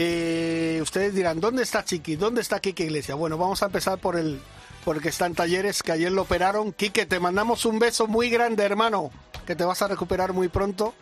Eh, 0.00 0.78
ustedes 0.80 1.12
dirán, 1.12 1.40
¿dónde 1.40 1.64
está 1.64 1.84
Chiqui? 1.84 2.14
¿Dónde 2.14 2.40
está 2.40 2.60
Quique 2.60 2.84
Iglesia? 2.84 3.16
Bueno, 3.16 3.36
vamos 3.36 3.64
a 3.64 3.66
empezar 3.66 3.98
por 3.98 4.14
el, 4.14 4.40
por 4.84 4.94
el 4.94 5.02
que 5.02 5.08
está 5.08 5.26
en 5.26 5.34
talleres, 5.34 5.82
que 5.82 5.90
ayer 5.90 6.12
lo 6.12 6.22
operaron. 6.22 6.72
Quique, 6.72 7.04
te 7.04 7.18
mandamos 7.18 7.64
un 7.64 7.80
beso 7.80 8.06
muy 8.06 8.30
grande, 8.30 8.62
hermano, 8.62 9.10
que 9.44 9.56
te 9.56 9.64
vas 9.64 9.82
a 9.82 9.88
recuperar 9.88 10.32
muy 10.32 10.46
pronto. 10.46 10.94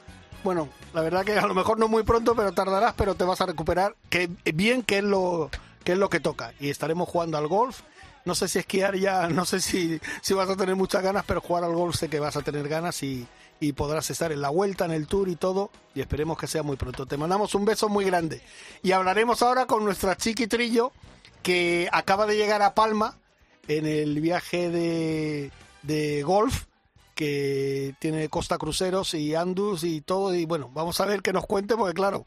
Bueno, 0.42 0.70
la 0.94 1.02
verdad 1.02 1.26
que 1.26 1.38
a 1.38 1.46
lo 1.46 1.54
mejor 1.54 1.78
no 1.78 1.88
muy 1.88 2.04
pronto, 2.04 2.34
pero 2.34 2.52
tardarás, 2.52 2.94
pero 2.96 3.14
te 3.14 3.24
vas 3.24 3.38
a 3.42 3.46
recuperar. 3.46 3.94
Que 4.08 4.30
bien 4.54 4.82
que 4.82 4.96
es 4.96 5.04
lo 5.04 5.50
que 5.84 5.92
es 5.92 5.98
lo 5.98 6.08
que 6.08 6.20
toca. 6.20 6.54
Y 6.58 6.70
estaremos 6.70 7.06
jugando 7.06 7.36
al 7.36 7.48
golf. 7.48 7.82
No 8.24 8.34
sé 8.34 8.48
si 8.48 8.60
esquiar 8.60 8.96
ya, 8.96 9.28
no 9.28 9.44
sé 9.44 9.60
si, 9.60 10.00
si 10.22 10.32
vas 10.32 10.48
a 10.48 10.56
tener 10.56 10.74
muchas 10.74 11.02
ganas, 11.02 11.26
pero 11.26 11.42
jugar 11.42 11.64
al 11.64 11.74
golf 11.74 11.96
sé 11.96 12.08
que 12.08 12.18
vas 12.18 12.38
a 12.38 12.40
tener 12.40 12.66
ganas 12.66 13.02
y, 13.02 13.28
y 13.60 13.72
podrás 13.72 14.10
estar 14.10 14.32
en 14.32 14.40
la 14.40 14.50
vuelta, 14.50 14.84
en 14.84 14.92
el 14.92 15.06
tour 15.06 15.28
y 15.28 15.36
todo. 15.36 15.70
Y 15.94 16.00
esperemos 16.00 16.38
que 16.38 16.46
sea 16.46 16.62
muy 16.62 16.76
pronto. 16.76 17.06
Te 17.06 17.16
mandamos 17.16 17.54
un 17.54 17.64
beso 17.64 17.88
muy 17.88 18.04
grande. 18.04 18.42
Y 18.82 18.92
hablaremos 18.92 19.42
ahora 19.42 19.66
con 19.66 19.84
nuestra 19.84 20.16
chiquitrillo 20.16 20.92
que 21.42 21.88
acaba 21.92 22.26
de 22.26 22.36
llegar 22.36 22.62
a 22.62 22.74
Palma 22.74 23.18
en 23.68 23.86
el 23.86 24.20
viaje 24.20 24.70
de, 24.70 25.50
de 25.82 26.22
golf 26.22 26.64
que 27.14 27.94
tiene 27.98 28.28
Costa 28.28 28.58
Cruceros 28.58 29.14
y 29.14 29.34
Andus 29.34 29.84
y 29.84 30.02
todo. 30.02 30.34
Y 30.34 30.44
bueno, 30.44 30.70
vamos 30.74 31.00
a 31.00 31.06
ver 31.06 31.22
que 31.22 31.32
nos 31.32 31.46
cuente, 31.46 31.76
porque 31.76 31.94
claro, 31.94 32.26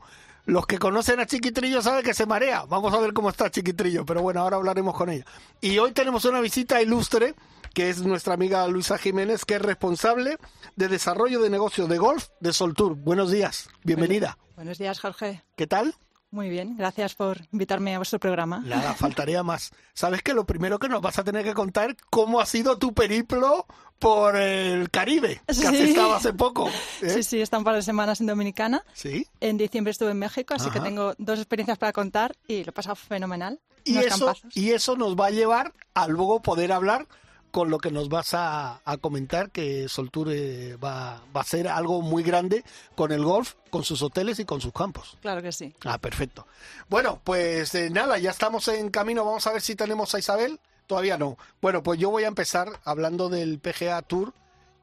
los 0.50 0.66
que 0.66 0.80
conocen 0.80 1.20
a 1.20 1.28
Chiquitrillo 1.28 1.82
saben 1.82 2.04
que 2.04 2.14
se 2.14 2.26
marea. 2.26 2.66
Vamos 2.66 2.92
a 2.94 3.00
ver 3.00 3.14
cómo 3.14 3.30
está 3.30 3.52
Chiquitrillo, 3.52 4.04
pero 4.04 4.22
bueno, 4.24 4.42
ahora 4.42 4.58
hablaremos 4.58 4.96
con 4.96 5.10
ella. 5.10 5.26
Y 5.62 5.78
hoy 5.78 5.92
tenemos 5.92 6.26
una 6.26 6.42
visita 6.42 6.82
ilustre, 6.82 7.36
que 7.74 7.90
es 7.90 8.02
nuestra 8.02 8.34
amiga 8.34 8.68
Luisa 8.68 8.98
Jiménez, 8.98 9.46
que 9.46 9.56
es 9.56 9.62
responsable 9.62 10.38
de 10.76 10.88
desarrollo 10.88 11.40
de 11.42 11.52
negocio 11.52 11.86
de 11.86 12.00
golf 12.00 12.30
de 12.40 12.52
Soltour. 12.52 12.96
Buenos 12.96 13.30
días, 13.30 13.70
bienvenida. 13.84 14.40
Buenos 14.56 14.80
días, 14.80 15.00
Jorge. 15.00 15.44
¿Qué 15.56 15.68
tal? 15.68 15.96
Muy 16.32 16.50
bien, 16.50 16.78
gracias 16.78 17.16
por 17.16 17.42
invitarme 17.52 17.96
a 17.96 18.00
vuestro 18.00 18.20
programa. 18.20 18.62
Nada, 18.64 18.94
faltaría 18.94 19.42
más. 19.42 19.72
Sabes 19.94 20.22
que 20.22 20.34
lo 20.34 20.46
primero 20.46 20.78
que 20.78 20.90
nos 20.90 21.02
vas 21.02 21.18
a 21.18 21.24
tener 21.24 21.44
que 21.44 21.56
contar 21.56 21.96
cómo 22.10 22.40
ha 22.40 22.46
sido 22.46 22.78
tu 22.78 22.94
periplo 22.94 23.66
por 24.00 24.36
el 24.38 24.90
Caribe, 24.90 25.42
que 25.46 25.54
Sí. 25.54 25.66
has 25.66 25.74
estado 25.74 26.14
hace 26.16 26.34
poco. 26.34 26.70
¿eh? 27.02 27.10
Sí, 27.10 27.24
sí, 27.24 27.40
he 27.40 27.42
estado 27.42 27.60
un 27.60 27.66
par 27.66 27.76
de 27.76 27.82
semanas 27.82 28.20
en 28.22 28.28
Dominicana. 28.28 28.84
Sí. 28.94 29.28
En 29.42 29.58
diciembre 29.58 29.92
estuve 29.92 30.12
en 30.12 30.20
México, 30.20 30.54
así 30.56 30.70
que 30.72 30.80
tengo 30.80 31.14
dos 31.18 31.38
experiencias 31.40 31.78
para 31.78 31.92
contar 31.94 32.36
y 32.48 32.64
lo 32.64 32.70
he 32.70 32.74
pasado 32.74 32.96
fenomenal. 32.96 33.60
Y 33.84 33.98
eso, 33.98 34.10
campazos. 34.26 34.56
y 34.58 34.72
eso 34.72 34.96
nos 34.96 35.16
va 35.16 35.28
a 35.28 35.32
llevar 35.32 35.74
a 35.94 36.08
luego 36.08 36.42
poder 36.42 36.72
hablar 36.72 37.08
con 37.52 37.72
lo 37.72 37.80
que 37.80 37.90
nos 37.90 38.10
vas 38.10 38.36
a, 38.36 38.80
a 38.86 38.98
comentar, 38.98 39.50
que 39.50 39.90
Soltour 39.90 40.28
eh, 40.32 40.76
va, 40.76 41.20
va 41.36 41.42
a 41.42 41.44
ser 41.44 41.68
algo 41.68 42.02
muy 42.04 42.22
grande 42.22 42.64
con 42.96 43.12
el 43.12 43.24
golf, 43.24 43.54
con 43.72 43.84
sus 43.84 44.04
hoteles 44.04 44.38
y 44.40 44.46
con 44.46 44.62
sus 44.62 44.72
campos. 44.72 45.18
Claro 45.22 45.42
que 45.42 45.52
sí. 45.52 45.74
Ah, 45.84 45.98
perfecto. 45.98 46.46
Bueno, 46.90 47.20
pues 47.24 47.74
eh, 47.74 47.90
nada, 47.90 48.20
ya 48.20 48.30
estamos 48.30 48.68
en 48.68 48.90
camino. 48.92 49.26
Vamos 49.26 49.48
a 49.48 49.52
ver 49.54 49.62
si 49.64 49.76
tenemos 49.76 50.14
a 50.14 50.20
Isabel. 50.20 50.60
Todavía 50.90 51.20
no. 51.20 51.38
Bueno, 51.62 51.84
pues 51.84 52.00
yo 52.00 52.10
voy 52.10 52.24
a 52.24 52.30
empezar 52.30 52.80
hablando 52.84 53.30
del 53.30 53.60
PGA 53.60 54.02
Tour 54.02 54.34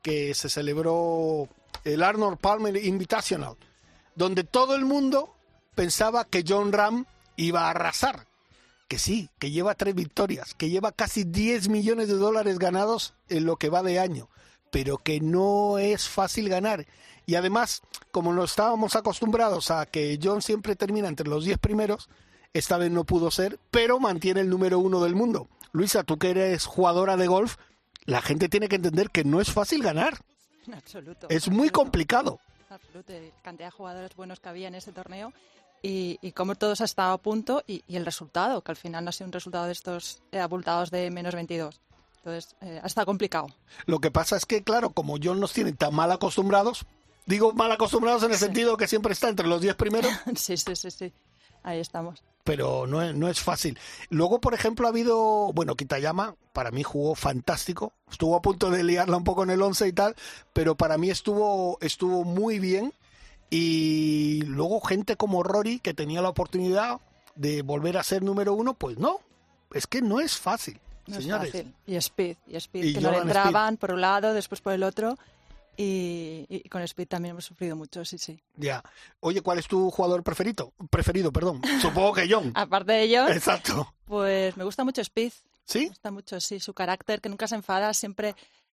que 0.02 0.34
se 0.34 0.48
celebró 0.48 1.48
el 1.82 2.04
Arnold 2.04 2.38
Palmer 2.38 2.76
Invitational, 2.76 3.56
donde 4.14 4.44
todo 4.44 4.76
el 4.76 4.84
mundo 4.84 5.34
pensaba 5.74 6.24
que 6.24 6.44
John 6.46 6.70
Ram 6.70 7.06
iba 7.34 7.62
a 7.62 7.70
arrasar. 7.70 8.28
Que 8.86 9.00
sí, 9.00 9.30
que 9.40 9.50
lleva 9.50 9.74
tres 9.74 9.96
victorias, 9.96 10.54
que 10.54 10.70
lleva 10.70 10.92
casi 10.92 11.24
10 11.24 11.70
millones 11.70 12.06
de 12.06 12.14
dólares 12.14 12.60
ganados 12.60 13.14
en 13.28 13.44
lo 13.44 13.56
que 13.56 13.68
va 13.68 13.82
de 13.82 13.98
año, 13.98 14.28
pero 14.70 14.98
que 14.98 15.20
no 15.20 15.78
es 15.78 16.08
fácil 16.08 16.48
ganar. 16.48 16.86
Y 17.26 17.34
además, 17.34 17.82
como 18.12 18.32
no 18.32 18.44
estábamos 18.44 18.94
acostumbrados 18.94 19.72
a 19.72 19.86
que 19.86 20.20
John 20.22 20.40
siempre 20.40 20.76
termina 20.76 21.08
entre 21.08 21.28
los 21.28 21.44
10 21.44 21.58
primeros, 21.58 22.08
esta 22.52 22.78
vez 22.78 22.90
no 22.90 23.04
pudo 23.04 23.30
ser, 23.30 23.58
pero 23.70 23.98
mantiene 24.00 24.40
el 24.40 24.48
número 24.50 24.78
uno 24.78 25.02
del 25.02 25.14
mundo. 25.14 25.48
Luisa, 25.72 26.04
tú 26.04 26.18
que 26.18 26.30
eres 26.30 26.64
jugadora 26.66 27.16
de 27.16 27.26
golf, 27.26 27.56
la 28.04 28.22
gente 28.22 28.48
tiene 28.48 28.68
que 28.68 28.76
entender 28.76 29.10
que 29.10 29.24
no 29.24 29.40
es 29.40 29.50
fácil 29.52 29.82
ganar. 29.82 30.18
En 30.66 30.74
absoluto. 30.74 31.26
Es 31.28 31.48
muy 31.48 31.68
absoluto. 31.68 31.72
complicado. 31.80 32.40
En 32.68 32.74
absoluto. 32.74 33.12
cantidad 33.42 33.68
de 33.68 33.72
jugadores 33.72 34.16
buenos 34.16 34.40
que 34.40 34.48
había 34.48 34.68
en 34.68 34.74
ese 34.74 34.92
torneo 34.92 35.32
y, 35.82 36.18
y 36.22 36.32
cómo 36.32 36.54
todos 36.54 36.80
han 36.80 36.86
estado 36.86 37.12
a 37.12 37.18
punto 37.18 37.62
y, 37.66 37.82
y 37.86 37.96
el 37.96 38.04
resultado, 38.04 38.62
que 38.62 38.72
al 38.72 38.76
final 38.76 39.04
no 39.04 39.10
ha 39.10 39.12
sido 39.12 39.26
un 39.26 39.32
resultado 39.32 39.66
de 39.66 39.72
estos 39.72 40.22
eh, 40.32 40.40
abultados 40.40 40.90
de 40.90 41.10
menos 41.10 41.34
22. 41.34 41.80
Entonces, 42.18 42.56
eh, 42.60 42.80
ha 42.82 42.86
estado 42.86 43.06
complicado. 43.06 43.48
Lo 43.84 44.00
que 44.00 44.10
pasa 44.10 44.36
es 44.36 44.46
que, 44.46 44.64
claro, 44.64 44.90
como 44.90 45.16
John 45.22 45.38
nos 45.38 45.52
tiene 45.52 45.72
tan 45.74 45.94
mal 45.94 46.10
acostumbrados, 46.10 46.84
digo 47.26 47.52
mal 47.52 47.70
acostumbrados 47.70 48.22
en 48.24 48.32
el 48.32 48.38
Sí. 48.38 48.46
sentido 48.46 48.76
que 48.76 48.88
siempre 48.88 49.12
está 49.12 49.28
entre 49.28 49.46
los 49.46 49.60
10 49.60 49.76
primeros, 49.76 50.10
sí, 50.36 50.56
sí, 50.56 50.74
sí, 50.74 50.90
sí. 50.90 51.12
Ahí 51.66 51.80
estamos. 51.80 52.22
pero 52.44 52.86
no 52.86 53.02
es, 53.02 53.14
no 53.14 53.28
es 53.28 53.40
fácil. 53.40 53.76
Luego, 54.08 54.40
por 54.40 54.54
ejemplo, 54.54 54.86
ha 54.86 54.90
habido, 54.90 55.52
bueno, 55.52 55.74
Kitayama 55.74 56.36
para 56.52 56.70
mí 56.70 56.82
jugó 56.84 57.14
fantástico, 57.16 57.92
estuvo 58.10 58.36
a 58.36 58.40
punto 58.40 58.70
de 58.70 58.84
liarla 58.84 59.16
un 59.16 59.24
poco 59.24 59.42
en 59.42 59.50
el 59.50 59.60
11 59.60 59.88
y 59.88 59.92
tal, 59.92 60.14
pero 60.52 60.76
para 60.76 60.96
mí 60.96 61.10
estuvo, 61.10 61.76
estuvo 61.80 62.22
muy 62.24 62.58
bien. 62.60 62.94
Y 63.50 64.42
luego 64.42 64.80
gente 64.80 65.16
como 65.16 65.42
Rory, 65.42 65.78
que 65.80 65.94
tenía 65.94 66.20
la 66.22 66.28
oportunidad 66.28 67.00
de 67.34 67.62
volver 67.62 67.96
a 67.98 68.02
ser 68.02 68.22
número 68.22 68.54
uno, 68.54 68.74
pues 68.74 68.98
no, 68.98 69.18
es 69.72 69.86
que 69.86 70.02
no 70.02 70.20
es 70.20 70.36
fácil, 70.36 70.80
No 71.06 71.20
señores. 71.20 71.54
es 71.54 71.62
fácil. 71.62 71.74
Y 71.86 71.96
Speed, 71.96 72.36
y 72.48 72.56
Speed, 72.56 72.84
Y 72.84 72.94
que 72.94 73.00
no 73.00 73.10
le 73.12 73.18
entraban 73.18 73.76
por 73.76 73.92
un 73.92 74.00
lado, 74.00 74.32
después 74.34 74.60
por 74.60 74.72
el 74.72 74.82
otro. 74.82 75.16
Y, 75.76 76.46
y 76.48 76.68
con 76.68 76.82
Speed 76.82 77.08
también 77.08 77.32
hemos 77.32 77.44
sufrido 77.44 77.76
mucho, 77.76 78.04
sí, 78.04 78.16
sí. 78.18 78.40
Ya. 78.56 78.82
Oye, 79.20 79.42
¿cuál 79.42 79.58
es 79.58 79.66
tu 79.68 79.90
jugador 79.90 80.22
preferido? 80.22 80.72
Preferido, 80.90 81.32
perdón. 81.32 81.60
Supongo 81.82 82.14
que 82.14 82.26
John. 82.30 82.52
Aparte 82.54 82.92
de 82.92 83.02
ello, 83.02 83.28
Exacto. 83.28 83.92
pues 84.06 84.56
me 84.56 84.64
gusta 84.64 84.84
mucho 84.84 85.00
Speed. 85.02 85.32
¿Sí? 85.64 85.80
Me 85.80 85.88
gusta 85.88 86.10
mucho, 86.10 86.40
sí, 86.40 86.60
su 86.60 86.72
carácter, 86.74 87.20
que 87.20 87.28
nunca 87.28 87.48
se 87.48 87.56
enfada, 87.56 87.92
siempre, 87.92 88.34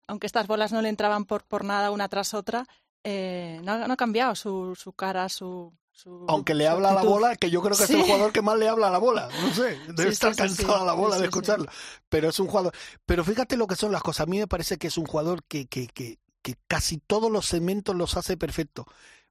aunque 0.09 0.27
estas 0.27 0.47
bolas 0.47 0.73
no 0.73 0.83
le 0.83 0.89
entraban 0.89 1.25
por, 1.25 1.45
por 1.45 1.65
nada 1.65 1.91
una 1.93 2.09
tras 2.09 2.35
otra, 2.35 2.67
eh, 3.05 3.61
no, 3.63 3.73
ha- 3.73 3.87
no 3.87 3.95
ha 3.95 3.97
cambiado 3.97 4.35
su, 4.35 4.75
su 4.75 4.93
cara, 4.93 5.29
su... 5.29 5.73
su 5.93 6.27
Aunque 6.29 6.53
le 6.53 6.65
su 6.67 6.71
habla 6.73 6.91
a 6.91 6.95
la 6.95 7.03
bola, 7.03 7.37
que 7.37 7.49
yo 7.49 7.63
creo 7.63 7.77
que 7.79 7.85
es 7.85 7.91
el 7.91 8.03
jugador 8.03 8.33
que 8.33 8.43
más 8.43 8.59
le 8.59 8.69
habla 8.69 8.89
a 8.89 8.91
la 8.91 8.99
bola. 8.99 9.29
No 9.41 9.55
sé, 9.55 9.79
debe 9.95 10.03
Sí, 10.03 10.09
estar 10.09 10.35
sí, 10.35 10.49
sí. 10.49 10.65
cansada 10.65 10.85
la 10.85 10.93
bola 10.95 11.17
de 11.17 11.25
escucharlo. 11.27 11.67
Pero 12.09 12.29
es 12.31 12.39
un 12.41 12.49
jugador. 12.49 12.75
Pero 13.07 13.25
fíjate 13.25 13.57
lo 13.57 13.67
que 13.69 13.77
son 13.77 13.93
las 13.93 14.03
cosas. 14.03 14.27
A 14.27 14.31
mí 14.31 14.39
me 14.39 14.49
parece 14.49 14.77
que 14.77 14.89
es 14.89 14.99
un 14.99 15.07
jugador 15.07 15.45
que, 15.45 15.67
que, 15.67 15.87
que, 15.87 16.19
que 16.43 16.57
casi 16.67 16.99
todos 16.99 17.31
los 17.31 17.47
segmentos 17.47 17.95
los 17.97 18.17
hace 18.17 18.37
perfecto. 18.37 18.87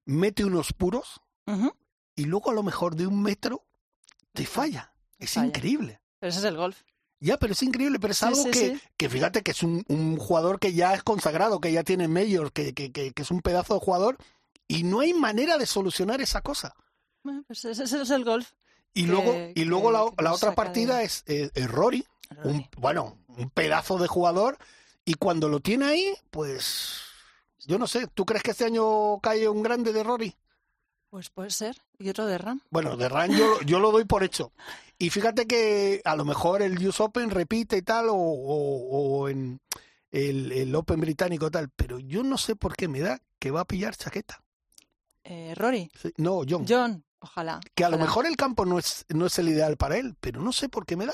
Mete 0.06 0.44
unos 0.46 0.74
puros 0.74 1.22
y 2.16 2.26
luego 2.26 2.52
a 2.52 2.54
lo 2.54 2.64
mejor 2.64 2.96
de 2.96 3.08
un 3.08 3.22
metro 3.22 3.66
te 4.34 4.46
falla. 4.46 4.94
Es 5.18 5.32
falla. 5.34 5.48
increíble. 5.48 6.02
Pero 6.20 6.30
ese 6.30 6.40
es 6.40 6.46
el 6.46 6.56
golf. 6.58 6.82
Ya, 7.22 7.38
pero 7.38 7.54
es 7.54 7.64
increíble, 7.64 8.00
pero 8.00 8.12
es 8.12 8.18
Sí, 8.20 8.26
algo 8.26 8.44
sí, 8.44 8.52
que, 8.52 8.76
sí. 8.76 8.82
que 8.96 9.10
fíjate 9.10 9.42
que 9.42 9.52
es 9.52 9.62
un, 9.64 9.84
un 9.90 10.18
jugador 10.18 10.60
que 10.60 10.74
ya 10.74 10.94
es 10.94 11.04
consagrado, 11.04 11.60
que 11.60 11.72
ya 11.74 11.84
tiene 11.84 12.08
medios, 12.08 12.52
que, 12.52 12.74
que, 12.74 12.92
que, 12.92 13.12
es 13.16 13.32
un 13.32 13.42
pedazo 13.42 13.74
de 13.74 13.80
jugador 13.82 14.18
y 14.68 14.84
no 14.84 15.02
hay 15.02 15.14
manera 15.14 15.58
de 15.58 15.66
solucionar 15.66 16.22
esa 16.22 16.42
cosa. 16.42 16.76
Bueno, 17.24 17.44
pues 17.46 17.66
ese, 17.66 17.84
ese 17.84 18.02
es 18.02 18.10
el 18.12 18.24
golf. 18.24 18.52
Y 18.94 19.06
luego, 19.08 19.36
y 19.54 19.66
luego 19.66 19.92
la, 19.92 20.06
la 20.24 20.34
otra 20.34 20.52
de- 20.52 20.56
partida 20.56 21.04
es, 21.04 21.24
eh, 21.28 21.50
es 21.54 21.70
Rory, 21.70 22.06
un, 22.44 22.66
bueno, 22.78 23.18
un 23.28 23.50
pedazo 23.50 23.98
de 23.98 24.08
jugador, 24.08 24.58
y 25.10 25.14
cuando 25.16 25.50
lo 25.50 25.60
tiene 25.60 25.86
ahí, 25.86 26.14
pues 26.30 27.02
yo 27.66 27.78
no 27.80 27.88
sé, 27.88 28.08
¿tú 28.08 28.26
crees 28.26 28.44
que 28.44 28.52
este 28.52 28.66
año 28.66 29.20
cae 29.22 29.48
un 29.50 29.64
grande 29.64 29.92
de 29.94 30.04
Rory? 30.04 30.36
Pues 31.10 31.30
puede 31.30 31.50
ser. 31.50 31.76
Y 31.98 32.10
otro 32.10 32.28
de 32.28 32.38
Ram. 32.38 32.62
Bueno, 32.70 32.96
de 32.96 33.10
Ran 33.10 33.32
yo, 33.32 33.46
lo- 33.56 33.62
yo 33.64 33.80
lo 33.80 33.92
doy 33.92 34.06
por 34.06 34.24
hecho. 34.24 34.52
Y 35.00 35.10
fíjate 35.10 35.48
que 35.48 36.02
a 36.06 36.16
lo 36.16 36.24
mejor 36.26 36.62
el 36.62 36.86
US 36.88 37.00
Open 37.00 37.32
repite 37.32 37.78
y 37.78 37.82
tal, 37.82 38.10
o, 38.10 38.14
o- 38.16 39.20
o 39.22 39.30
en 39.30 39.60
el, 40.12 40.52
el 40.52 40.76
Open 40.76 41.00
británico 41.02 41.48
y 41.48 41.52
tal, 41.52 41.70
pero 41.76 41.98
yo 42.00 42.22
no 42.24 42.38
sé 42.38 42.56
por 42.56 42.76
qué 42.76 42.88
me 42.88 43.00
da 43.00 43.20
que 43.40 43.50
va 43.52 43.62
a 43.62 43.66
pillar 43.66 43.96
chaqueta. 43.96 44.44
Eh, 45.24 45.54
Rory. 45.56 45.90
Sí, 46.00 46.12
No, 46.18 46.42
John. 46.48 46.66
John. 46.68 47.04
Ojalá. 47.22 47.60
que 47.76 47.84
a 47.84 47.90
lo 47.90 47.98
mejor 47.98 48.26
el 48.26 48.38
campo 48.38 48.64
no 48.66 48.80
es, 48.80 49.06
no 49.10 49.26
es 49.26 49.38
el 49.40 49.50
ideal 49.50 49.76
para 49.76 49.98
él, 49.98 50.16
pero 50.22 50.40
no 50.42 50.54
sé 50.54 50.70
por 50.70 50.86
qué 50.86 50.96
me 50.96 51.06
da. 51.06 51.14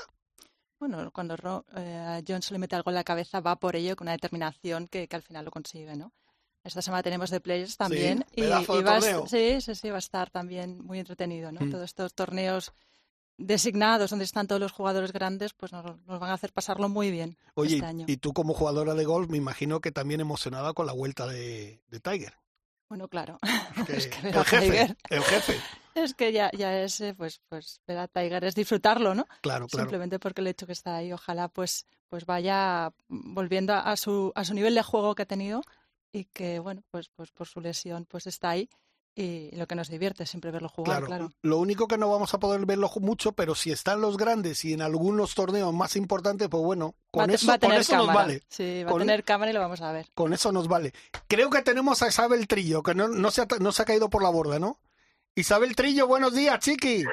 Bueno, 0.88 1.12
cuando 1.12 1.36
Ro- 1.36 1.66
eh, 1.76 2.24
John 2.28 2.42
se 2.42 2.54
le 2.54 2.60
mete 2.60 2.76
algo 2.76 2.92
en 2.92 2.96
la 2.96 3.04
cabeza, 3.04 3.40
va 3.40 3.56
por 3.56 3.76
ello 3.76 3.96
con 3.96 4.06
una 4.06 4.12
determinación 4.14 4.88
que, 4.88 5.08
que 5.08 5.16
al 5.16 5.22
final 5.24 5.46
lo 5.46 5.52
consigue, 5.52 5.96
¿no? 5.96 6.12
Esta 6.64 6.82
semana 6.82 7.04
tenemos 7.04 7.30
de 7.30 7.40
Players 7.40 7.78
también. 7.78 8.26
y, 8.36 8.42
va 8.44 8.62
sí, 9.28 9.62
sí, 9.62 9.76
sí, 9.76 9.90
va 9.90 9.98
a 9.98 10.00
estar 10.00 10.30
también 10.32 10.80
muy 10.84 11.00
entretenido, 11.00 11.52
¿no? 11.52 11.62
Mm. 11.62 11.70
Todos 11.72 11.84
estos 11.86 12.14
torneos 12.14 12.72
designados, 13.38 14.10
donde 14.10 14.26
están 14.26 14.48
todos 14.48 14.62
los 14.62 14.72
jugadores 14.72 15.12
grandes, 15.12 15.54
pues 15.54 15.72
nos, 15.74 15.84
nos 16.06 16.20
van 16.20 16.30
a 16.30 16.34
hacer 16.34 16.54
pasarlo 16.54 16.88
muy 16.90 17.12
bien 17.12 17.38
Oye, 17.56 17.76
este 17.76 17.86
año. 17.86 18.06
y 18.08 18.18
tú 18.18 18.34
como 18.34 18.54
jugadora 18.54 18.94
de 18.94 19.06
golf, 19.06 19.30
me 19.30 19.38
imino 19.38 19.82
que 19.82 19.92
también 19.92 20.22
emocionada 20.22 20.74
con 20.74 20.86
la 20.86 20.94
vuelta 20.94 21.28
de, 21.28 21.82
de 21.88 22.00
Tiger. 22.00 22.34
Bueno, 22.90 23.08
claro. 23.08 23.38
Que 23.88 23.98
Es 23.98 24.08
que 24.08 24.22
ver 24.22 24.36
el 24.38 24.46
jefe, 24.46 24.96
el 25.10 25.24
jefe. 25.24 25.60
Es 25.96 26.14
que 26.14 26.32
ya, 26.32 26.52
ya 26.52 26.78
es, 26.82 27.02
pues, 27.18 27.42
pues 27.50 27.80
ver 27.88 27.98
a 27.98 28.08
Tiger 28.08 28.44
es 28.44 28.54
disfrutarlo, 28.54 29.16
¿no? 29.16 29.26
Claro, 29.42 29.68
claro. 29.68 29.86
Simplemente 29.86 30.20
porque 30.20 30.42
el 30.42 30.48
hecho 30.48 30.68
que 30.68 30.74
está 30.74 30.98
ahí, 30.98 31.12
ojalá 31.14 31.48
pues, 31.48 31.88
pues 32.10 32.26
vaya 32.26 32.92
volviendo 33.08 33.74
a 33.74 33.96
su, 33.96 34.32
a 34.36 34.44
su 34.44 34.54
nivel 34.54 34.76
de 34.76 34.84
juego 34.84 35.16
que 35.16 35.24
ha 35.24 35.26
tenido 35.28 35.62
y 36.12 36.26
que, 36.26 36.60
bueno, 36.60 36.84
pues, 36.92 37.10
pues 37.16 37.32
por 37.32 37.48
su 37.48 37.62
lesión 37.62 38.06
pues 38.06 38.28
está 38.28 38.50
ahí 38.50 38.70
y 39.18 39.56
lo 39.56 39.66
que 39.66 39.76
nos 39.76 39.88
divierte 39.88 40.24
es 40.24 40.30
siempre 40.30 40.52
verlo 40.52 40.68
jugar, 40.68 40.98
Claro, 41.06 41.06
claro. 41.08 41.30
lo 41.42 41.58
único 41.60 41.88
que 41.88 41.98
no 41.98 42.10
vamos 42.10 42.34
a 42.34 42.40
poder 42.40 42.66
verlo 42.66 42.92
mucho, 43.00 43.32
pero 43.32 43.56
si 43.56 43.72
están 43.72 44.02
los 44.02 44.18
grandes 44.18 44.66
y 44.66 44.74
en 44.74 44.82
algunos 44.82 45.34
torneos 45.36 45.74
más 45.74 45.96
importantes, 45.96 46.50
pues 46.50 46.62
bueno, 46.62 46.96
con 47.12 47.30
eso, 47.30 47.48
va 47.48 47.58
con 47.58 47.72
eso 47.72 47.96
nos 47.96 48.08
vale. 48.08 48.44
Sí, 48.50 48.84
va 48.84 48.92
Con- 48.92 49.02
a 49.02 49.06
tener 49.06 49.24
cámara 49.24 49.52
y 49.52 49.54
lo 49.54 49.62
vamos 49.62 49.80
a 49.82 49.94
ver. 49.94 50.10
Con 50.14 50.34
eso 50.34 50.52
nos 50.52 50.68
vale. 50.68 50.92
Creo 51.30 51.50
que 51.50 51.62
tenemos 51.62 52.02
a 52.02 52.10
Isabel 52.10 52.46
Trillo, 52.50 52.84
que 52.84 52.94
no, 52.94 53.08
no, 53.08 53.32
se, 53.32 53.44
ha, 53.44 53.48
no 53.62 53.72
se 53.72 53.82
ha 53.84 53.86
caído 53.86 54.10
por 54.10 54.22
la 54.22 54.30
borda, 54.30 54.60
¿no? 54.60 54.80
Isabel 55.38 55.76
Trillo, 55.76 56.08
buenos 56.08 56.34
días, 56.34 56.60
chiqui. 56.60 57.04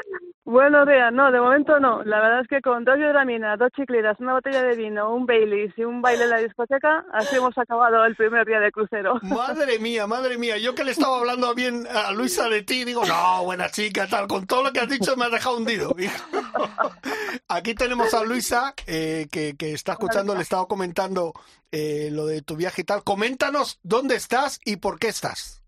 Buenos 0.44 0.86
días, 0.86 1.12
no, 1.12 1.32
de 1.32 1.40
momento 1.40 1.80
no. 1.80 2.04
La 2.04 2.20
verdad 2.20 2.42
es 2.42 2.46
que 2.46 2.60
con 2.60 2.84
dos 2.84 2.96
hidramina, 2.96 3.56
dos 3.56 3.70
chiclitas, 3.74 4.20
una 4.20 4.34
botella 4.34 4.62
de 4.62 4.76
vino, 4.76 5.12
un 5.12 5.26
Baileys 5.26 5.72
y 5.76 5.82
un 5.82 6.00
baile 6.00 6.24
en 6.24 6.30
la 6.30 6.38
discoteca, 6.38 7.04
así 7.12 7.34
hemos 7.34 7.58
acabado 7.58 8.04
el 8.04 8.14
primer 8.14 8.46
día 8.46 8.60
de 8.60 8.70
crucero. 8.70 9.18
Madre 9.22 9.80
mía, 9.80 10.06
madre 10.06 10.38
mía. 10.38 10.56
Yo 10.58 10.72
que 10.76 10.84
le 10.84 10.92
estaba 10.92 11.18
hablando 11.18 11.52
bien 11.56 11.84
a 11.88 12.12
Luisa 12.12 12.48
de 12.48 12.62
ti, 12.62 12.84
digo, 12.84 13.04
no, 13.04 13.42
buena 13.42 13.70
chica, 13.70 14.06
tal. 14.06 14.28
Con 14.28 14.46
todo 14.46 14.62
lo 14.62 14.72
que 14.72 14.78
has 14.78 14.88
dicho 14.88 15.16
me 15.16 15.24
has 15.24 15.32
dejado 15.32 15.56
hundido. 15.56 15.92
Aquí 17.48 17.74
tenemos 17.74 18.14
a 18.14 18.22
Luisa, 18.22 18.74
eh, 18.86 19.26
que, 19.32 19.56
que 19.56 19.72
está 19.72 19.92
escuchando, 19.92 20.36
le 20.36 20.42
estaba 20.42 20.68
comentando 20.68 21.32
eh, 21.72 22.08
lo 22.12 22.26
de 22.26 22.42
tu 22.42 22.54
viaje 22.54 22.82
y 22.82 22.84
tal. 22.84 23.02
Coméntanos 23.02 23.80
dónde 23.82 24.14
estás 24.14 24.60
y 24.64 24.76
por 24.76 25.00
qué 25.00 25.08
estás. 25.08 25.61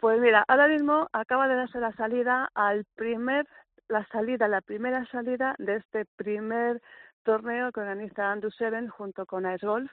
Pues 0.00 0.20
mira, 0.20 0.44
ahora 0.48 0.68
mismo 0.68 1.08
acaba 1.12 1.48
de 1.48 1.56
darse 1.56 1.80
la 1.80 1.92
salida 1.92 2.50
al 2.54 2.84
primer, 2.96 3.46
la 3.88 4.06
salida, 4.08 4.46
la 4.48 4.60
primera 4.60 5.06
salida 5.06 5.54
de 5.58 5.76
este 5.76 6.04
primer 6.16 6.80
torneo 7.22 7.72
que 7.72 7.80
organiza 7.80 8.30
Andu 8.30 8.50
Seven 8.50 8.88
junto 8.88 9.26
con 9.26 9.50
Ice 9.52 9.66
Golf. 9.66 9.90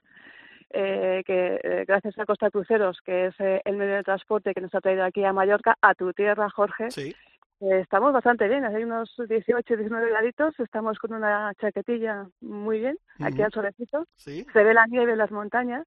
eh, 0.75 1.21
que 1.27 1.59
eh, 1.61 1.85
gracias 1.88 2.17
a 2.17 2.25
Costa 2.25 2.50
Cruceros, 2.50 3.00
que 3.05 3.27
es 3.27 3.35
eh, 3.39 3.61
el 3.63 3.77
medio 3.77 3.94
de 3.94 4.01
transporte 4.03 4.55
que 4.55 4.61
nos 4.61 4.73
ha 4.73 4.81
traído 4.81 5.03
aquí 5.03 5.23
a 5.23 5.31
Mallorca, 5.31 5.77
a 5.81 5.94
tu 5.94 6.13
tierra, 6.13 6.50
Jorge, 6.50 6.89
Sí. 6.89 7.15
Eh, 7.61 7.79
Estamos 7.81 8.11
bastante 8.11 8.47
bien, 8.50 8.65
hay 8.65 8.83
unos 8.83 9.13
18, 9.29 9.77
19 9.77 10.09
graditos, 10.09 10.59
estamos 10.59 10.97
con 10.97 11.13
una 11.13 11.53
chaquetilla 11.61 12.25
muy 12.41 12.79
bien, 12.79 12.97
aquí 13.19 13.41
al 13.44 13.51
solecito, 13.51 14.05
Sí. 14.15 14.45
se 14.51 14.63
ve 14.63 14.73
la 14.73 14.88
nieve 14.88 15.11
en 15.11 15.19
las 15.19 15.29
montañas 15.31 15.85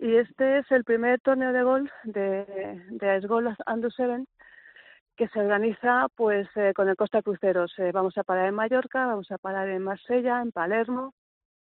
y 0.00 0.16
este 0.16 0.58
es 0.58 0.70
el 0.72 0.84
primer 0.84 1.20
torneo 1.20 1.52
de 1.52 1.62
golf 1.62 1.90
de, 2.04 2.82
de 2.88 3.18
Ice 3.18 3.26
Golf 3.26 3.58
Under 3.66 3.92
Seven 3.92 4.26
que 5.16 5.28
se 5.28 5.40
organiza 5.40 6.08
pues 6.16 6.48
eh, 6.56 6.72
con 6.74 6.88
el 6.88 6.96
Costa 6.96 7.20
Cruceros. 7.20 7.78
Eh, 7.78 7.92
vamos 7.92 8.16
a 8.16 8.24
parar 8.24 8.48
en 8.48 8.54
Mallorca, 8.54 9.04
vamos 9.04 9.30
a 9.30 9.36
parar 9.36 9.68
en 9.68 9.82
Marsella, 9.82 10.40
en 10.40 10.50
Palermo, 10.50 11.12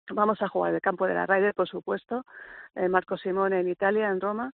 vamos 0.09 0.41
a 0.41 0.47
jugar 0.47 0.73
el 0.73 0.81
campo 0.81 1.05
de 1.05 1.13
la 1.13 1.27
Ryder, 1.27 1.53
por 1.53 1.67
supuesto, 1.67 2.25
eh, 2.75 2.89
Marco 2.89 3.17
Simone 3.17 3.59
en 3.59 3.69
Italia, 3.69 4.09
en 4.09 4.19
Roma, 4.19 4.51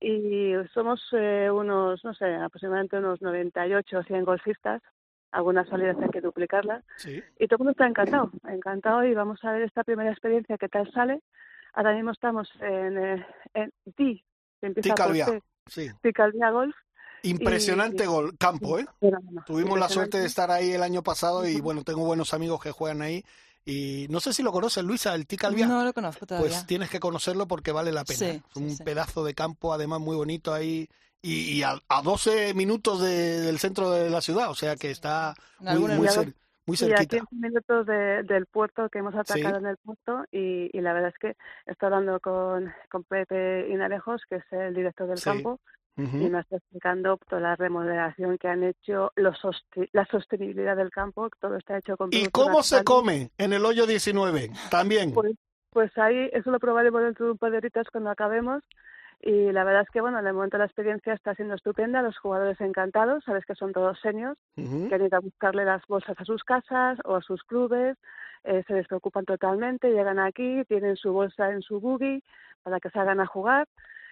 y 0.00 0.54
somos 0.72 1.06
eh, 1.12 1.50
unos, 1.50 2.02
no 2.04 2.14
sé, 2.14 2.34
aproximadamente 2.34 2.98
unos 2.98 3.20
98 3.20 3.98
o 3.98 4.02
100 4.02 4.24
golfistas. 4.24 4.82
Algunas 5.30 5.68
salidas 5.68 5.96
hay 6.00 6.10
que 6.10 6.20
duplicarlas. 6.20 6.84
Sí. 6.96 7.22
Y 7.38 7.46
todo 7.46 7.56
el 7.56 7.58
mundo 7.58 7.70
está 7.72 7.86
encantado, 7.86 8.30
encantado 8.46 9.04
y 9.04 9.14
vamos 9.14 9.42
a 9.44 9.52
ver 9.52 9.62
esta 9.62 9.82
primera 9.82 10.10
experiencia 10.10 10.58
qué 10.58 10.68
tal 10.68 10.90
sale. 10.92 11.20
Ahora 11.74 11.94
mismo 11.94 12.10
estamos 12.12 12.48
en, 12.60 12.98
eh, 12.98 13.26
en 13.54 13.70
Ti, 13.96 14.24
que 14.60 14.66
empieza 14.66 14.88
por 14.90 14.96
Ticalvia. 14.96 15.26
T, 15.26 15.42
Sí. 15.66 15.88
Ticalvia 16.02 16.50
Golf. 16.50 16.74
Impresionante 17.24 18.02
Y- 18.04 18.06
gol, 18.06 18.36
campo, 18.36 18.78
¿eh? 18.80 18.86
Tuvimos 19.46 19.78
la 19.78 19.88
suerte 19.88 20.18
de 20.18 20.26
estar 20.26 20.50
ahí 20.50 20.72
el 20.72 20.82
año 20.82 21.02
pasado 21.02 21.46
y 21.46 21.60
bueno, 21.60 21.84
tengo 21.84 22.04
buenos 22.04 22.34
amigos 22.34 22.60
que 22.60 22.72
juegan 22.72 23.00
ahí. 23.00 23.24
Y 23.64 24.06
no 24.10 24.18
sé 24.18 24.32
si 24.32 24.42
lo 24.42 24.50
conoces, 24.50 24.82
Luisa, 24.82 25.14
el 25.14 25.24
Ticalvia. 25.26 25.68
No 25.68 25.84
lo 25.84 25.92
conozco 25.92 26.26
todavía. 26.26 26.48
Pues 26.50 26.66
tienes 26.66 26.90
que 26.90 26.98
conocerlo 26.98 27.46
porque 27.46 27.70
vale 27.70 27.92
la 27.92 28.04
pena. 28.04 28.18
Sí, 28.18 28.24
Es 28.50 28.56
un 28.56 28.70
sí, 28.70 28.76
sí. 28.76 28.82
pedazo 28.82 29.22
de 29.24 29.34
campo, 29.34 29.72
además 29.72 30.00
muy 30.00 30.16
bonito 30.16 30.52
ahí. 30.52 30.88
Y, 31.24 31.52
y 31.58 31.62
a, 31.62 31.80
a 31.88 32.02
12 32.02 32.54
minutos 32.54 33.00
de- 33.00 33.40
del 33.42 33.60
centro 33.60 33.92
de 33.92 34.10
la 34.10 34.20
ciudad, 34.20 34.50
o 34.50 34.56
sea 34.56 34.74
que 34.74 34.90
está 34.90 35.34
En 35.60 35.80
muy, 35.80 35.92
alguna 35.92 36.10
muy, 36.66 36.76
ciudad. 36.76 36.90
cer- 36.90 36.90
muy 36.90 36.90
Y 36.90 36.92
a 36.94 36.96
cerquita. 36.98 37.26
15 37.30 37.46
minutos 37.48 37.86
de- 37.86 38.22
del 38.22 38.46
puerto 38.46 38.88
que 38.88 38.98
hemos 39.00 39.14
atacado 39.14 39.56
Sí. 39.56 39.62
en 39.62 39.66
el 39.66 39.76
puerto 39.78 40.24
y, 40.30 40.70
y 40.76 40.80
la 40.80 40.92
verdad 40.92 41.10
es 41.10 41.18
que 41.18 41.36
estoy 41.66 41.86
hablando 41.86 42.20
con, 42.20 42.72
con 42.90 43.04
Pepe 43.04 43.68
Inalejos, 43.68 44.22
que 44.28 44.36
es 44.36 44.44
el 44.52 44.74
director 44.74 45.08
del 45.08 45.18
Sí. 45.18 45.24
campo, 45.24 45.60
y 45.94 46.00
me 46.30 46.40
está 46.40 46.56
explicando 46.56 47.18
toda 47.28 47.42
la 47.42 47.54
remodelación 47.54 48.38
que 48.38 48.48
han 48.48 48.64
hecho, 48.64 49.12
los 49.14 49.38
la 49.92 50.06
sostenibilidad 50.06 50.74
del 50.74 50.90
campo, 50.90 51.28
todo 51.38 51.56
está 51.58 51.76
hecho 51.76 51.98
con 51.98 52.08
¿Y 52.12 52.28
cómo 52.28 52.62
se 52.62 52.82
come 52.82 53.30
en 53.36 53.52
el 53.52 53.62
hoyo 53.66 53.86
19? 53.86 54.50
También. 54.70 55.12
Pues, 55.12 55.32
pues 55.70 55.96
ahí, 55.98 56.30
eso 56.32 56.50
lo 56.50 56.58
probaremos 56.58 57.02
dentro 57.02 57.26
de 57.26 57.32
un 57.32 57.38
par 57.38 57.50
de 57.50 57.58
horitas 57.58 57.86
cuando 57.92 58.08
acabemos. 58.08 58.62
Y 59.22 59.52
la 59.52 59.62
verdad 59.62 59.82
es 59.82 59.90
que, 59.90 60.00
bueno, 60.00 60.18
en 60.18 60.26
el 60.26 60.34
momento 60.34 60.58
la 60.58 60.64
experiencia 60.64 61.14
está 61.14 61.34
siendo 61.36 61.54
estupenda, 61.54 62.02
los 62.02 62.18
jugadores 62.18 62.60
encantados, 62.60 63.22
sabes 63.22 63.44
que 63.44 63.54
son 63.54 63.72
todos 63.72 64.00
seniors, 64.00 64.36
Ujú. 64.56 64.88
que 64.88 64.96
han 64.96 65.06
ido 65.06 65.16
a 65.16 65.20
buscarle 65.20 65.64
las 65.64 65.86
bolsas 65.86 66.18
a 66.18 66.24
sus 66.24 66.42
casas 66.42 66.98
o 67.04 67.14
a 67.14 67.22
sus 67.22 67.42
clubes, 67.44 67.96
eh, 68.42 68.64
se 68.66 68.74
despreocupan 68.74 69.24
totalmente, 69.24 69.92
llegan 69.92 70.18
aquí, 70.18 70.64
tienen 70.64 70.96
su 70.96 71.12
bolsa 71.12 71.52
en 71.52 71.62
su 71.62 71.78
buggy 71.78 72.20
para 72.64 72.80
que 72.80 72.90
salgan 72.90 73.20
a 73.20 73.26
jugar 73.26 73.68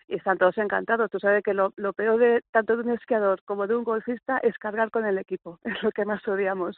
y 0.06 0.14
están 0.14 0.38
todos 0.38 0.56
encantados. 0.58 1.10
Tú 1.10 1.18
sabes 1.18 1.42
que 1.42 1.54
lo, 1.54 1.72
lo 1.76 1.92
peor 1.92 2.18
de 2.18 2.44
tanto 2.52 2.76
de 2.76 2.84
un 2.84 2.90
esquiador 2.90 3.42
como 3.44 3.66
de 3.66 3.74
un 3.74 3.82
golfista 3.82 4.38
es 4.38 4.56
cargar 4.58 4.92
con 4.92 5.06
el 5.06 5.18
equipo, 5.18 5.58
es 5.64 5.82
lo 5.82 5.90
que 5.90 6.04
más 6.04 6.26
odiamos. 6.28 6.76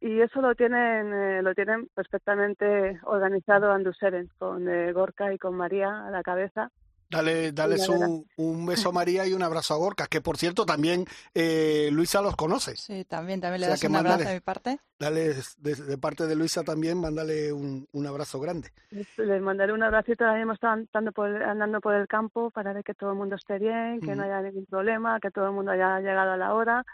Y 0.00 0.20
eso 0.20 0.42
lo 0.42 0.54
tienen, 0.54 1.14
eh, 1.14 1.42
lo 1.42 1.54
tienen 1.54 1.88
perfectamente 1.94 3.00
organizado 3.04 3.72
Anduseren, 3.72 4.28
con 4.38 4.68
eh, 4.68 4.92
Gorka 4.92 5.32
y 5.32 5.38
con 5.38 5.54
María 5.54 6.06
a 6.06 6.10
la 6.10 6.22
cabeza. 6.22 6.70
Dale, 7.10 7.52
dale 7.52 7.76
verdad. 7.78 7.88
un, 7.88 8.28
un 8.36 8.66
beso 8.66 8.88
a 8.88 8.92
María 8.92 9.26
y 9.26 9.32
un 9.34 9.42
abrazo 9.42 9.74
a 9.74 9.76
Gorka, 9.76 10.06
que 10.06 10.20
por 10.20 10.36
cierto 10.36 10.66
también 10.66 11.06
eh, 11.34 11.90
Luisa 11.92 12.20
los 12.22 12.36
conoce. 12.36 12.72
Sí, 12.72 13.04
también, 13.06 13.40
también 13.40 13.62
le 13.62 13.66
O 13.66 13.70
sea 13.70 13.78
das 13.78 13.80
que 13.80 13.86
un 13.86 13.96
abrazo 13.96 14.28
mándale. 14.28 14.28
de 14.28 14.34
mi 14.34 14.40
parte. 14.40 14.78
Dale 14.98 15.34
de, 15.58 15.74
de 15.74 15.98
parte 15.98 16.26
de 16.26 16.36
Luisa 16.36 16.64
también, 16.64 17.00
mándale 17.00 17.52
un, 17.52 17.88
un 17.92 18.06
abrazo 18.06 18.40
grande. 18.40 18.70
Les 19.16 19.40
mandaré 19.42 19.72
un 19.72 19.82
abracito, 19.82 20.24
ahora 20.24 20.36
mismo 20.38 20.52
están 20.52 20.80
andando 20.94 21.10
por, 21.12 21.42
andando 21.42 21.80
por 21.80 21.94
el 21.94 22.06
campo 22.06 22.50
para 22.52 22.72
ver 22.72 22.84
que 22.84 22.94
todo 22.94 23.10
el 23.10 23.16
mundo 23.16 23.34
esté 23.34 23.58
bien, 23.58 24.00
que 24.02 24.14
no 24.14 24.22
Ujú. 24.22 24.24
haya 24.24 24.40
ningún 24.42 24.66
problema, 24.66 25.18
que 25.20 25.30
todo 25.32 25.46
el 25.46 25.52
mundo 25.52 25.72
haya 25.72 25.98
llegado 26.00 26.32
a 26.32 26.36
la 26.36 26.54
hora. 26.54 26.84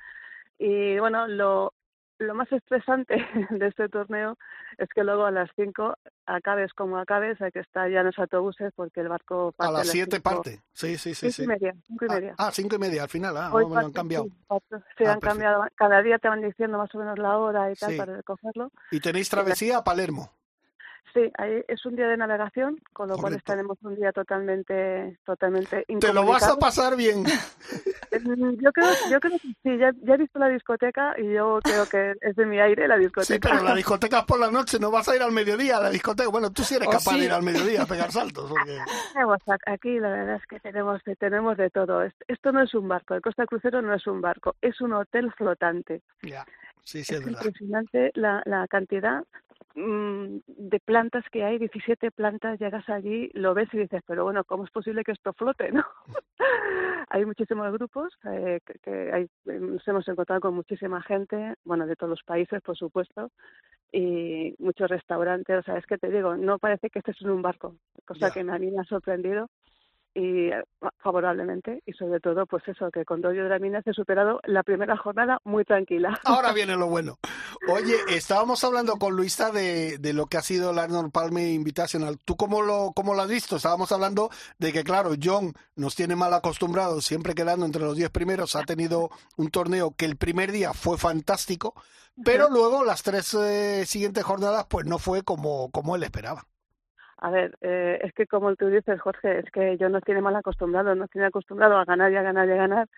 Y 0.59 0.99
bueno, 0.99 1.27
lo, 1.29 1.75
lo 2.21 2.35
más 2.35 2.51
estresante 2.53 3.15
de 3.51 3.67
este 3.67 3.89
torneo 3.89 4.37
es 4.79 4.89
que 4.95 5.03
luego 5.05 5.25
a 5.27 5.31
las 5.31 5.51
5 5.57 5.95
acabes 6.27 6.73
como 6.75 6.99
acabes, 6.99 7.41
hay 7.43 7.51
que 7.51 7.61
estar 7.61 7.91
ya 7.91 8.01
en 8.01 8.07
los 8.07 8.19
autobuses 8.19 8.73
porque 8.77 9.01
el 9.01 9.09
barco 9.09 9.49
A 9.49 9.53
parte 9.53 9.73
las 9.73 9.87
las 9.87 9.91
7 9.93 10.17
cinco- 10.17 10.23
parte. 10.31 10.61
Sí, 10.73 10.97
sí, 10.97 11.15
sí. 11.15 11.31
cinco 11.31 11.33
sí. 11.33 11.43
y 11.43 11.47
media, 11.47 11.75
cinco 11.87 12.05
y 12.05 12.09
Ah, 12.11 12.15
media. 12.15 12.35
Ah, 12.39 12.51
cinco 12.53 12.77
y 12.77 12.79
media 12.79 13.03
al 13.03 13.09
final. 13.09 13.37
Ah, 13.37 13.51
Hoy 13.53 13.65
me 13.67 13.75
lo 13.75 13.87
han 13.87 13.93
cambiado. 13.93 14.25
sí, 14.97 15.05
Ah, 15.07 15.13
han 15.13 15.21
cambiado. 15.21 15.65
Cada 15.75 16.03
día 16.03 16.19
te 16.19 16.29
van 16.29 16.41
diciendo 16.43 16.79
más 16.79 16.95
o 16.95 16.99
menos 16.99 17.19
la 17.19 17.37
hora 17.39 17.71
y 17.71 17.75
tal 17.75 17.91
Sí. 17.93 17.97
para 17.97 18.17
recogerlo. 18.17 18.71
Y 18.91 19.01
tenéis 19.01 19.29
travesía 19.29 19.79
a 19.79 19.85
Palermo. 19.85 20.31
Sí, 21.13 21.29
ahí 21.39 21.65
es 21.67 21.85
un 21.87 21.97
día 21.97 22.07
de 22.07 22.17
navegación, 22.17 22.79
con 22.93 23.09
lo 23.09 23.17
cual 23.17 23.35
estaremos 23.35 23.77
un 23.83 23.97
día 23.97 24.13
totalmente, 24.13 25.19
totalmente 25.25 25.85
Te 26.01 26.13
lo 26.13 26.25
vas 26.25 26.45
a 26.45 26.57
pasar 26.57 26.95
bien. 26.97 27.25
Yo 28.61 28.73
creo, 28.73 28.89
yo 29.09 29.21
creo 29.21 29.39
que 29.39 29.49
sí, 29.63 29.79
ya, 29.79 29.93
ya 30.03 30.15
he 30.15 30.17
visto 30.19 30.39
la 30.39 30.49
discoteca 30.49 31.15
y 31.19 31.33
yo 31.33 31.61
creo 31.63 31.87
que 31.87 32.15
es 32.21 32.37
de 32.37 32.45
mi 32.45 32.59
aire 32.61 32.89
la 32.89 32.97
discoteca. 32.97 33.33
Sí, 33.35 33.39
pero 33.41 33.63
la 33.63 33.75
discoteca 33.77 34.19
es 34.21 34.25
por 34.25 34.39
la 34.41 34.51
noche, 34.51 34.79
no 34.81 34.91
vas 34.91 35.09
a 35.09 35.15
ir 35.17 35.23
al 35.23 35.31
mediodía 35.33 35.77
a 35.79 35.81
la 35.81 35.91
discoteca. 35.91 36.29
Bueno, 36.29 36.51
tú 36.51 36.63
sí 36.65 36.75
eres 36.75 36.89
Oh, 36.89 36.91
capaz 36.91 37.17
de 37.17 37.25
ir 37.27 37.33
al 37.33 37.43
mediodía 37.43 37.83
a 37.83 37.87
pegar 37.87 38.11
saltos. 38.11 38.51
porque- 38.51 38.79
Aquí 39.67 39.99
la 40.01 40.09
verdad 40.11 40.37
es 40.37 40.47
que 40.47 40.59
tenemos, 40.61 41.03
de- 41.05 41.17
tenemos 41.17 41.57
de 41.57 41.71
todo. 41.71 42.03
Est- 42.03 42.21
Esto 42.29 42.51
no 42.53 42.63
es 42.63 42.75
un 42.75 42.89
barco, 42.89 43.15
el 43.15 43.23
Costa 43.23 43.47
Crucero 43.47 43.81
no 43.81 43.95
es 43.95 44.07
un 44.07 44.21
barco, 44.21 44.57
es 44.61 44.81
un 44.81 44.93
hotel 44.93 45.33
flotante. 45.33 46.03
Ya, 46.23 46.45
sí, 46.85 47.05
sí, 47.05 47.15
es 47.15 47.21
es 47.21 47.25
verdad. 47.27 47.41
impresionante 47.45 48.11
la, 48.15 48.43
la 48.45 48.67
cantidad 48.69 49.25
de 49.75 50.81
plantas 50.81 51.25
que 51.31 51.45
hay, 51.45 51.59
17 51.59 52.11
plantas, 52.11 52.59
llegas 52.59 52.89
allí, 52.89 53.31
lo 53.35 53.55
ves 53.55 53.69
y 53.73 53.79
dices, 53.79 54.03
pero 54.07 54.25
bueno, 54.25 54.45
¿cómo 54.45 54.65
es 54.65 54.71
posible 54.71 55.05
que 55.05 55.13
esto 55.13 55.33
flote? 55.33 55.71
no 55.73 55.85
Hay 57.09 57.25
muchísimos 57.25 57.73
grupos, 57.73 58.13
eh, 58.25 58.61
que, 58.65 58.79
que 58.81 59.13
hay, 59.13 59.27
nos 59.45 59.87
hemos 59.87 60.07
encontrado 60.09 60.41
con 60.41 60.55
muchísima 60.55 61.03
gente, 61.03 61.55
bueno, 61.65 61.87
de 61.87 61.97
todos 61.97 62.11
los 62.11 62.23
países, 62.23 62.61
por 62.63 62.77
supuesto, 62.77 63.31
y 63.93 64.55
muchos 64.59 64.89
restaurantes, 64.89 65.59
o 65.59 65.63
sea, 65.63 65.77
es 65.77 65.87
que 65.87 65.99
te 65.99 66.11
digo, 66.11 66.37
no 66.37 66.59
parece 66.59 66.91
que 66.91 67.01
estés 67.01 67.21
en 67.23 67.31
un 67.31 67.43
barco, 67.43 67.77
cosa 68.07 68.31
que 68.31 68.41
a 68.41 68.59
mí 68.59 68.71
me 68.71 68.81
ha 68.81 68.85
sorprendido 68.85 69.49
y 70.15 70.49
eh, 70.49 70.65
favorablemente 70.99 71.83
y 71.87 71.93
sobre 71.93 72.21
todo 72.21 72.47
pues 72.47 72.67
eso 72.67 72.91
que 72.91 73.05
con 73.05 73.21
dos 73.21 73.35
Minas 73.61 73.87
he 73.87 73.93
superado 73.93 74.41
la 74.45 74.63
primera 74.63 74.97
jornada 74.97 75.39
muy 75.45 75.65
tranquila 75.65 76.19
Ahora 76.25 76.53
viene 76.53 76.77
lo 76.77 76.89
bueno. 76.89 77.19
Oye, 77.69 77.95
estábamos 78.09 78.65
hablando 78.65 78.97
con 78.97 79.15
Luisa 79.15 79.51
de, 79.51 79.99
de 79.99 80.13
lo 80.15 80.27
que 80.27 80.39
ha 80.39 80.43
sido 80.43 80.71
el 80.71 80.79
Arnold 80.79 81.13
Palme 81.13 81.53
Invitational. 81.53 82.19
¿Tú 82.19 82.37
cómo 82.37 82.63
lo, 82.63 82.93
cómo 82.95 83.15
lo 83.15 83.23
has 83.23 83.29
visto? 83.29 83.57
Estábamos 83.57 83.93
hablando 83.93 84.31
de 84.59 84.73
que, 84.73 84.83
claro, 84.83 85.11
John 85.23 85.53
nos 85.77 85.95
tiene 85.95 86.17
mal 86.17 86.33
acostumbrados, 86.33 87.05
siempre 87.05 87.35
quedando 87.35 87.67
entre 87.67 87.83
los 87.83 87.97
diez 87.97 88.11
primeros. 88.11 88.57
Ha 88.57 88.65
tenido 88.65 89.11
un 89.37 89.51
torneo 89.51 89.95
que 89.97 90.07
el 90.07 90.17
primer 90.17 90.53
día 90.53 90.73
fue 90.73 90.97
fantástico, 90.97 91.75
pero 92.25 92.49
luego 92.49 92.83
las 92.83 93.03
tres 93.03 93.35
eh, 93.35 93.85
siguientes 93.85 94.25
jornadas, 94.25 94.67
pues 94.69 94.87
no 94.87 94.99
fue 94.99 95.23
como, 95.23 95.71
como 95.71 95.97
él 95.97 96.03
esperaba. 96.03 96.47
A 97.19 97.31
ver, 97.31 97.59
eh, 97.61 97.99
es 98.03 98.15
que 98.15 98.27
como 98.27 98.57
tú 98.57 98.69
dices, 98.69 98.99
Jorge, 99.03 99.41
es 99.41 99.51
que 99.53 99.77
John 99.79 99.93
nos 99.93 100.03
tiene 100.03 100.23
mal 100.23 100.35
acostumbrados, 100.35 100.97
nos 100.97 101.11
tiene 101.11 101.27
acostumbrado 101.27 101.77
a 101.77 101.85
ganar 101.85 102.11
y 102.11 102.17
a 102.17 102.23
ganar 102.23 102.49
y 102.49 102.53
a 102.53 102.57
ganar 102.57 102.89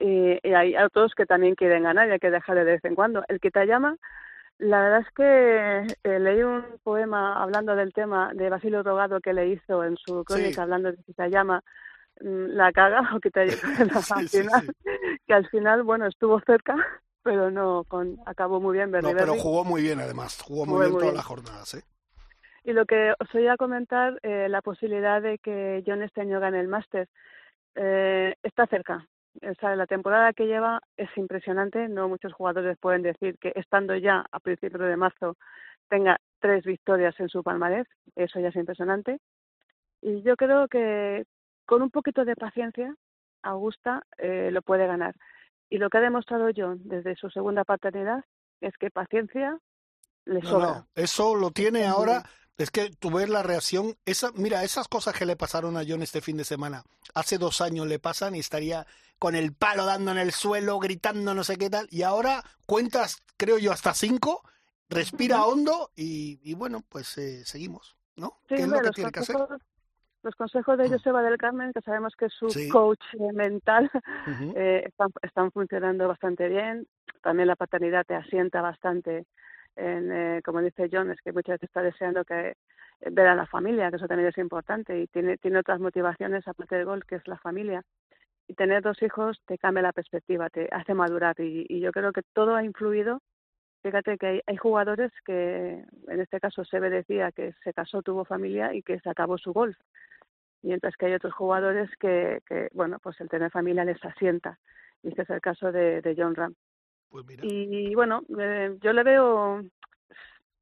y, 0.00 0.38
y 0.42 0.54
hay 0.54 0.76
otros 0.76 1.14
que 1.14 1.26
también 1.26 1.54
quieren 1.54 1.84
ganar 1.84 2.08
y 2.08 2.12
hay 2.12 2.18
que 2.18 2.30
dejarle 2.30 2.64
de 2.64 2.72
vez 2.72 2.84
en 2.84 2.94
cuando. 2.94 3.24
El 3.28 3.40
que 3.40 3.50
te 3.50 3.66
llama, 3.66 3.96
la 4.62 4.80
verdad 4.80 5.00
es 5.00 5.14
que 5.14 5.96
eh, 6.08 6.18
leí 6.20 6.42
un 6.42 6.64
poema 6.84 7.42
hablando 7.42 7.74
del 7.74 7.92
tema 7.92 8.32
de 8.32 8.48
Basilio 8.48 8.82
Rogado 8.82 9.20
que 9.20 9.32
le 9.32 9.48
hizo 9.48 9.82
en 9.82 9.96
su 9.96 10.24
crónica 10.24 10.62
hablando 10.62 10.92
de 10.92 11.02
Kitayama, 11.02 11.62
mm, 12.20 12.46
la 12.46 12.72
caga 12.72 13.00
o 13.16 13.20
que 13.20 13.30
te 13.30 13.40
al 14.10 14.28
final, 14.28 14.74
que 15.26 15.34
al 15.34 15.48
final, 15.48 15.82
bueno, 15.82 16.06
estuvo 16.06 16.40
cerca, 16.40 16.76
pero 17.24 17.50
no 17.50 17.84
con, 17.88 18.18
acabó 18.24 18.60
muy 18.60 18.76
bien. 18.76 18.90
no, 18.92 19.12
pero 19.12 19.34
jugó 19.34 19.64
muy 19.64 19.82
bien 19.82 19.98
además, 19.98 20.40
jugó 20.40 20.64
muy, 20.64 20.86
bien 20.86 20.98
todas 20.98 21.14
las 21.14 21.24
jornadas, 21.24 21.74
¿eh? 21.74 21.82
Y 22.64 22.72
lo 22.72 22.86
que 22.86 23.12
os 23.18 23.32
voy 23.32 23.48
a 23.48 23.56
comentar, 23.56 24.20
eh, 24.22 24.48
la 24.48 24.62
posibilidad 24.62 25.20
de 25.20 25.38
que 25.38 25.82
John 25.84 26.02
este 26.02 26.20
año 26.20 26.38
gane 26.38 26.60
el 26.60 26.68
máster, 26.68 27.08
eh, 27.74 28.36
está 28.44 28.68
cerca, 28.68 29.08
o 29.40 29.54
sea, 29.58 29.74
la 29.76 29.86
temporada 29.86 30.32
que 30.32 30.46
lleva 30.46 30.80
es 30.96 31.08
impresionante. 31.16 31.88
No 31.88 32.08
muchos 32.08 32.32
jugadores 32.32 32.76
pueden 32.78 33.02
decir 33.02 33.38
que 33.38 33.52
estando 33.54 33.96
ya 33.96 34.24
a 34.30 34.40
principios 34.40 34.82
de 34.82 34.96
marzo 34.96 35.36
tenga 35.88 36.18
tres 36.40 36.64
victorias 36.64 37.18
en 37.18 37.28
su 37.28 37.42
palmarés. 37.42 37.86
Eso 38.14 38.40
ya 38.40 38.48
es 38.48 38.56
impresionante. 38.56 39.20
Y 40.00 40.22
yo 40.22 40.36
creo 40.36 40.68
que 40.68 41.24
con 41.64 41.82
un 41.82 41.90
poquito 41.90 42.24
de 42.24 42.36
paciencia, 42.36 42.94
Augusta 43.42 44.04
eh, 44.18 44.50
lo 44.52 44.62
puede 44.62 44.86
ganar. 44.86 45.14
Y 45.70 45.78
lo 45.78 45.88
que 45.88 45.98
ha 45.98 46.02
demostrado 46.02 46.50
John 46.54 46.80
desde 46.84 47.16
su 47.16 47.30
segunda 47.30 47.64
paternidad 47.64 48.24
es 48.60 48.76
que 48.76 48.90
paciencia 48.90 49.58
le 50.24 50.42
sobra. 50.42 50.86
eso 50.94 51.34
lo 51.34 51.50
tiene 51.50 51.86
ahora 51.86 52.22
es 52.58 52.70
que 52.70 52.90
tú 52.90 53.10
ves 53.10 53.28
la 53.28 53.42
reacción, 53.42 53.96
esa, 54.04 54.30
mira, 54.32 54.62
esas 54.62 54.86
cosas 54.86 55.18
que 55.18 55.26
le 55.26 55.36
pasaron 55.36 55.76
a 55.76 55.82
John 55.86 56.02
este 56.02 56.20
fin 56.20 56.36
de 56.36 56.44
semana, 56.44 56.84
hace 57.14 57.38
dos 57.38 57.60
años 57.60 57.86
le 57.86 57.98
pasan 57.98 58.34
y 58.34 58.40
estaría 58.40 58.86
con 59.22 59.36
el 59.36 59.54
palo 59.54 59.86
dando 59.86 60.10
en 60.10 60.18
el 60.18 60.32
suelo, 60.32 60.80
gritando 60.80 61.32
no 61.32 61.44
sé 61.44 61.56
qué 61.56 61.70
tal, 61.70 61.86
y 61.92 62.02
ahora 62.02 62.42
cuentas, 62.66 63.22
creo 63.36 63.56
yo, 63.56 63.70
hasta 63.70 63.94
cinco, 63.94 64.42
respira 64.88 65.44
hondo 65.44 65.92
y, 65.94 66.52
bueno, 66.54 66.82
pues 66.88 67.16
eh, 67.18 67.44
seguimos, 67.44 67.96
¿no? 68.16 68.40
¿Qué 68.48 68.56
es 68.56 68.66
lo 68.66 68.80
que 68.80 68.90
tiene 68.90 69.12
que 69.12 69.20
hacer? 69.20 69.36
Los 70.24 70.34
consejos 70.34 70.76
de 70.76 70.88
Joseba 70.88 71.22
del 71.22 71.38
Carmen, 71.38 71.72
que 71.72 71.82
sabemos 71.82 72.16
que 72.18 72.24
es 72.24 72.32
su 72.32 72.48
coach 72.72 72.98
eh, 73.12 73.32
mental, 73.32 73.88
eh, 74.56 74.86
están, 74.86 75.10
están 75.22 75.52
funcionando 75.52 76.08
bastante 76.08 76.48
bien. 76.48 76.88
También 77.22 77.46
la 77.46 77.54
paternidad 77.54 78.04
te 78.04 78.16
asienta 78.16 78.60
bastante 78.60 79.26
en, 79.76 80.12
eh, 80.12 80.42
como 80.44 80.60
dice 80.60 80.88
John, 80.92 81.10
es 81.10 81.20
que 81.22 81.32
muchas 81.32 81.54
veces 81.54 81.68
está 81.68 81.82
deseando 81.82 82.24
que 82.24 82.50
eh, 82.50 82.56
ver 83.10 83.26
a 83.26 83.34
la 83.34 83.46
familia, 83.46 83.90
que 83.90 83.96
eso 83.96 84.06
también 84.06 84.28
es 84.28 84.38
importante, 84.38 84.98
y 84.98 85.06
tiene, 85.06 85.38
tiene 85.38 85.58
otras 85.58 85.80
motivaciones 85.80 86.46
aparte 86.46 86.76
del 86.76 86.86
gol, 86.86 87.04
que 87.06 87.16
es 87.16 87.26
la 87.26 87.38
familia. 87.38 87.82
Y 88.52 88.54
tener 88.54 88.82
dos 88.82 89.02
hijos 89.02 89.40
te 89.46 89.56
cambia 89.56 89.82
la 89.82 89.94
perspectiva, 89.94 90.50
te 90.50 90.68
hace 90.72 90.92
madurar, 90.92 91.34
y, 91.40 91.80
yo 91.80 91.90
creo 91.90 92.12
que 92.12 92.20
todo 92.34 92.54
ha 92.54 92.62
influido. 92.62 93.22
Fíjate 93.82 94.18
que 94.18 94.26
hay, 94.26 94.40
hay, 94.46 94.58
jugadores 94.58 95.10
que, 95.24 95.82
en 96.06 96.20
este 96.20 96.38
caso 96.38 96.62
Sebe 96.62 96.90
decía 96.90 97.32
que 97.32 97.54
se 97.64 97.72
casó, 97.72 98.02
tuvo 98.02 98.26
familia 98.26 98.74
y 98.74 98.82
que 98.82 99.00
se 99.00 99.08
acabó 99.08 99.38
su 99.38 99.54
golf. 99.54 99.74
Mientras 100.60 100.94
que 100.96 101.06
hay 101.06 101.14
otros 101.14 101.32
jugadores 101.32 101.88
que, 101.98 102.42
que 102.46 102.68
bueno, 102.74 102.98
pues 102.98 103.18
el 103.22 103.30
tener 103.30 103.50
familia 103.50 103.86
les 103.86 104.04
asienta. 104.04 104.58
Y 105.02 105.08
este 105.08 105.22
es 105.22 105.30
el 105.30 105.40
caso 105.40 105.72
de, 105.72 106.02
de 106.02 106.14
John 106.14 106.34
Ram. 106.34 106.54
Pues 107.08 107.24
y 107.40 107.94
bueno, 107.94 108.20
eh, 108.38 108.76
yo 108.82 108.92
le 108.92 109.02
veo, 109.02 109.62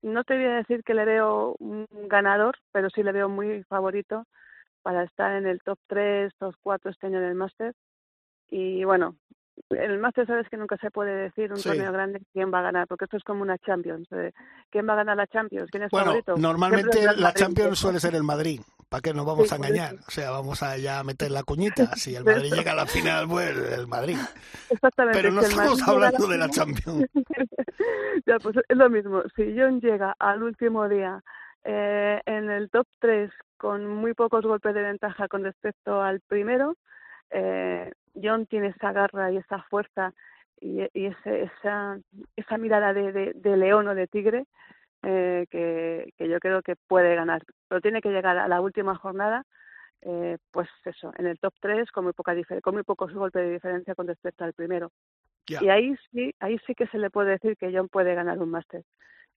no 0.02 0.22
te 0.22 0.36
voy 0.36 0.44
a 0.44 0.58
decir 0.58 0.84
que 0.84 0.94
le 0.94 1.04
veo 1.04 1.56
un 1.58 1.88
ganador, 2.06 2.56
pero 2.70 2.88
sí 2.88 3.02
le 3.02 3.10
veo 3.10 3.28
muy 3.28 3.64
favorito 3.64 4.26
para 4.82 5.04
estar 5.04 5.36
en 5.36 5.46
el 5.46 5.60
top 5.60 5.78
3, 5.86 6.32
top 6.38 6.54
4 6.62 6.90
este 6.90 7.06
año 7.06 7.20
del 7.20 7.34
máster. 7.34 7.74
Y 8.48 8.84
bueno, 8.84 9.16
el 9.70 9.98
máster 9.98 10.26
sabes 10.26 10.48
que 10.48 10.56
nunca 10.56 10.76
se 10.78 10.90
puede 10.90 11.14
decir 11.14 11.52
un 11.52 11.60
torneo 11.60 11.92
grande 11.92 12.22
quién 12.32 12.52
va 12.52 12.60
a 12.60 12.62
ganar, 12.62 12.86
porque 12.86 13.04
esto 13.04 13.16
es 13.16 13.24
como 13.24 13.42
una 13.42 13.58
Champions. 13.58 14.08
Eh, 14.12 14.32
¿Quién 14.70 14.88
va 14.88 14.94
a 14.94 14.96
ganar 14.96 15.16
la 15.16 15.26
Champions? 15.26 15.70
¿Quién 15.70 15.84
es 15.84 15.90
bueno, 15.90 16.06
favorito? 16.06 16.36
Normalmente 16.36 17.06
la 17.16 17.32
Champions 17.32 17.78
suele 17.78 18.00
ser 18.00 18.14
el 18.14 18.22
Madrid. 18.22 18.60
¿Para 18.88 19.02
qué 19.02 19.14
nos 19.14 19.24
vamos 19.24 19.52
a 19.52 19.56
engañar? 19.56 19.94
O 20.06 20.10
sea, 20.10 20.30
vamos 20.30 20.62
a 20.64 20.76
ya 20.76 21.02
meter 21.04 21.30
la 21.30 21.42
cuñita. 21.42 21.90
Si 21.96 22.14
el 22.16 22.24
Madrid 22.24 22.52
llega 22.52 22.72
a 22.72 22.76
la 22.76 22.86
final, 22.86 23.28
pues 23.28 23.56
el 23.56 23.86
Madrid. 23.86 24.16
Exactamente. 24.70 25.18
Pero 25.20 25.32
no 25.32 25.42
estamos 25.42 25.86
hablando 25.86 26.26
de 26.26 26.38
la 26.38 26.48
Champions. 26.48 27.06
ya, 28.26 28.38
pues 28.38 28.56
es 28.68 28.76
lo 28.76 28.90
mismo. 28.90 29.22
Si 29.36 29.54
John 29.56 29.80
llega 29.80 30.16
al 30.18 30.42
último 30.42 30.88
día 30.88 31.22
eh, 31.62 32.20
en 32.24 32.50
el 32.50 32.70
top 32.70 32.86
3 33.00 33.30
con 33.60 33.86
muy 33.86 34.14
pocos 34.14 34.42
golpes 34.42 34.72
de 34.72 34.80
ventaja 34.80 35.28
con 35.28 35.44
respecto 35.44 36.00
al 36.00 36.20
primero, 36.20 36.76
eh, 37.28 37.92
John 38.14 38.46
tiene 38.46 38.68
esa 38.68 38.90
garra 38.92 39.30
y 39.30 39.36
esa 39.36 39.62
fuerza 39.64 40.14
y, 40.62 40.80
ese, 40.80 41.42
esa, 41.42 41.98
esa 42.36 42.56
mirada 42.56 42.94
de, 42.94 43.34
de, 43.34 43.56
león 43.58 43.86
o 43.88 43.94
de 43.94 44.06
tigre 44.06 44.46
eh, 45.02 45.46
que, 45.50 46.14
que, 46.16 46.28
yo 46.28 46.40
creo 46.40 46.62
que 46.62 46.74
puede 46.74 47.14
ganar. 47.14 47.42
Pero 47.68 47.82
tiene 47.82 48.00
que 48.00 48.08
llegar 48.08 48.38
a 48.38 48.48
la 48.48 48.62
última 48.62 48.94
jornada, 48.94 49.44
eh, 50.00 50.38
pues 50.50 50.68
eso, 50.86 51.12
en 51.18 51.26
el 51.26 51.38
top 51.38 51.52
3 51.60 51.90
con 51.92 52.04
muy, 52.04 52.14
poca 52.14 52.34
con 52.62 52.74
muy 52.74 52.82
pocos 52.82 53.12
golpes 53.12 53.42
de 53.42 53.52
diferencia 53.52 53.94
con 53.94 54.06
respecto 54.06 54.44
al 54.44 54.54
primero. 54.54 54.90
Y 55.46 55.68
ahí 55.68 55.94
sí, 56.10 56.34
ahí 56.40 56.58
sí 56.66 56.74
que 56.74 56.86
se 56.86 56.98
le 56.98 57.10
puede 57.10 57.32
decir 57.32 57.58
que 57.58 57.70
John 57.74 57.88
puede 57.88 58.14
ganar 58.14 58.38
un 58.38 58.50
máster. 58.50 58.84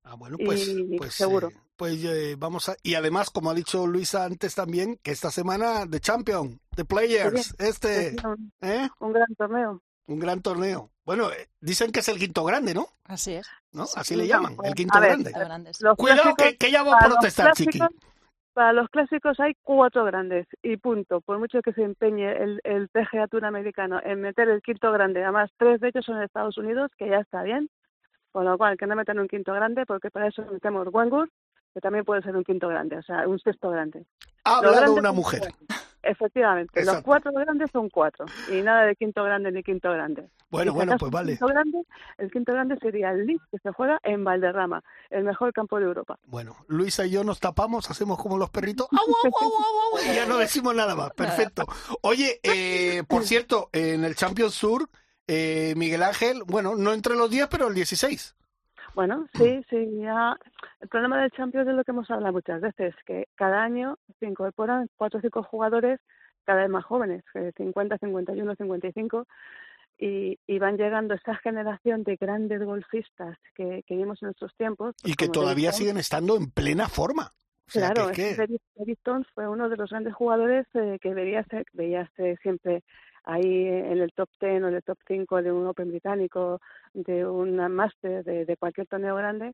Ah, 0.04 0.16
bueno, 0.16 0.38
pues, 0.38 0.70
pues 0.98 1.14
seguro. 1.14 1.50
Eh, 1.50 1.58
pues 1.76 2.04
eh, 2.04 2.36
vamos 2.38 2.70
a 2.70 2.76
y 2.84 2.96
además, 2.96 3.30
como 3.30 3.50
ha 3.50 3.54
dicho 3.54 3.88
Luisa 3.88 4.26
antes 4.26 4.56
también, 4.56 4.98
que 5.02 5.12
esta 5.12 5.32
semana 5.32 5.86
de 5.86 6.00
Champion, 6.00 6.60
de 6.76 6.86
Players, 6.86 7.56
este, 7.60 8.16
¿eh? 8.62 8.90
un 9.00 9.14
gran 9.14 9.36
torneo. 9.36 9.82
Un 10.06 10.20
gran 10.20 10.42
torneo. 10.42 10.92
Bueno, 11.06 11.32
eh, 11.32 11.48
dicen 11.62 11.92
que 11.92 12.02
es 12.02 12.10
el 12.10 12.20
quinto 12.20 12.44
grande, 12.44 12.74
¿no? 12.74 12.88
Así 13.06 13.34
es. 13.34 13.48
¿No? 13.72 13.86
Así 13.96 14.16
le 14.16 14.28
llaman, 14.28 14.56
el 14.64 14.74
quinto 14.74 15.00
grande. 15.00 15.32
Cuidado 15.98 16.36
que, 16.36 16.58
que, 16.58 16.72
ya 16.72 16.84
va 16.84 16.98
a 16.98 17.06
protestar, 17.06 17.54
Chiqui. 17.54 17.80
Para 18.54 18.72
los 18.72 18.88
clásicos 18.90 19.40
hay 19.40 19.56
cuatro 19.64 20.06
grandes 20.06 20.46
y 20.62 20.78
punto. 20.78 21.22
Por 21.22 21.40
mucho 21.40 21.62
que 21.64 21.74
se 21.74 21.82
empeñe 21.82 22.32
el, 22.32 22.62
el 22.64 22.88
PGA 22.90 23.28
Tour 23.28 23.46
americano 23.46 24.00
en 24.04 24.22
meter 24.22 24.48
el 24.48 24.62
quinto 24.62 24.92
grande, 24.92 25.24
además 25.24 25.50
tres 25.58 25.82
de 25.82 25.88
ellos 25.88 26.06
son 26.06 26.18
en 26.18 26.24
Estados 26.24 26.58
Unidos, 26.60 26.92
que 26.98 27.10
ya 27.10 27.18
está 27.18 27.42
bien, 27.42 27.70
con 28.34 28.46
lo 28.46 28.58
cual, 28.58 28.78
que 28.78 28.88
no 28.88 28.96
metan 28.96 29.20
un 29.20 29.28
quinto 29.28 29.54
grande, 29.54 29.86
porque 29.86 30.10
para 30.10 30.28
eso 30.28 30.44
metemos 30.52 30.88
Wangur, 30.92 31.30
que 31.74 31.80
también 31.80 32.04
puede 32.04 32.24
ser 32.24 32.36
un 32.36 32.44
quinto 32.44 32.68
grande, 32.68 32.98
o 32.98 33.04
sea, 33.04 33.28
un 33.28 33.40
sexto 33.40 33.70
grande. 33.70 34.06
Ha 34.44 34.58
hablado 34.58 34.96
una 34.96 35.12
mujer. 35.12 35.54
Efectivamente, 36.02 36.84
los 36.84 37.02
cuatro 37.02 37.32
grandes 37.32 37.70
son 37.72 37.90
cuatro, 37.90 38.26
y 38.52 38.62
nada 38.62 38.86
de 38.86 38.96
quinto 38.96 39.24
grande 39.24 39.52
ni 39.52 39.64
quinto 39.64 39.90
grande. 39.90 40.28
Bueno, 40.50 40.74
bueno, 40.74 40.98
pues 40.98 41.12
vale. 41.12 41.34
El 41.34 41.38
quinto, 41.38 41.54
grande, 41.54 41.78
el 42.18 42.32
quinto 42.32 42.52
grande 42.52 42.78
sería 42.82 43.12
el 43.12 43.26
Leeds, 43.26 43.44
que 43.52 43.60
se 43.60 43.72
juega 43.72 44.00
en 44.04 44.24
Valderrama, 44.24 44.84
el 45.12 45.24
mejor 45.24 45.54
campo 45.54 45.80
de 45.80 45.86
Europa. 45.86 46.20
Bueno, 46.26 46.58
Luisa 46.68 47.06
y 47.06 47.12
yo 47.12 47.24
nos 47.24 47.40
tapamos, 47.40 47.90
hacemos 47.90 48.18
como 48.18 48.38
los 48.38 48.50
perritos, 48.50 48.88
y 50.12 50.16
ya 50.16 50.26
no 50.26 50.38
decimos 50.38 50.76
nada 50.76 50.96
más, 50.96 51.12
perfecto. 51.14 51.66
Oye, 52.02 52.40
eh, 52.44 53.04
por 53.08 53.24
cierto, 53.24 53.70
en 53.72 54.04
el 54.04 54.16
Champions 54.16 54.56
Sur 54.56 54.90
eh, 55.28 55.74
Miguel 55.76 56.04
Ángel, 56.04 56.44
bueno, 56.46 56.76
no 56.76 56.94
entre 56.94 57.16
los 57.16 57.30
10, 57.30 57.48
pero 57.48 57.68
el 57.68 57.74
16. 57.74 58.36
Bueno, 58.96 59.28
sí, 59.34 59.62
sí. 59.70 59.90
Ya. 60.02 60.38
El 60.80 60.88
problema 60.88 61.22
del 61.22 61.32
Champions 61.32 61.68
es 61.68 61.76
lo 61.76 61.84
que 61.84 61.92
hemos 61.92 62.10
hablado 62.12 62.34
muchas 62.34 62.62
veces, 62.62 62.94
que 63.06 63.28
cada 63.36 63.64
año 63.64 63.98
se 64.20 64.28
incorporan 64.28 64.90
cuatro 64.98 65.20
o 65.20 65.22
cinco 65.22 65.44
jugadores 65.44 66.00
cada 66.46 66.62
vez 66.62 66.70
más 66.70 66.84
jóvenes, 66.84 67.24
50, 67.56 67.98
51, 67.98 68.56
55, 68.56 69.26
y, 69.98 70.38
y 70.46 70.60
van 70.60 70.78
llegando 70.78 71.14
esa 71.14 71.36
generación 71.36 72.04
de 72.04 72.18
grandes 72.18 72.62
golfistas 72.64 73.38
que, 73.56 73.84
que 73.88 73.96
vimos 73.96 74.22
en 74.22 74.28
nuestros 74.28 74.54
tiempos. 74.58 74.94
Pues 75.02 75.14
y 75.14 75.16
que 75.16 75.30
todavía 75.30 75.72
siguen 75.72 75.98
estando 75.98 76.36
en 76.36 76.52
plena 76.52 76.90
forma. 76.90 77.32
claro, 77.68 78.12
que, 78.12 78.36
fue 79.34 79.48
uno 79.48 79.70
de 79.70 79.78
los 79.78 79.90
grandes 79.90 80.14
jugadores 80.14 80.68
eh, 80.74 81.00
que 81.02 81.14
veías, 81.14 81.48
veías 81.72 82.10
siempre 82.42 82.84
ahí 83.24 83.68
en 83.68 84.02
el 84.02 84.12
top 84.14 84.30
10 84.40 84.64
o 84.64 84.68
en 84.68 84.76
el 84.76 84.84
top 84.84 84.98
5 85.08 85.42
de 85.42 85.52
un 85.52 85.68
Open 85.68 85.90
británico, 85.90 86.60
de 86.94 87.26
un 87.26 87.56
máster, 87.74 88.24
de, 88.24 88.58
cualquier 88.58 88.88
torneo 88.88 89.16
grande, 89.16 89.54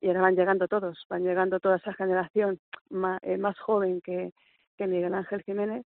y 0.00 0.08
ahora 0.08 0.22
van 0.22 0.36
llegando 0.36 0.68
todos, 0.68 1.04
van 1.08 1.24
llegando 1.24 1.58
toda 1.60 1.76
esa 1.76 1.94
generación 1.94 2.60
más, 2.90 3.20
eh, 3.22 3.38
más 3.38 3.58
joven 3.58 4.00
que, 4.00 4.32
que 4.76 4.86
Miguel 4.86 5.14
Ángel 5.14 5.42
Jiménez, 5.42 5.84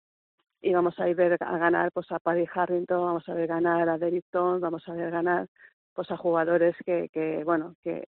y 0.61 0.73
vamos 0.73 0.97
a 0.99 1.09
ir 1.09 1.15
ver 1.15 1.37
a 1.39 1.57
ganar 1.57 1.91
pues 1.91 2.11
a 2.11 2.19
Paddy 2.19 2.45
Harrington, 2.53 3.05
vamos 3.05 3.27
a 3.27 3.33
ver 3.33 3.47
ganar 3.47 3.89
a 3.89 3.97
Derrickson, 3.97 4.61
vamos 4.61 4.87
a 4.87 4.93
ver 4.93 5.11
ganar 5.11 5.47
pues 5.93 6.09
a 6.09 6.17
jugadores 6.17 6.75
que, 6.85 7.09
que 7.09 7.43
bueno, 7.43 7.75
que 7.83 8.07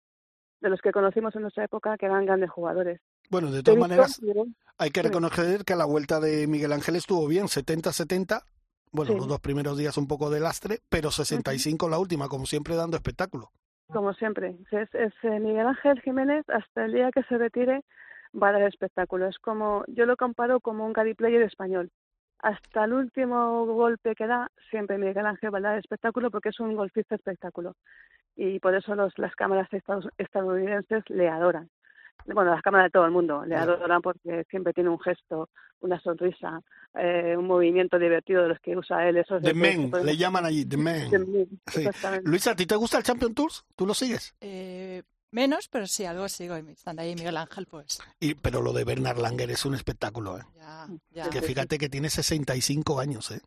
de 0.60 0.70
los 0.70 0.80
que 0.80 0.92
conocimos 0.92 1.34
en 1.34 1.42
nuestra 1.42 1.64
época 1.64 1.96
que 1.98 2.06
eran 2.06 2.24
grandes 2.24 2.50
jugadores. 2.50 3.00
Bueno, 3.30 3.50
de 3.50 3.62
todas 3.62 3.80
maneras, 3.80 4.20
hay 4.78 4.90
que 4.90 5.02
reconocer 5.02 5.64
que 5.64 5.74
la 5.74 5.86
vuelta 5.86 6.20
de 6.20 6.46
Miguel 6.46 6.72
Ángel 6.72 6.96
estuvo 6.96 7.26
bien, 7.26 7.46
70-70, 7.46 8.42
bueno, 8.92 9.14
los 9.14 9.26
dos 9.26 9.40
primeros 9.40 9.76
días 9.78 9.96
un 9.96 10.06
poco 10.06 10.30
de 10.30 10.40
lastre, 10.40 10.80
pero 10.88 11.10
65 11.10 11.88
la 11.88 11.98
última, 11.98 12.28
como 12.28 12.46
siempre 12.46 12.76
dando 12.76 12.96
espectáculo. 12.96 13.50
Como 13.88 14.12
siempre, 14.14 14.56
es, 14.70 14.94
es 14.94 15.12
eh, 15.22 15.40
Miguel 15.40 15.66
Ángel 15.66 16.00
Jiménez 16.02 16.44
hasta 16.48 16.84
el 16.84 16.92
día 16.92 17.10
que 17.10 17.22
se 17.24 17.38
retire 17.38 17.82
va 18.40 18.48
a 18.48 18.52
dar 18.52 18.62
espectáculo. 18.62 19.26
Es 19.26 19.38
como, 19.38 19.84
yo 19.88 20.06
lo 20.06 20.16
comparo 20.16 20.60
como 20.60 20.86
un 20.86 20.92
Gary 20.92 21.14
Player 21.14 21.42
español. 21.42 21.90
Hasta 22.38 22.84
el 22.84 22.92
último 22.92 23.66
golpe 23.66 24.14
que 24.14 24.26
da, 24.26 24.50
siempre 24.70 24.98
Miguel 24.98 25.26
Ángel 25.26 25.54
va 25.54 25.58
a 25.58 25.62
dar 25.62 25.78
espectáculo 25.78 26.30
porque 26.30 26.48
es 26.48 26.60
un 26.60 26.74
golfista 26.74 27.14
espectáculo. 27.14 27.74
Y 28.34 28.58
por 28.60 28.74
eso 28.74 28.94
los, 28.94 29.16
las 29.18 29.34
cámaras 29.34 29.68
estadounidenses 30.18 31.04
le 31.08 31.28
adoran 31.28 31.70
bueno, 32.26 32.50
las 32.50 32.62
cámaras 32.62 32.86
de 32.86 32.90
todo 32.90 33.04
el 33.04 33.10
mundo 33.10 33.44
le 33.44 33.56
adoran 33.56 34.00
porque 34.00 34.44
siempre 34.50 34.72
tiene 34.72 34.90
un 34.90 35.00
gesto, 35.00 35.48
una 35.80 36.00
sonrisa, 36.00 36.60
eh, 36.94 37.34
un 37.36 37.46
movimiento 37.46 37.98
divertido 37.98 38.42
de 38.42 38.48
los 38.50 38.60
que 38.60 38.76
usa 38.76 39.08
él. 39.08 39.16
Esos 39.16 39.42
the 39.42 39.54
Men, 39.54 39.90
le 40.04 40.16
llaman 40.16 40.44
allí, 40.44 40.64
The 40.64 40.76
Men. 40.76 41.10
Luisa, 42.24 42.52
¿a 42.52 42.56
ti 42.56 42.66
te 42.66 42.76
gusta 42.76 42.98
el 42.98 43.04
Champion 43.04 43.34
Tours? 43.34 43.64
¿Tú 43.76 43.86
lo 43.86 43.94
sigues? 43.94 44.34
Eh, 44.40 45.02
menos, 45.30 45.68
pero 45.68 45.86
sí, 45.86 46.04
algo 46.04 46.28
sigo. 46.28 46.54
Estando 46.56 47.02
ahí 47.02 47.14
Miguel 47.14 47.36
Ángel, 47.36 47.66
pues. 47.66 48.00
Y, 48.20 48.34
pero 48.34 48.62
lo 48.62 48.72
de 48.72 48.84
Bernard 48.84 49.18
Langer 49.18 49.50
es 49.50 49.64
un 49.64 49.74
espectáculo, 49.74 50.38
¿eh? 50.38 50.42
Ya, 50.56 50.86
ya. 51.10 51.30
Que 51.30 51.42
fíjate 51.42 51.78
que 51.78 51.88
tiene 51.88 52.08
65 52.10 53.00
años, 53.00 53.30
¿eh? 53.32 53.40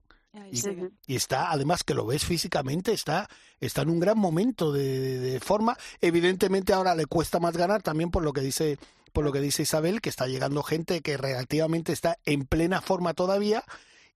Y, 1.07 1.15
está, 1.15 1.51
además 1.51 1.83
que 1.83 1.93
lo 1.93 2.05
ves 2.05 2.25
físicamente, 2.25 2.91
está, 2.91 3.29
está 3.59 3.81
en 3.81 3.89
un 3.89 3.99
gran 3.99 4.17
momento 4.17 4.71
de, 4.71 5.39
forma. 5.43 5.77
Evidentemente 6.01 6.73
ahora 6.73 6.95
le 6.95 7.05
cuesta 7.05 7.39
más 7.39 7.55
ganar 7.55 7.81
también 7.81 8.11
por 8.11 8.23
lo 8.23 8.33
que 8.33 8.41
dice, 8.41 8.77
por 9.13 9.23
lo 9.23 9.31
que 9.31 9.41
dice 9.41 9.63
Isabel, 9.63 10.01
que 10.01 10.09
está 10.09 10.27
llegando 10.27 10.63
gente 10.63 11.01
que 11.01 11.17
relativamente 11.17 11.93
está 11.93 12.17
en 12.25 12.45
plena 12.45 12.81
forma 12.81 13.13
todavía. 13.13 13.63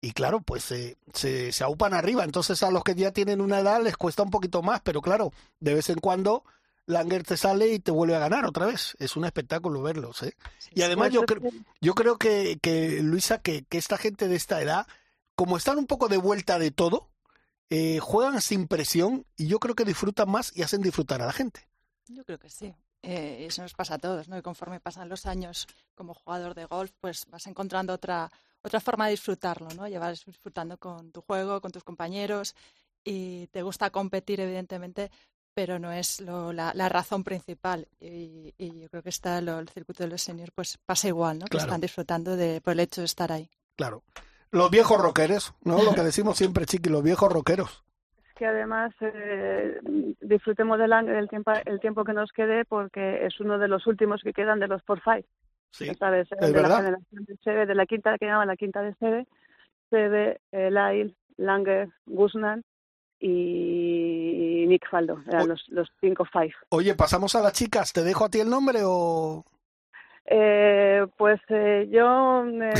Y 0.01 0.11
claro, 0.11 0.41
pues 0.41 0.63
se, 0.63 0.97
se, 1.13 1.51
se 1.51 1.63
aupan 1.63 1.93
arriba. 1.93 2.23
Entonces 2.23 2.63
a 2.63 2.71
los 2.71 2.83
que 2.83 2.95
ya 2.95 3.11
tienen 3.11 3.41
una 3.41 3.59
edad 3.59 3.83
les 3.83 3.97
cuesta 3.97 4.23
un 4.23 4.29
poquito 4.29 4.61
más, 4.61 4.81
pero 4.81 5.01
claro, 5.01 5.33
de 5.59 5.73
vez 5.73 5.89
en 5.89 5.99
cuando 5.99 6.43
Langer 6.89 7.23
te 7.23 7.38
sale 7.38 7.67
y 7.67 7.79
te 7.79 7.91
vuelve 7.91 8.15
a 8.15 8.19
ganar 8.19 8.45
otra 8.45 8.65
vez. 8.65 8.95
Es 8.99 9.15
un 9.15 9.23
espectáculo 9.23 9.81
verlos. 9.81 10.23
¿eh? 10.23 10.35
y 10.73 10.81
además 10.81 11.11
yo, 11.11 11.23
creo 11.23 11.51
yo 11.81 11.93
creo 11.93 12.17
que, 12.17 12.57
que 12.61 13.01
Luisa, 13.03 13.38
que, 13.38 13.63
que 13.69 13.77
esta 13.77 13.97
gente 13.97 14.27
de 14.27 14.35
esta 14.35 14.61
edad 14.61 14.88
como 15.39 15.55
están 15.55 15.77
un 15.77 15.88
poco 15.88 16.10
de 16.10 16.17
vuelta 16.17 16.60
de 16.60 16.69
todo, 16.69 17.08
eh, 17.69 18.00
juegan 18.00 18.41
sin 18.41 18.67
presión 18.67 19.25
y 19.38 19.48
yo 19.48 19.62
creo 19.62 19.74
que 19.74 19.86
disfrutan 19.86 20.29
más 20.29 20.51
y 20.53 20.63
hacen 20.63 20.81
disfrutar 20.81 21.22
a 21.22 21.27
la 21.27 21.31
gente. 21.31 21.65
Yo 22.10 22.25
creo 22.25 22.38
que 22.38 22.50
sí. 22.50 22.75
Eh, 23.03 23.46
eso 23.48 23.62
nos 23.62 23.74
pasa 23.74 23.93
a 23.93 24.00
todos, 24.00 24.27
¿no? 24.27 24.38
Y 24.38 24.41
conforme 24.41 24.81
pasan 24.81 25.08
los 25.08 25.25
años 25.25 25.65
como 25.96 26.13
jugador 26.13 26.55
de 26.55 26.65
golf, 26.65 26.91
pues 27.00 27.25
vas 27.27 27.48
encontrando 27.48 27.93
otra, 27.93 28.29
otra 28.62 28.81
forma 28.81 29.05
de 29.05 29.12
disfrutarlo, 29.12 29.69
¿no? 29.77 29.88
Llevas 29.88 30.25
disfrutando 30.25 30.77
con 30.77 31.13
tu 31.13 31.22
juego, 31.22 31.62
con 31.62 31.72
tus 31.72 31.86
compañeros 31.86 32.53
y 33.05 33.48
te 33.48 33.62
gusta 33.62 33.91
competir, 33.91 34.41
evidentemente, 34.41 35.10
pero 35.53 35.79
no 35.79 35.93
es 35.93 36.19
la, 36.19 36.89
razón 36.89 37.24
principal. 37.24 37.88
Y, 38.01 38.53
yo 38.60 38.89
creo 38.89 39.03
que 39.03 39.10
está 39.10 39.38
el 39.38 39.69
circuito 39.69 40.03
de 40.03 40.10
los 40.10 40.22
seniors, 40.22 40.51
pues 40.53 40.77
pasa 40.86 41.08
igual, 41.08 41.39
¿no? 41.39 41.46
Que 41.46 41.55
están 41.55 41.79
disfrutando 41.79 42.36
de, 42.36 42.60
por 42.60 42.74
el 42.74 42.81
hecho 42.81 43.00
de 43.00 43.05
estar 43.05 43.31
ahí. 43.31 43.50
Claro. 43.77 44.03
Los 44.51 44.72
viejos 44.72 45.00
rockeros, 45.00 45.53
¿no? 45.63 45.84
Lo 45.84 45.94
que 45.94 46.01
decimos 46.01 46.38
siempre, 46.38 46.66
chiqui, 46.66 46.90
los 46.90 47.03
viejos 47.03 47.31
rockeros. 47.31 47.83
Es 48.27 48.33
que 48.35 48.46
además 48.48 48.94
eh, 49.01 49.79
disfrutemos 50.22 50.79
del 50.79 50.92
el 50.92 51.29
tiempo, 51.29 51.51
el 51.66 51.79
tiempo 51.79 52.03
que 52.03 52.14
nos 52.14 52.31
quede 52.31 52.66
porque 52.66 53.25
es 53.25 53.40
uno 53.40 53.59
de 53.59 53.68
los 53.68 53.85
últimos 53.85 54.22
que 54.24 54.33
quedan 54.33 54.59
de 54.59 54.68
los 54.68 54.81
por 54.83 55.01
five. 55.01 55.25
Sí, 55.72 55.85
¿sabes? 56.00 56.27
de 56.29 56.51
la 56.51 56.77
generación 56.77 57.25
de 57.25 57.38
Seve, 57.44 57.66
de 57.68 57.75
la 57.75 57.85
quinta 57.85 58.18
que 58.18 58.25
llaman 58.25 58.48
la 58.48 58.57
quinta 58.57 58.81
de 58.81 58.96
Seve, 58.96 59.27
Seve, 59.92 60.40
eh, 60.51 60.72
Lyle, 60.72 61.16
Langer, 61.38 61.90
Guzman 62.07 62.64
y 63.20 64.66
Nick 64.68 64.90
Faldo, 64.90 65.22
eran 65.27 65.48
los, 65.48 65.68
los 65.70 65.88
cinco 66.01 66.25
five. 66.25 66.53
Oye, 66.70 66.96
pasamos 66.96 67.35
a 67.35 67.42
las 67.42 67.53
chicas, 67.53 67.94
¿te 67.94 68.03
dejo 68.03 68.25
a 68.25 68.29
ti 68.29 68.40
el 68.40 68.50
nombre 68.50 68.79
o...? 68.83 69.46
Eh, 70.31 71.07
pues 71.18 71.42
eh, 71.50 71.87
yo 71.89 72.44
me, 72.44 72.72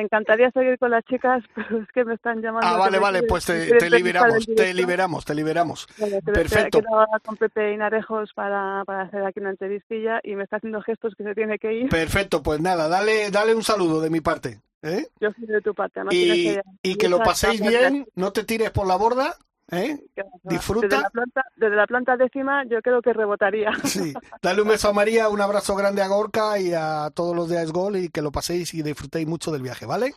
encantaría 0.00 0.52
seguir 0.52 0.78
con 0.78 0.92
las 0.92 1.04
chicas, 1.04 1.42
pero 1.54 1.82
es 1.82 1.88
que 1.92 2.04
me 2.04 2.14
están 2.14 2.40
llamando. 2.40 2.68
Ah, 2.68 2.78
vale, 2.78 3.00
vale, 3.00 3.24
pues 3.24 3.44
te, 3.44 3.90
liberamos, 3.90 4.46
te 4.46 4.72
liberamos, 4.72 5.24
te 5.24 5.34
liberamos. 5.34 5.88
Perfecto. 6.24 6.78
He 6.78 7.20
con 7.26 7.36
Pepe 7.36 7.72
Inarejos 7.72 8.32
para, 8.34 8.84
para 8.86 9.02
hacer 9.02 9.24
aquí 9.24 9.40
una 9.40 9.50
entrevistilla 9.50 10.20
y 10.22 10.36
me 10.36 10.44
está 10.44 10.58
haciendo 10.58 10.80
gestos 10.80 11.16
que 11.16 11.24
se 11.24 11.34
tiene 11.34 11.58
que 11.58 11.72
ir. 11.72 11.88
Perfecto, 11.88 12.40
pues 12.40 12.60
nada, 12.60 12.86
dale, 12.86 13.32
dale 13.32 13.52
un 13.52 13.64
saludo 13.64 14.00
de 14.00 14.10
mi 14.10 14.20
parte. 14.20 14.60
¿eh? 14.82 15.08
Yo 15.20 15.32
soy 15.32 15.46
de 15.46 15.60
tu 15.62 15.74
parte. 15.74 16.00
y, 16.12 16.56
y 16.84 16.94
que 16.94 17.08
lo 17.08 17.18
paséis 17.18 17.60
bien, 17.60 18.06
no 18.14 18.32
te 18.32 18.44
tires 18.44 18.70
por 18.70 18.86
la 18.86 18.94
borda 18.94 19.36
¿Eh? 19.72 19.98
Disfruta. 20.44 20.86
Desde 20.86 21.02
la, 21.02 21.10
planta, 21.10 21.44
desde 21.56 21.76
la 21.76 21.86
planta 21.86 22.16
décima 22.16 22.64
yo 22.64 22.82
creo 22.82 23.02
que 23.02 23.12
rebotaría. 23.12 23.70
Sí. 23.84 24.12
Dale 24.42 24.62
un 24.62 24.68
beso 24.68 24.88
a 24.88 24.92
María, 24.92 25.28
un 25.28 25.40
abrazo 25.40 25.74
grande 25.74 26.02
a 26.02 26.08
Gorka 26.08 26.58
y 26.58 26.72
a 26.74 27.10
todos 27.14 27.34
los 27.34 27.48
de 27.48 27.64
Gol 27.66 27.96
y 27.96 28.08
que 28.08 28.22
lo 28.22 28.32
paséis 28.32 28.72
y 28.74 28.82
disfrutéis 28.82 29.26
mucho 29.26 29.50
del 29.50 29.62
viaje, 29.62 29.86
¿vale? 29.86 30.12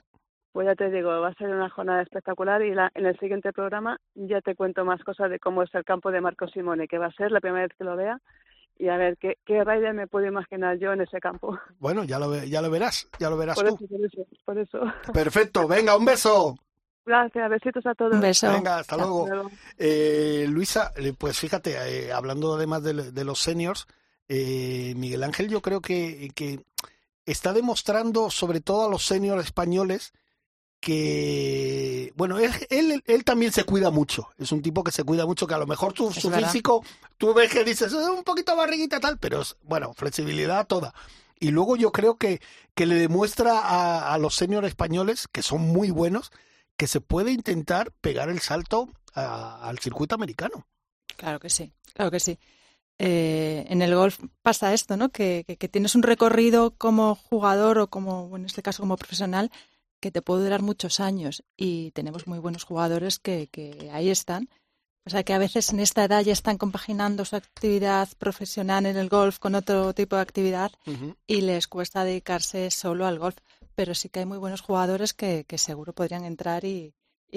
Pues 0.52 0.68
ya 0.68 0.76
te 0.76 0.92
digo, 0.92 1.10
va 1.10 1.30
a 1.30 1.34
ser 1.34 1.50
una 1.50 1.70
jornada 1.70 2.04
espectacular 2.04 2.64
y 2.64 2.72
en 2.72 3.06
el 3.06 3.18
siguiente 3.20 3.52
programa 3.52 4.00
ya 4.14 4.40
te 4.42 4.56
cuento 4.56 4.86
más 4.86 5.04
cosas 5.04 5.32
de 5.32 5.40
cómo 5.40 5.64
es 5.64 5.74
el 5.74 5.84
campo 5.84 6.12
de 6.12 6.22
Marco 6.22 6.48
Simone, 6.48 6.88
que 6.88 7.00
va 7.00 7.08
a 7.08 7.14
ser 7.14 7.32
la 7.32 7.42
primera 7.42 7.64
vez 7.64 7.72
que 7.76 7.84
lo 7.84 7.96
vea 7.96 8.20
y 8.78 8.88
a 8.90 8.98
ver 8.98 9.18
qué, 9.18 9.38
qué 9.46 9.64
rider 9.64 9.94
me 9.94 10.08
puedo 10.08 10.28
imaginar 10.28 10.78
yo 10.78 10.94
en 10.94 11.02
ese 11.02 11.20
campo. 11.20 11.58
Bueno, 11.80 12.04
ya 12.04 12.20
lo, 12.20 12.36
ya 12.44 12.62
lo 12.62 12.70
verás, 12.70 13.10
ya 13.20 13.30
lo 13.30 13.38
verás 13.38 13.58
tú. 13.58 13.78
por 13.88 14.06
eso, 14.06 14.28
por 14.46 14.58
eso. 14.60 14.80
Perfecto, 15.12 15.68
venga, 15.68 15.98
un 15.98 16.06
beso. 16.06 16.56
Gracias, 17.06 17.50
besitos 17.50 17.86
a 17.86 17.96
todos. 17.96 18.14
Un 18.14 18.22
beso. 18.22 18.52
Venga, 18.52 18.80
hasta 18.80 18.96
luego. 18.96 19.50
Eh, 19.78 20.46
Luisa, 20.50 20.94
pues 21.18 21.38
fíjate, 21.38 21.76
eh, 21.76 22.14
hablando 22.14 22.54
además 22.56 22.84
de, 22.84 23.24
los 23.24 23.40
seniors, 23.40 23.88
eh, 24.28 24.94
Miguel 24.96 25.24
Ángel 25.24 25.50
yo 25.50 25.62
creo 25.62 25.82
que, 25.82 26.32
que 26.34 26.64
está 27.26 27.54
demostrando, 27.54 28.30
sobre 28.30 28.62
todo 28.62 28.86
a 28.86 28.90
los 28.90 29.06
seniors 29.06 29.44
españoles, 29.44 30.14
que, 30.80 32.12
bueno, 32.16 32.38
él, 32.40 33.04
él, 33.06 33.24
también 33.24 33.52
se 33.54 33.64
cuida 33.64 33.90
mucho. 33.90 34.30
Es 34.38 34.52
un 34.52 34.62
tipo 34.62 34.84
que 34.84 34.92
se 34.92 35.04
cuida 35.04 35.26
mucho, 35.26 35.48
que 35.48 35.54
a 35.54 35.60
lo 35.60 35.68
mejor 35.68 35.96
su, 35.96 36.12
su 36.12 36.30
físico, 36.30 36.84
tú 37.18 37.34
ves 37.34 37.52
que 37.52 37.64
dices, 37.64 37.94
es 37.94 38.10
un 38.10 38.24
poquito 38.24 38.56
barriguita 38.56 39.00
tal, 39.00 39.18
pero 39.18 39.42
es, 39.42 39.56
bueno, 39.64 39.94
flexibilidad 39.94 40.68
toda. 40.68 40.94
Y 41.40 41.52
luego 41.52 41.76
yo 41.78 41.92
creo 41.92 42.16
que, 42.16 42.42
que 42.76 42.86
le 42.86 42.96
demuestra 42.96 43.60
a, 43.60 44.14
a 44.14 44.18
los 44.18 44.36
seniors 44.36 44.68
españoles, 44.68 45.28
que 45.32 45.42
son 45.42 45.62
muy 45.62 45.90
buenos, 45.90 46.32
que 46.78 46.88
se 46.88 47.02
puede 47.02 47.32
intentar 47.32 47.92
pegar 48.02 48.30
el 48.30 48.40
salto 48.40 48.90
al 49.14 49.80
circuito 49.80 50.16
americano. 50.16 50.68
Claro 51.18 51.40
que 51.40 51.50
sí, 51.50 51.72
claro 51.94 52.12
que 52.12 52.20
sí. 52.20 52.40
Eh, 53.00 53.66
en 53.70 53.82
el 53.82 53.96
golf 53.96 54.20
pasa 54.42 54.74
esto, 54.74 54.98
¿no? 54.98 55.10
Que, 55.10 55.46
que, 55.46 55.68
tienes 55.68 55.96
un 55.96 56.04
recorrido 56.04 56.72
como 56.78 57.16
jugador 57.16 57.80
o 57.80 57.88
como, 57.90 58.36
en 58.36 58.46
este 58.46 58.62
caso, 58.62 58.84
como 58.84 58.98
profesional, 58.98 59.52
que 60.00 60.12
te 60.12 60.22
puede 60.22 60.44
durar 60.44 60.62
muchos 60.62 61.00
años. 61.00 61.44
Y 61.58 61.92
tenemos 61.92 62.28
muy 62.28 62.40
buenos 62.40 62.64
jugadores 62.64 63.20
que, 63.20 63.48
que 63.48 63.90
ahí 63.92 64.10
están. 64.10 64.50
O 65.06 65.10
sea, 65.10 65.24
que 65.24 65.34
a 65.34 65.38
veces 65.38 65.72
en 65.74 65.80
esta 65.82 66.06
edad 66.06 66.22
ya 66.22 66.32
están 66.32 66.58
compaginando 66.58 67.26
su 67.26 67.36
actividad 67.36 68.08
profesional 68.18 68.86
en 68.86 68.96
el 68.96 69.10
golf 69.10 69.38
con 69.38 69.54
otro 69.56 69.94
tipo 69.94 70.16
de 70.16 70.22
actividad 70.22 70.72
y 71.28 71.42
les 71.42 71.68
cuesta 71.68 72.06
dedicarse 72.06 72.72
solo 72.72 73.06
al 73.06 73.20
golf 73.20 73.36
pero 73.76 73.96
sí 73.96 74.10
que 74.10 74.20
hay 74.20 74.26
muy 74.26 74.38
buenos 74.38 74.62
jugadores 74.62 75.14
que, 75.14 75.46
que 75.46 75.58
seguro 75.58 75.94
podrían 75.94 76.26
entrar 76.26 76.66
y, 76.66 76.94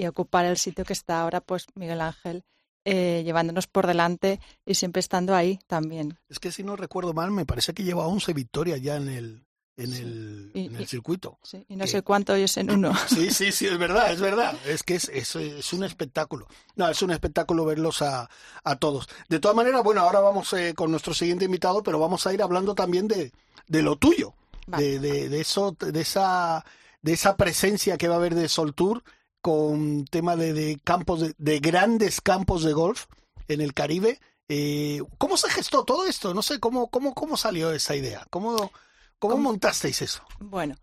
ocupar 0.07 0.45
el 0.45 0.57
sitio 0.57 0.85
que 0.85 0.93
está 0.93 1.21
ahora 1.21 1.41
pues 1.41 1.65
Miguel 1.73 2.01
Ángel 2.01 2.43
eh, 2.85 3.23
llevándonos 3.25 3.65
por 3.65 3.87
delante 3.87 4.39
y 4.63 4.75
siempre 4.75 4.99
estando 4.99 5.33
ahí 5.33 5.59
también. 5.65 6.19
Es 6.29 6.37
que 6.37 6.51
si 6.51 6.63
no 6.63 6.75
recuerdo 6.75 7.13
mal, 7.13 7.31
me 7.31 7.47
parece 7.47 7.73
que 7.73 7.83
lleva 7.83 8.05
11 8.05 8.31
victorias 8.33 8.79
ya 8.79 8.95
en 8.97 9.09
el, 9.09 9.47
en 9.75 9.93
el, 9.93 10.51
en 10.53 10.75
el 10.75 10.87
circuito. 10.87 11.39
Sí, 11.41 11.65
y 11.67 11.75
no 11.75 11.85
sé 11.87 12.03
cuánto 12.03 12.35
es 12.35 12.57
en 12.57 12.71
uno. 12.71 12.93
Sí, 13.07 13.31
sí, 13.31 13.51
sí, 13.51 13.65
es 13.65 13.77
verdad, 13.77 14.11
es 14.13 14.21
verdad. 14.21 14.55
Es 14.65 14.83
que 14.83 14.95
es, 14.95 15.09
es, 15.09 15.35
es 15.35 15.73
un 15.73 15.83
espectáculo. 15.83 16.47
No, 16.75 16.87
es 16.87 17.01
un 17.01 17.11
espectáculo 17.11 17.65
verlos 17.65 18.01
a, 18.01 18.29
a 18.63 18.75
todos. 18.75 19.09
De 19.29 19.39
todas 19.39 19.57
maneras, 19.57 19.83
bueno, 19.83 20.01
ahora 20.01 20.19
vamos 20.19 20.53
eh, 20.53 20.73
con 20.75 20.91
nuestro 20.91 21.13
siguiente 21.13 21.45
invitado, 21.45 21.83
pero 21.83 21.99
vamos 21.99 22.25
a 22.25 22.33
ir 22.33 22.41
hablando 22.41 22.75
también 22.75 23.07
de, 23.07 23.31
de 23.67 23.81
lo 23.81 23.95
tuyo 23.95 24.33
de, 24.67 24.99
de, 24.99 25.39
eso, 25.39 25.75
de 25.79 26.01
esa, 26.01 26.65
de 27.01 27.13
esa 27.13 27.35
presencia 27.37 27.97
que 27.97 28.07
va 28.07 28.15
a 28.15 28.17
haber 28.17 28.35
de 28.35 28.49
Sol 28.49 28.73
Tour 28.73 29.03
con 29.41 30.05
tema 30.05 30.35
de, 30.35 30.53
de 30.53 30.79
campos, 30.83 31.33
de, 31.37 31.59
grandes 31.59 32.21
campos 32.21 32.63
de 32.63 32.73
golf 32.73 33.05
en 33.47 33.61
el 33.61 33.73
Caribe. 33.73 34.19
Eh, 34.49 35.01
¿Cómo 35.17 35.37
se 35.37 35.49
gestó 35.49 35.83
todo 35.83 36.05
esto? 36.05 36.33
No 36.33 36.41
sé, 36.41 36.59
¿cómo, 36.59 36.89
cómo, 36.89 37.13
cómo 37.13 37.37
salió 37.37 37.71
esa 37.71 37.95
idea? 37.95 38.25
¿Cómo, 38.29 38.71
cómo, 39.19 39.37
montasteis 39.37 40.01
eso? 40.01 40.23
Bueno, 40.39 40.75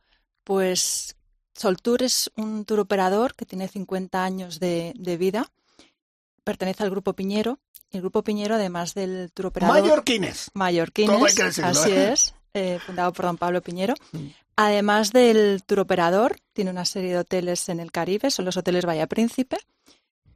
pues 0.44 1.16
Sol 1.54 1.76
Tour 1.80 2.02
es 2.02 2.30
un 2.36 2.64
tour 2.64 2.80
operador 2.80 3.34
que 3.34 3.46
tiene 3.46 3.68
50 3.68 4.24
años 4.24 4.60
de, 4.60 4.92
de 4.96 5.16
vida, 5.16 5.50
pertenece 6.42 6.82
al 6.82 6.90
grupo 6.90 7.14
Piñero 7.14 7.58
el 7.94 8.00
Grupo 8.00 8.22
Piñero, 8.22 8.56
además 8.56 8.94
del 8.94 9.30
tour 9.32 9.46
operador... 9.46 9.80
Mallorquines. 9.80 10.50
Mallorquines, 10.54 11.38
así 11.60 11.92
es, 11.92 12.34
eh, 12.54 12.78
fundado 12.84 13.12
por 13.12 13.26
don 13.26 13.36
Pablo 13.36 13.60
Piñero. 13.60 13.94
Mm. 14.12 14.26
Además 14.56 15.12
del 15.12 15.62
tour 15.64 15.80
operador, 15.80 16.36
tiene 16.52 16.70
una 16.70 16.84
serie 16.84 17.10
de 17.10 17.18
hoteles 17.18 17.68
en 17.68 17.80
el 17.80 17.90
Caribe, 17.90 18.30
son 18.30 18.44
los 18.44 18.56
hoteles 18.56 18.86
Bahía 18.86 19.08
Príncipe. 19.08 19.58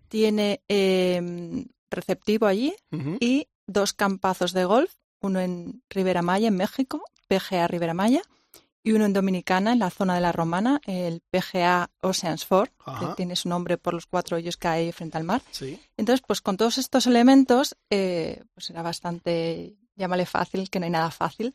Tiene 0.08 0.60
em, 0.68 1.66
receptivo 1.90 2.46
allí 2.46 2.74
y 3.20 3.46
dos 3.66 3.92
campazos 3.92 4.52
de 4.52 4.64
golf, 4.64 4.92
uno 5.20 5.40
en 5.40 5.82
Ribera 5.88 6.22
Maya, 6.22 6.48
en 6.48 6.56
México, 6.56 7.02
PGA 7.28 7.68
Ribera 7.68 7.94
Maya, 7.94 8.22
y 8.82 8.92
uno 8.92 9.04
en 9.04 9.12
Dominicana, 9.12 9.72
en 9.72 9.80
la 9.80 9.90
zona 9.90 10.14
de 10.14 10.20
la 10.20 10.32
Romana, 10.32 10.80
el 10.86 11.20
PGA 11.30 11.90
Oceans 12.00 12.46
Ford, 12.46 12.70
que 12.98 13.06
tiene 13.16 13.36
su 13.36 13.48
nombre 13.48 13.76
por 13.76 13.94
los 13.94 14.06
cuatro 14.06 14.36
hoyos 14.36 14.56
que 14.56 14.68
hay 14.68 14.92
frente 14.92 15.18
al 15.18 15.24
mar. 15.24 15.42
Entonces, 15.96 16.24
pues 16.26 16.40
con 16.40 16.56
todos 16.56 16.78
estos 16.78 17.06
elementos, 17.06 17.76
eh, 17.90 18.42
pues 18.54 18.70
era 18.70 18.82
bastante, 18.82 19.76
llámale 19.94 20.26
fácil, 20.26 20.70
que 20.70 20.80
no 20.80 20.86
hay 20.86 20.90
nada 20.90 21.10
fácil, 21.10 21.54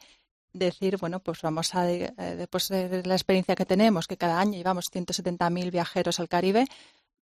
decir, 0.53 0.97
bueno, 0.97 1.19
pues 1.19 1.41
vamos 1.41 1.75
a, 1.75 1.91
eh, 1.91 2.13
después 2.37 2.69
de 2.69 3.03
la 3.03 3.15
experiencia 3.15 3.55
que 3.55 3.65
tenemos, 3.65 4.07
que 4.07 4.17
cada 4.17 4.39
año 4.39 4.53
llevamos 4.53 4.91
170.000 4.91 5.71
viajeros 5.71 6.19
al 6.19 6.29
Caribe, 6.29 6.65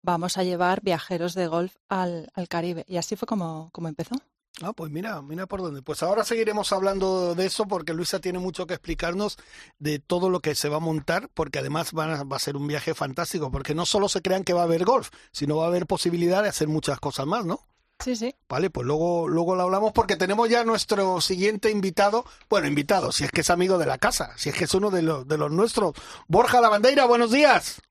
vamos 0.03 0.37
a 0.39 0.43
llevar 0.43 0.83
viajeros 0.83 1.35
de 1.35 1.47
golf 1.47 1.77
al, 1.89 2.31
al 2.35 2.49
Caribe. 2.49 2.85
Y 2.89 2.97
así 2.97 3.17
fue 3.17 3.27
como, 3.27 3.71
como 3.73 3.89
empezó. 3.89 4.17
Ah, 4.63 4.75
pues 4.75 4.91
mira, 4.91 5.23
mira 5.23 5.47
por 5.47 5.63
dónde. 5.63 5.81
Pues 5.81 6.03
ahora 6.03 6.25
seguiremos 6.25 6.73
hablando 6.73 7.35
de 7.35 7.47
eso 7.47 7.67
porque 7.67 7.95
Luisa 7.95 8.21
tiene 8.21 8.39
mucho 8.39 8.67
que 8.67 8.75
explicarnos 8.75 9.39
de 9.79 9.99
todo 10.01 10.29
lo 10.29 10.41
que 10.41 10.55
se 10.55 10.69
va 10.69 10.77
a 10.77 10.81
montar, 10.81 11.31
porque 11.33 11.61
además 11.61 11.93
va 11.97 12.27
a, 12.29 12.39
ser 12.39 12.57
un 12.57 12.67
viaje 12.67 12.95
fantástico, 12.95 13.51
porque 13.51 13.75
no 13.75 13.87
solo 13.87 14.09
se 14.09 14.21
crean 14.21 14.45
que 14.45 14.53
va 14.53 14.63
a 14.63 14.65
haber 14.65 14.85
golf, 14.85 15.11
sino 15.33 15.57
va 15.57 15.65
a 15.65 15.69
haber 15.69 15.87
posibilidad 15.87 16.43
de 16.43 16.51
hacer 16.51 16.69
muchas 16.69 17.01
cosas 17.01 17.27
más, 17.27 17.47
¿no? 17.47 17.61
Sí, 18.01 18.17
sí. 18.17 18.35
Vale, 18.49 18.71
pues 18.71 18.87
luego, 18.87 19.29
luego 19.29 19.55
lo 19.55 19.63
hablamos 19.63 19.93
porque 19.93 20.17
tenemos 20.17 20.49
ya 20.49 20.65
nuestro 20.65 21.21
siguiente 21.21 21.71
invitado, 21.71 22.25
bueno, 22.49 22.67
invitado, 22.67 23.13
si 23.13 23.25
es 23.25 23.31
que 23.31 23.43
es 23.43 23.51
amigo 23.51 23.79
de 23.79 23.87
la 23.87 23.99
casa, 23.99 24.37
si 24.37 24.49
es 24.49 24.57
que 24.57 24.65
es 24.65 24.75
uno 24.75 24.91
de 24.91 25.03
los, 25.03 25.29
de 25.29 25.39
los 25.39 25.53
nuestros. 25.53 25.95
Borja 26.27 26.61
Lavandeira, 26.61 27.05
buenos 27.05 27.31
días. 27.31 27.83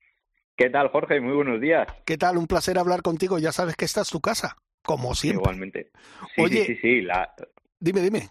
¿Qué 0.56 0.68
tal, 0.68 0.88
Jorge? 0.88 1.20
Muy 1.20 1.34
buenos 1.34 1.60
días. 1.60 1.88
¿Qué 2.04 2.18
tal? 2.18 2.36
Un 2.36 2.46
placer 2.46 2.78
hablar 2.78 3.00
contigo. 3.00 3.38
Ya 3.38 3.50
sabes 3.50 3.76
que 3.76 3.86
esta 3.86 4.02
es 4.02 4.10
tu 4.10 4.20
casa. 4.20 4.58
Como 4.82 5.14
siempre. 5.14 5.40
Igualmente. 5.42 5.90
Sí, 6.34 6.42
Oye, 6.42 6.66
sí, 6.66 6.76
sí, 6.82 7.00
La... 7.00 7.32
Dime, 7.78 8.02
dime. 8.02 8.28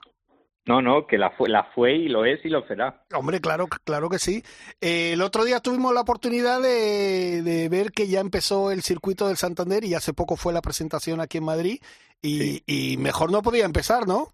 No, 0.70 0.84
no, 0.84 1.08
que 1.08 1.18
la 1.18 1.32
fue, 1.32 1.50
la 1.50 1.64
fue 1.74 1.96
y 1.96 2.10
lo 2.10 2.26
es 2.26 2.46
y 2.46 2.50
lo 2.50 2.62
será. 2.68 3.02
Hombre, 3.16 3.42
claro, 3.42 3.66
claro 3.84 4.08
que 4.08 4.20
sí. 4.20 4.44
Eh, 4.80 5.14
el 5.14 5.22
otro 5.24 5.44
día 5.44 5.62
tuvimos 5.62 5.96
la 5.96 6.02
oportunidad 6.02 6.62
de, 6.62 7.68
ver 7.72 7.92
que 7.92 8.08
ya 8.08 8.20
empezó 8.20 8.70
el 8.70 8.84
circuito 8.84 9.28
del 9.28 9.38
Santander 9.38 9.84
y 9.84 9.96
hace 9.96 10.14
poco 10.14 10.36
fue 10.36 10.54
la 10.54 10.62
presentación 10.62 11.22
aquí 11.22 11.40
en 11.40 11.46
Madrid 11.46 11.80
y, 12.22 12.98
mejor 13.00 13.32
no 13.32 13.42
podía 13.42 13.66
empezar, 13.66 14.08
¿no? 14.08 14.28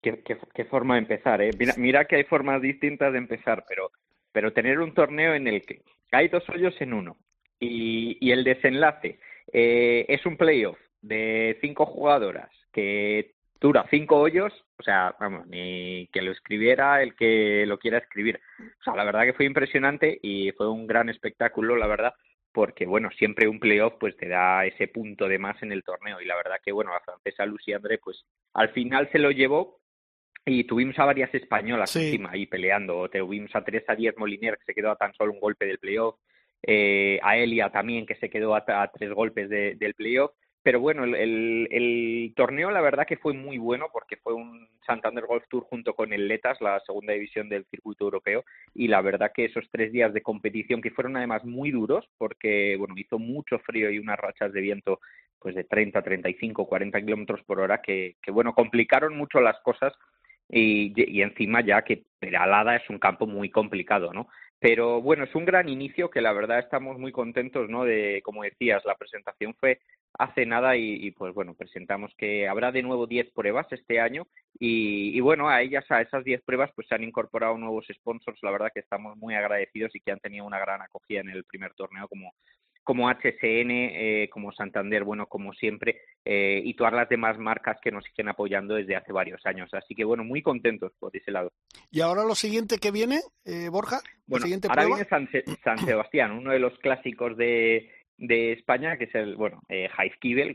Qué, 0.00 0.22
qué, 0.22 0.64
forma 0.66 0.94
de 0.94 1.00
empezar, 1.00 1.42
¿eh? 1.42 1.50
Mira, 1.58 1.74
mira, 1.76 2.04
que 2.04 2.14
hay 2.14 2.24
formas 2.24 2.62
distintas 2.62 3.12
de 3.12 3.18
empezar, 3.18 3.64
pero, 3.68 3.90
pero 4.30 4.52
tener 4.52 4.78
un 4.78 4.94
torneo 4.94 5.34
en 5.34 5.48
el 5.48 5.66
que 5.66 5.82
hay 6.12 6.28
dos 6.28 6.48
hoyos 6.50 6.74
en 6.78 6.92
uno 6.92 7.16
y, 7.58 8.16
y 8.20 8.30
el 8.30 8.44
desenlace 8.44 9.18
eh, 9.52 10.06
es 10.08 10.24
un 10.24 10.36
playoff 10.36 10.78
de 11.02 11.58
cinco 11.60 11.84
jugadoras 11.84 12.48
que 12.72 13.37
dura 13.60 13.86
cinco 13.90 14.18
hoyos, 14.18 14.52
o 14.78 14.82
sea, 14.82 15.14
vamos, 15.18 15.46
ni 15.46 16.08
que 16.12 16.22
lo 16.22 16.32
escribiera 16.32 17.02
el 17.02 17.14
que 17.14 17.64
lo 17.66 17.78
quiera 17.78 17.98
escribir. 17.98 18.40
O 18.58 18.82
sea, 18.82 18.94
la 18.94 19.04
verdad 19.04 19.24
que 19.24 19.32
fue 19.32 19.46
impresionante 19.46 20.18
y 20.22 20.52
fue 20.52 20.68
un 20.68 20.86
gran 20.86 21.08
espectáculo, 21.08 21.76
la 21.76 21.86
verdad, 21.86 22.14
porque, 22.52 22.86
bueno, 22.86 23.10
siempre 23.16 23.48
un 23.48 23.60
playoff 23.60 23.94
pues 23.98 24.16
te 24.16 24.28
da 24.28 24.64
ese 24.64 24.88
punto 24.88 25.28
de 25.28 25.38
más 25.38 25.62
en 25.62 25.72
el 25.72 25.82
torneo 25.82 26.20
y 26.20 26.26
la 26.26 26.36
verdad 26.36 26.56
que, 26.64 26.72
bueno, 26.72 26.92
la 26.92 27.00
francesa 27.00 27.46
Lucy 27.46 27.72
André 27.72 27.98
pues 27.98 28.24
al 28.54 28.70
final 28.70 29.08
se 29.10 29.18
lo 29.18 29.30
llevó 29.30 29.80
y 30.44 30.64
tuvimos 30.64 30.98
a 30.98 31.04
varias 31.04 31.34
españolas 31.34 31.94
encima 31.94 32.30
ahí 32.30 32.46
peleando. 32.46 33.08
Tuvimos 33.08 33.54
a 33.54 33.64
Teresa 33.64 33.94
Díaz 33.94 34.14
Moliner 34.16 34.56
que 34.56 34.64
se 34.64 34.74
quedó 34.74 34.90
a 34.90 34.96
tan 34.96 35.12
solo 35.14 35.32
un 35.32 35.40
golpe 35.40 35.66
del 35.66 35.78
playoff, 35.78 36.16
eh, 36.62 37.18
a 37.22 37.36
Elia 37.36 37.70
también 37.70 38.06
que 38.06 38.14
se 38.16 38.30
quedó 38.30 38.54
a, 38.54 38.64
tres 38.92 39.12
golpes 39.12 39.48
del 39.50 39.94
playoff 39.94 40.32
pero 40.62 40.80
bueno, 40.80 41.04
el, 41.04 42.32
torneo 42.36 42.70
la 42.70 42.80
verdad 42.80 43.06
que 43.06 43.16
fue 43.16 43.32
muy 43.32 43.58
bueno 43.58 43.86
porque 43.92 44.16
fue 44.16 44.34
un 44.34 44.68
Santander 44.86 45.26
Golf 45.26 45.44
Tour 45.48 45.64
junto 45.64 45.94
con 45.94 46.12
el 46.12 46.28
Letas, 46.28 46.60
la 46.60 46.80
segunda 46.80 47.12
división 47.12 47.48
del 47.48 47.64
circuito 47.66 48.04
europeo, 48.04 48.44
y 48.74 48.88
la 48.88 49.00
verdad 49.00 49.32
que 49.34 49.44
esos 49.44 49.64
tres 49.70 49.92
días 49.92 50.12
de 50.12 50.22
competición 50.22 50.80
que 50.80 50.90
fueron 50.90 51.16
además 51.16 51.44
muy 51.44 51.70
duros 51.70 52.08
porque 52.18 52.76
bueno 52.76 52.94
hizo 52.96 53.18
mucho 53.18 53.58
frío 53.60 53.90
y 53.90 53.98
unas 53.98 54.18
rachas 54.18 54.52
de 54.52 54.60
viento 54.60 55.00
pues 55.38 55.54
de 55.54 55.64
30, 55.64 56.02
35, 56.02 56.66
40 56.66 57.00
kilómetros 57.00 57.42
por 57.44 57.60
hora 57.60 57.80
que, 57.80 58.16
que 58.22 58.30
bueno 58.30 58.54
complicaron 58.54 59.16
mucho 59.16 59.40
las 59.40 59.58
cosas 59.60 59.92
y, 60.48 61.22
encima 61.22 61.60
ya 61.60 61.82
que 61.82 62.04
Peralada 62.18 62.76
es 62.76 62.88
un 62.90 62.98
campo 62.98 63.26
muy 63.26 63.50
complicado, 63.50 64.12
¿no? 64.12 64.28
Pero 64.60 65.00
bueno, 65.00 65.24
es 65.24 65.34
un 65.34 65.44
gran 65.44 65.68
inicio 65.68 66.10
que 66.10 66.20
la 66.20 66.32
verdad 66.32 66.58
estamos 66.58 66.98
muy 66.98 67.12
contentos, 67.12 67.68
¿no? 67.68 67.84
De, 67.84 68.20
como 68.24 68.42
decías, 68.42 68.84
la 68.84 68.96
presentación 68.96 69.54
fue 69.54 69.80
hace 70.14 70.46
nada 70.46 70.76
y, 70.76 71.10
pues 71.12 71.32
bueno, 71.32 71.54
presentamos 71.54 72.12
que 72.16 72.48
habrá 72.48 72.72
de 72.72 72.82
nuevo 72.82 73.06
10 73.06 73.30
pruebas 73.30 73.66
este 73.70 74.00
año 74.00 74.26
y, 74.58 75.16
y, 75.16 75.20
bueno, 75.20 75.48
a 75.48 75.62
ellas, 75.62 75.84
a 75.90 76.00
esas 76.00 76.24
10 76.24 76.42
pruebas, 76.42 76.72
pues 76.74 76.88
se 76.88 76.96
han 76.96 77.04
incorporado 77.04 77.56
nuevos 77.56 77.86
sponsors, 77.92 78.42
la 78.42 78.50
verdad 78.50 78.72
que 78.74 78.80
estamos 78.80 79.16
muy 79.16 79.34
agradecidos 79.36 79.94
y 79.94 80.00
que 80.00 80.10
han 80.10 80.18
tenido 80.18 80.44
una 80.44 80.58
gran 80.58 80.82
acogida 80.82 81.20
en 81.20 81.28
el 81.28 81.44
primer 81.44 81.74
torneo 81.74 82.08
como 82.08 82.32
como 82.88 83.10
HSN, 83.10 83.70
eh, 83.70 84.30
como 84.32 84.50
Santander, 84.50 85.04
bueno, 85.04 85.26
como 85.26 85.52
siempre, 85.52 86.00
eh, 86.24 86.62
y 86.64 86.72
todas 86.72 86.94
las 86.94 87.06
demás 87.06 87.36
marcas 87.36 87.76
que 87.82 87.92
nos 87.92 88.02
siguen 88.04 88.30
apoyando 88.30 88.76
desde 88.76 88.96
hace 88.96 89.12
varios 89.12 89.44
años. 89.44 89.68
Así 89.74 89.94
que, 89.94 90.06
bueno, 90.06 90.24
muy 90.24 90.40
contentos 90.40 90.92
por 90.98 91.14
ese 91.14 91.30
lado. 91.30 91.52
¿Y 91.90 92.00
ahora 92.00 92.24
lo 92.24 92.34
siguiente 92.34 92.78
que 92.78 92.90
viene, 92.90 93.20
eh, 93.44 93.68
Borja? 93.68 94.00
Bueno, 94.26 94.44
siguiente 94.44 94.68
ahora 94.70 94.86
viene 94.86 95.04
San, 95.04 95.28
Sebastián, 95.84 96.32
uno 96.32 96.50
de 96.50 96.60
los 96.60 96.78
clásicos 96.78 97.36
de, 97.36 97.90
de 98.16 98.52
España, 98.52 98.96
que 98.96 99.04
es 99.04 99.14
el, 99.14 99.36
bueno, 99.36 99.60
eh, 99.68 99.90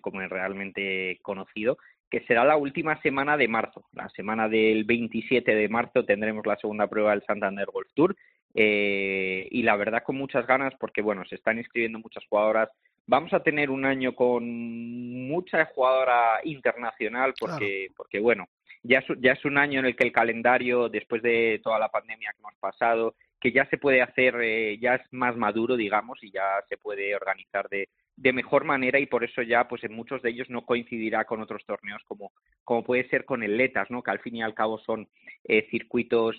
como 0.01 0.23
es 0.23 0.29
realmente 0.31 1.19
conocido, 1.21 1.77
que 2.09 2.21
será 2.21 2.43
la 2.45 2.57
última 2.57 2.99
semana 3.03 3.37
de 3.37 3.47
marzo. 3.47 3.85
La 3.91 4.09
semana 4.09 4.49
del 4.49 4.85
27 4.85 5.53
de 5.53 5.69
marzo 5.69 6.03
tendremos 6.03 6.47
la 6.47 6.57
segunda 6.57 6.87
prueba 6.87 7.11
del 7.11 7.23
Santander 7.27 7.67
Golf 7.71 7.89
Tour 7.93 8.15
eh, 8.53 9.47
y 9.49 9.63
la 9.63 9.75
verdad 9.75 10.03
con 10.03 10.15
muchas 10.15 10.45
ganas 10.45 10.73
porque 10.79 11.01
bueno 11.01 11.25
se 11.25 11.35
están 11.35 11.57
inscribiendo 11.57 11.99
muchas 11.99 12.25
jugadoras. 12.25 12.69
Vamos 13.05 13.33
a 13.33 13.41
tener 13.41 13.69
un 13.69 13.85
año 13.85 14.15
con 14.15 15.27
mucha 15.27 15.65
jugadora 15.65 16.39
internacional 16.43 17.33
porque 17.39 17.87
porque 17.95 18.19
bueno 18.19 18.47
ya 18.83 18.99
es, 18.99 19.05
ya 19.19 19.33
es 19.33 19.45
un 19.45 19.57
año 19.57 19.79
en 19.79 19.85
el 19.85 19.95
que 19.95 20.03
el 20.05 20.11
calendario 20.11 20.89
después 20.89 21.21
de 21.21 21.59
toda 21.63 21.79
la 21.79 21.89
pandemia 21.89 22.31
que 22.31 22.39
hemos 22.39 22.55
pasado 22.59 23.15
que 23.39 23.51
ya 23.51 23.65
se 23.69 23.77
puede 23.77 24.01
hacer 24.01 24.35
eh, 24.41 24.77
ya 24.79 24.95
es 24.95 25.01
más 25.11 25.35
maduro 25.35 25.75
digamos 25.75 26.19
y 26.21 26.31
ya 26.31 26.63
se 26.69 26.77
puede 26.77 27.15
organizar 27.15 27.67
de 27.69 27.89
de 28.15 28.31
mejor 28.31 28.63
manera 28.63 28.99
y 28.99 29.07
por 29.07 29.23
eso 29.23 29.41
ya 29.41 29.67
pues 29.67 29.83
en 29.83 29.93
muchos 29.93 30.21
de 30.21 30.29
ellos 30.29 30.49
no 30.49 30.65
coincidirá 30.65 31.25
con 31.25 31.41
otros 31.41 31.65
torneos 31.65 32.01
como 32.05 32.31
como 32.63 32.83
puede 32.83 33.07
ser 33.09 33.25
con 33.25 33.41
el 33.43 33.57
Letas 33.57 33.89
no 33.89 34.03
que 34.03 34.11
al 34.11 34.19
fin 34.19 34.35
y 34.35 34.43
al 34.43 34.53
cabo 34.53 34.77
son 34.79 35.07
eh, 35.43 35.67
circuitos 35.71 36.35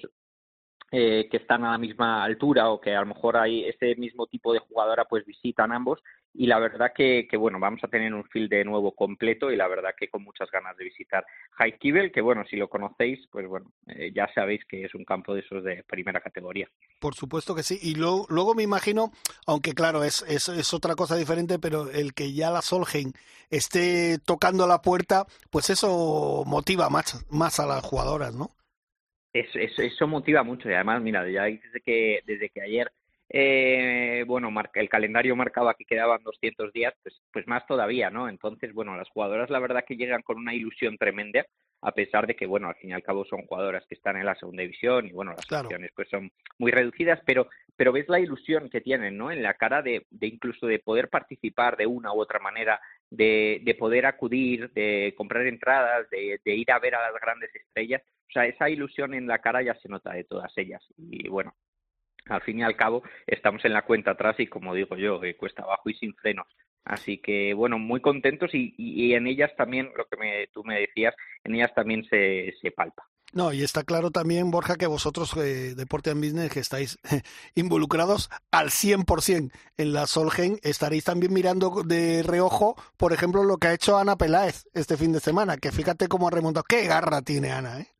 eh, 0.96 1.26
que 1.28 1.38
están 1.38 1.64
a 1.64 1.72
la 1.72 1.78
misma 1.78 2.22
altura 2.22 2.70
o 2.70 2.80
que 2.80 2.94
a 2.94 3.00
lo 3.00 3.06
mejor 3.06 3.36
hay 3.36 3.64
ese 3.64 3.96
mismo 3.96 4.28
tipo 4.28 4.52
de 4.52 4.60
jugadora 4.60 5.04
pues 5.06 5.26
visitan 5.26 5.72
ambos. 5.72 5.98
Y 6.32 6.46
la 6.46 6.60
verdad 6.60 6.92
que, 6.94 7.26
que 7.28 7.36
bueno 7.36 7.58
vamos 7.58 7.82
a 7.82 7.88
tener 7.88 8.14
un 8.14 8.22
field 8.22 8.48
de 8.48 8.64
nuevo 8.64 8.92
completo 8.92 9.50
y 9.50 9.56
la 9.56 9.66
verdad 9.66 9.90
que 9.98 10.08
con 10.08 10.22
muchas 10.22 10.48
ganas 10.52 10.76
de 10.76 10.84
visitar 10.84 11.26
High 11.54 11.78
Kibel 11.78 12.12
que 12.12 12.20
bueno 12.20 12.44
si 12.48 12.54
lo 12.54 12.68
conocéis 12.68 13.26
pues 13.32 13.44
bueno 13.48 13.72
eh, 13.88 14.12
ya 14.14 14.32
sabéis 14.34 14.64
que 14.66 14.84
es 14.84 14.94
un 14.94 15.04
campo 15.04 15.34
de 15.34 15.40
esos 15.40 15.64
de 15.64 15.82
primera 15.82 16.20
categoría. 16.20 16.68
Por 17.00 17.16
supuesto 17.16 17.56
que 17.56 17.64
sí. 17.64 17.76
Y 17.82 17.96
luego, 17.96 18.26
luego 18.28 18.54
me 18.54 18.62
imagino 18.62 19.10
aunque 19.48 19.72
claro 19.72 20.04
es, 20.04 20.24
es, 20.28 20.48
es 20.48 20.72
otra 20.74 20.94
cosa 20.94 21.16
diferente 21.16 21.58
pero 21.58 21.90
el 21.90 22.14
que 22.14 22.32
ya 22.32 22.52
la 22.52 22.62
Solheim 22.62 23.12
esté 23.50 24.18
tocando 24.24 24.68
la 24.68 24.80
puerta 24.80 25.26
pues 25.50 25.70
eso 25.70 26.44
motiva 26.46 26.88
más, 26.88 27.26
más 27.30 27.58
a 27.58 27.66
las 27.66 27.82
jugadoras 27.82 28.32
¿no? 28.32 28.50
Eso, 29.34 29.82
eso, 29.82 30.06
motiva 30.06 30.44
mucho 30.44 30.70
y 30.70 30.74
además, 30.74 31.02
mira, 31.02 31.28
ya 31.28 31.44
desde 31.44 31.80
que, 31.84 32.20
desde 32.24 32.50
que 32.50 32.62
ayer, 32.62 32.92
eh, 33.28 34.24
bueno, 34.28 34.48
el 34.74 34.88
calendario 34.88 35.34
marcaba 35.34 35.74
que 35.74 35.84
quedaban 35.84 36.22
200 36.22 36.72
días, 36.72 36.94
pues, 37.02 37.20
pues 37.32 37.46
más 37.48 37.66
todavía, 37.66 38.10
¿no? 38.10 38.28
Entonces, 38.28 38.72
bueno, 38.72 38.96
las 38.96 39.08
jugadoras 39.08 39.50
la 39.50 39.58
verdad 39.58 39.84
que 39.86 39.96
llegan 39.96 40.22
con 40.22 40.38
una 40.38 40.54
ilusión 40.54 40.96
tremenda, 40.98 41.44
a 41.82 41.90
pesar 41.92 42.28
de 42.28 42.36
que, 42.36 42.46
bueno, 42.46 42.68
al 42.68 42.76
fin 42.76 42.90
y 42.90 42.92
al 42.92 43.02
cabo 43.02 43.24
son 43.24 43.42
jugadoras 43.46 43.84
que 43.88 43.96
están 43.96 44.16
en 44.16 44.26
la 44.26 44.36
segunda 44.36 44.62
división 44.62 45.06
y, 45.06 45.12
bueno, 45.12 45.32
las 45.32 45.46
claro. 45.46 45.68
pues 45.96 46.08
son 46.08 46.30
muy 46.58 46.70
reducidas, 46.70 47.20
pero, 47.26 47.48
pero 47.76 47.92
ves 47.92 48.08
la 48.08 48.20
ilusión 48.20 48.70
que 48.70 48.80
tienen, 48.80 49.18
¿no? 49.18 49.32
En 49.32 49.42
la 49.42 49.54
cara 49.54 49.82
de, 49.82 50.06
de 50.10 50.26
incluso 50.28 50.66
de 50.66 50.78
poder 50.78 51.08
participar 51.08 51.76
de 51.76 51.86
una 51.86 52.12
u 52.12 52.20
otra 52.20 52.38
manera, 52.38 52.80
de, 53.10 53.60
de 53.62 53.74
poder 53.74 54.06
acudir, 54.06 54.70
de 54.72 55.14
comprar 55.16 55.46
entradas, 55.46 56.08
de, 56.10 56.40
de 56.44 56.54
ir 56.54 56.70
a 56.70 56.78
ver 56.78 56.94
a 56.94 57.10
las 57.10 57.20
grandes 57.20 57.54
estrellas 57.54 58.02
o 58.28 58.32
sea, 58.32 58.46
esa 58.46 58.68
ilusión 58.68 59.14
en 59.14 59.26
la 59.26 59.38
cara 59.38 59.62
ya 59.62 59.74
se 59.76 59.88
nota 59.88 60.12
de 60.12 60.24
todas 60.24 60.52
ellas. 60.56 60.82
Y 60.96 61.28
bueno, 61.28 61.54
al 62.26 62.42
fin 62.42 62.58
y 62.58 62.62
al 62.62 62.76
cabo 62.76 63.02
estamos 63.26 63.64
en 63.64 63.72
la 63.72 63.82
cuenta 63.82 64.12
atrás 64.12 64.34
y 64.40 64.46
como 64.46 64.74
digo 64.74 64.96
yo, 64.96 65.22
eh, 65.22 65.36
cuesta 65.36 65.62
abajo 65.62 65.88
y 65.88 65.94
sin 65.94 66.14
frenos. 66.14 66.46
Así 66.84 67.18
que, 67.18 67.54
bueno, 67.54 67.78
muy 67.78 68.00
contentos 68.00 68.52
y, 68.54 68.74
y, 68.76 69.14
en 69.14 69.26
ellas 69.26 69.54
también, 69.56 69.90
lo 69.96 70.04
que 70.06 70.16
me, 70.18 70.48
tú 70.48 70.64
me 70.64 70.80
decías, 70.80 71.14
en 71.44 71.54
ellas 71.54 71.72
también 71.74 72.04
se, 72.04 72.52
se 72.60 72.72
palpa. 72.72 73.08
No, 73.34 73.52
y 73.52 73.64
está 73.64 73.82
claro 73.82 74.12
también, 74.12 74.52
Borja, 74.52 74.76
que 74.76 74.86
vosotros, 74.86 75.32
eh, 75.36 75.74
Deporte 75.74 76.10
and 76.10 76.22
Business, 76.22 76.52
que 76.52 76.60
estáis 76.60 76.98
involucrados 77.56 78.30
al 78.52 78.70
100% 78.70 79.50
en 79.76 79.92
la 79.92 80.06
Solgen, 80.06 80.60
estaréis 80.62 81.02
también 81.02 81.32
mirando 81.32 81.82
de 81.84 82.22
reojo, 82.22 82.76
por 82.96 83.12
ejemplo, 83.12 83.42
lo 83.42 83.58
que 83.58 83.66
ha 83.66 83.74
hecho 83.74 83.98
Ana 83.98 84.14
Peláez 84.16 84.66
este 84.72 84.96
fin 84.96 85.10
de 85.10 85.18
semana, 85.18 85.56
que 85.56 85.72
fíjate 85.72 86.06
cómo 86.06 86.28
ha 86.28 86.30
remontado. 86.30 86.62
¡Qué 86.62 86.86
garra 86.86 87.22
tiene 87.22 87.50
Ana, 87.50 87.80
eh! 87.80 87.93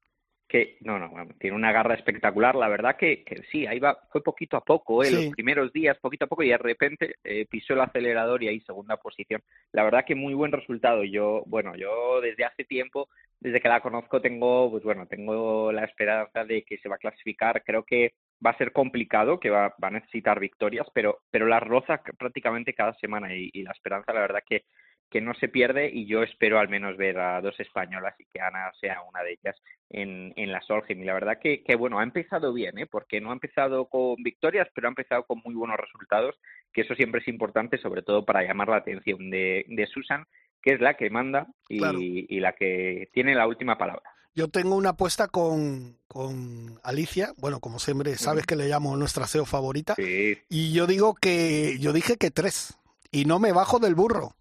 Que 0.55 0.77
no, 0.83 1.01
no, 1.01 1.11
tiene 1.41 1.57
una 1.57 1.73
garra 1.73 1.97
espectacular. 1.97 2.55
La 2.55 2.69
verdad 2.69 2.95
que, 2.97 3.25
que 3.25 3.43
sí, 3.51 3.67
ahí 3.67 3.81
va, 3.81 3.99
fue 4.13 4.23
poquito 4.23 4.57
a 4.57 4.61
poco, 4.61 5.03
¿eh? 5.03 5.11
los 5.11 5.27
primeros 5.35 5.73
días, 5.73 5.99
poquito 5.99 6.27
a 6.27 6.29
poco, 6.29 6.45
y 6.45 6.51
de 6.51 6.59
repente 6.59 7.17
eh, 7.25 7.45
pisó 7.51 7.73
el 7.73 7.81
acelerador 7.81 8.41
y 8.41 8.47
ahí 8.47 8.61
segunda 8.61 8.97
posición. 8.97 9.43
La 9.73 9.83
verdad 9.83 10.05
que 10.07 10.15
muy 10.15 10.33
buen 10.33 10.53
resultado. 10.53 11.03
Yo, 11.03 11.43
bueno, 11.47 11.75
yo 11.75 12.21
desde 12.21 12.45
hace 12.45 12.63
tiempo, 12.63 13.09
desde 13.41 13.61
que 13.61 13.69
la 13.69 13.81
conozco, 13.81 14.21
tengo, 14.21 14.71
pues 14.71 14.85
bueno, 14.85 15.09
tengo 15.09 15.73
la 15.73 15.87
esperanza 15.87 16.45
de 16.45 16.63
que 16.63 16.79
se 16.79 16.89
va 16.89 16.95
a 16.95 16.99
clasificar. 16.99 17.65
Creo 17.65 17.83
que 17.83 18.13
va 18.47 18.51
a 18.51 18.59
ser 18.59 18.71
complicado, 18.71 19.41
que 19.41 19.51
va, 19.51 19.75
va 19.83 19.89
a 19.89 19.99
necesitar 19.99 20.39
victorias, 20.39 20.87
pero, 20.95 21.19
pero 21.33 21.49
la 21.49 21.59
roza 21.59 22.01
prácticamente 22.17 22.75
cada 22.75 22.95
semana 23.01 23.35
y, 23.35 23.51
y 23.53 23.65
la 23.65 23.73
esperanza, 23.73 24.13
la 24.13 24.21
verdad 24.21 24.45
que 24.49 24.63
que 25.11 25.21
no 25.21 25.35
se 25.35 25.49
pierde 25.49 25.91
y 25.93 26.07
yo 26.07 26.23
espero 26.23 26.59
al 26.59 26.69
menos 26.69 26.97
ver 26.97 27.19
a 27.19 27.41
dos 27.41 27.59
españolas 27.61 28.15
y 28.19 28.25
que 28.25 28.41
Ana 28.41 28.73
sea 28.81 29.03
una 29.03 29.23
de 29.23 29.33
ellas 29.33 29.57
en, 29.91 30.33
en 30.37 30.51
la 30.51 30.61
Solheim. 30.63 31.01
Y 31.01 31.05
la 31.05 31.15
verdad 31.15 31.39
que, 31.41 31.63
que, 31.63 31.77
bueno, 31.77 31.99
ha 31.99 32.03
empezado 32.03 32.53
bien, 32.53 32.79
¿eh? 32.79 32.87
porque 32.87 33.21
no 33.21 33.31
ha 33.31 33.35
empezado 33.35 33.87
con 33.87 34.17
victorias, 34.17 34.69
pero 34.75 34.89
ha 34.89 34.91
empezado 34.91 35.25
con 35.25 35.41
muy 35.45 35.55
buenos 35.55 35.77
resultados, 35.79 36.35
que 36.73 36.81
eso 36.81 36.95
siempre 36.95 37.21
es 37.21 37.29
importante, 37.29 37.79
sobre 37.79 38.03
todo 38.03 38.25
para 38.25 38.43
llamar 38.43 38.69
la 38.69 38.79
atención 38.79 39.31
de, 39.31 39.65
de 39.69 39.87
Susan, 39.87 40.27
que 40.61 40.75
es 40.75 40.81
la 40.81 40.95
que 40.95 41.11
manda 41.11 41.47
y, 41.69 42.27
y 42.29 42.41
la 42.41 42.53
que 42.53 43.09
tiene 43.13 43.35
la 43.35 43.47
última 43.47 43.79
palabra. 43.79 44.15
Yo 44.37 44.49
tengo 44.49 44.75
una 44.75 44.91
apuesta 44.91 45.29
con, 45.29 45.97
con 46.09 46.81
Alicia, 46.83 47.33
bueno, 47.39 47.61
como 47.61 47.79
siempre 47.79 48.17
sabes 48.17 48.47
que 48.47 48.57
le 48.57 48.67
llamo 48.67 48.97
nuestra 48.97 49.29
SEO 49.29 49.45
favorita, 49.45 49.95
y 49.97 50.73
yo 50.73 50.89
digo 50.89 51.15
que, 51.15 51.77
yo 51.79 51.93
dije 51.93 52.17
que 52.17 52.33
tres, 52.33 52.77
y 53.13 53.27
no 53.27 53.39
me 53.39 53.53
bajo 53.53 53.79
del 53.79 53.95
burro. 53.95 54.35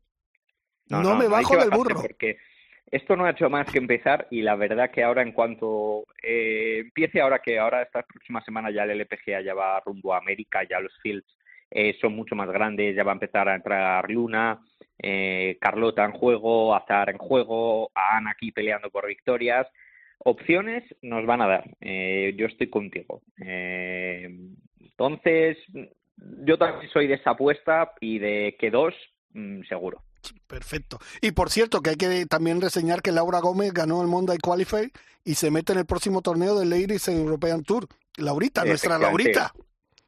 No, 1.01 1.15
me 1.15 1.27
bajo 1.27 1.57
del 1.57 1.69
burro. 1.69 2.01
Porque 2.01 2.37
esto 2.91 3.15
no 3.15 3.25
ha 3.25 3.31
hecho 3.31 3.49
más 3.49 3.71
que 3.71 3.79
empezar 3.79 4.27
y 4.29 4.41
la 4.41 4.55
verdad 4.55 4.91
que 4.91 5.03
ahora 5.03 5.21
en 5.21 5.31
cuanto 5.31 6.05
eh, 6.21 6.79
empiece 6.79 7.21
ahora 7.21 7.39
que 7.39 7.57
ahora 7.57 7.81
esta 7.81 8.03
próxima 8.03 8.41
semana 8.43 8.69
ya 8.71 8.83
el 8.83 8.91
LPGA 8.91 9.41
ya 9.41 9.53
va 9.53 9.79
rumbo 9.79 10.13
a 10.13 10.17
América, 10.17 10.61
ya 10.69 10.79
los 10.79 10.93
fields 11.01 11.25
eh, 11.71 11.97
son 11.99 12.15
mucho 12.15 12.35
más 12.35 12.49
grandes, 12.49 12.95
ya 12.95 13.03
va 13.03 13.11
a 13.11 13.15
empezar 13.15 13.49
a 13.49 13.55
entrar 13.55 14.09
Luna, 14.09 14.59
eh, 14.99 15.57
Carlota 15.59 16.05
en 16.05 16.11
juego, 16.11 16.75
Azar 16.75 17.09
en 17.09 17.17
juego, 17.17 17.91
a 17.95 18.17
Ana 18.17 18.31
aquí 18.31 18.51
peleando 18.51 18.91
por 18.91 19.07
victorias. 19.07 19.67
Opciones 20.19 20.83
nos 21.01 21.25
van 21.25 21.41
a 21.41 21.47
dar. 21.47 21.63
Eh, 21.81 22.33
yo 22.37 22.45
estoy 22.45 22.69
contigo. 22.69 23.21
Eh, 23.43 24.29
entonces, 24.79 25.57
yo 26.45 26.57
también 26.57 26.89
soy 26.91 27.07
de 27.07 27.15
esa 27.15 27.31
apuesta 27.31 27.91
y 27.99 28.19
de 28.19 28.55
que 28.59 28.69
dos, 28.69 28.93
mm, 29.33 29.63
seguro. 29.63 30.03
Perfecto. 30.47 30.99
Y 31.21 31.31
por 31.31 31.49
cierto, 31.49 31.81
que 31.81 31.91
hay 31.91 31.95
que 31.95 32.25
también 32.25 32.61
reseñar 32.61 33.01
que 33.01 33.11
Laura 33.11 33.39
Gómez 33.39 33.73
ganó 33.73 34.01
el 34.01 34.07
Monday 34.07 34.37
Qualifier 34.37 34.91
y 35.23 35.35
se 35.35 35.51
mete 35.51 35.73
en 35.73 35.79
el 35.79 35.85
próximo 35.85 36.21
torneo 36.21 36.57
del 36.59 36.69
Ladies 36.69 37.07
European 37.07 37.63
Tour. 37.63 37.87
Laurita, 38.17 38.63
nuestra 38.63 38.97
Laurita 38.97 39.53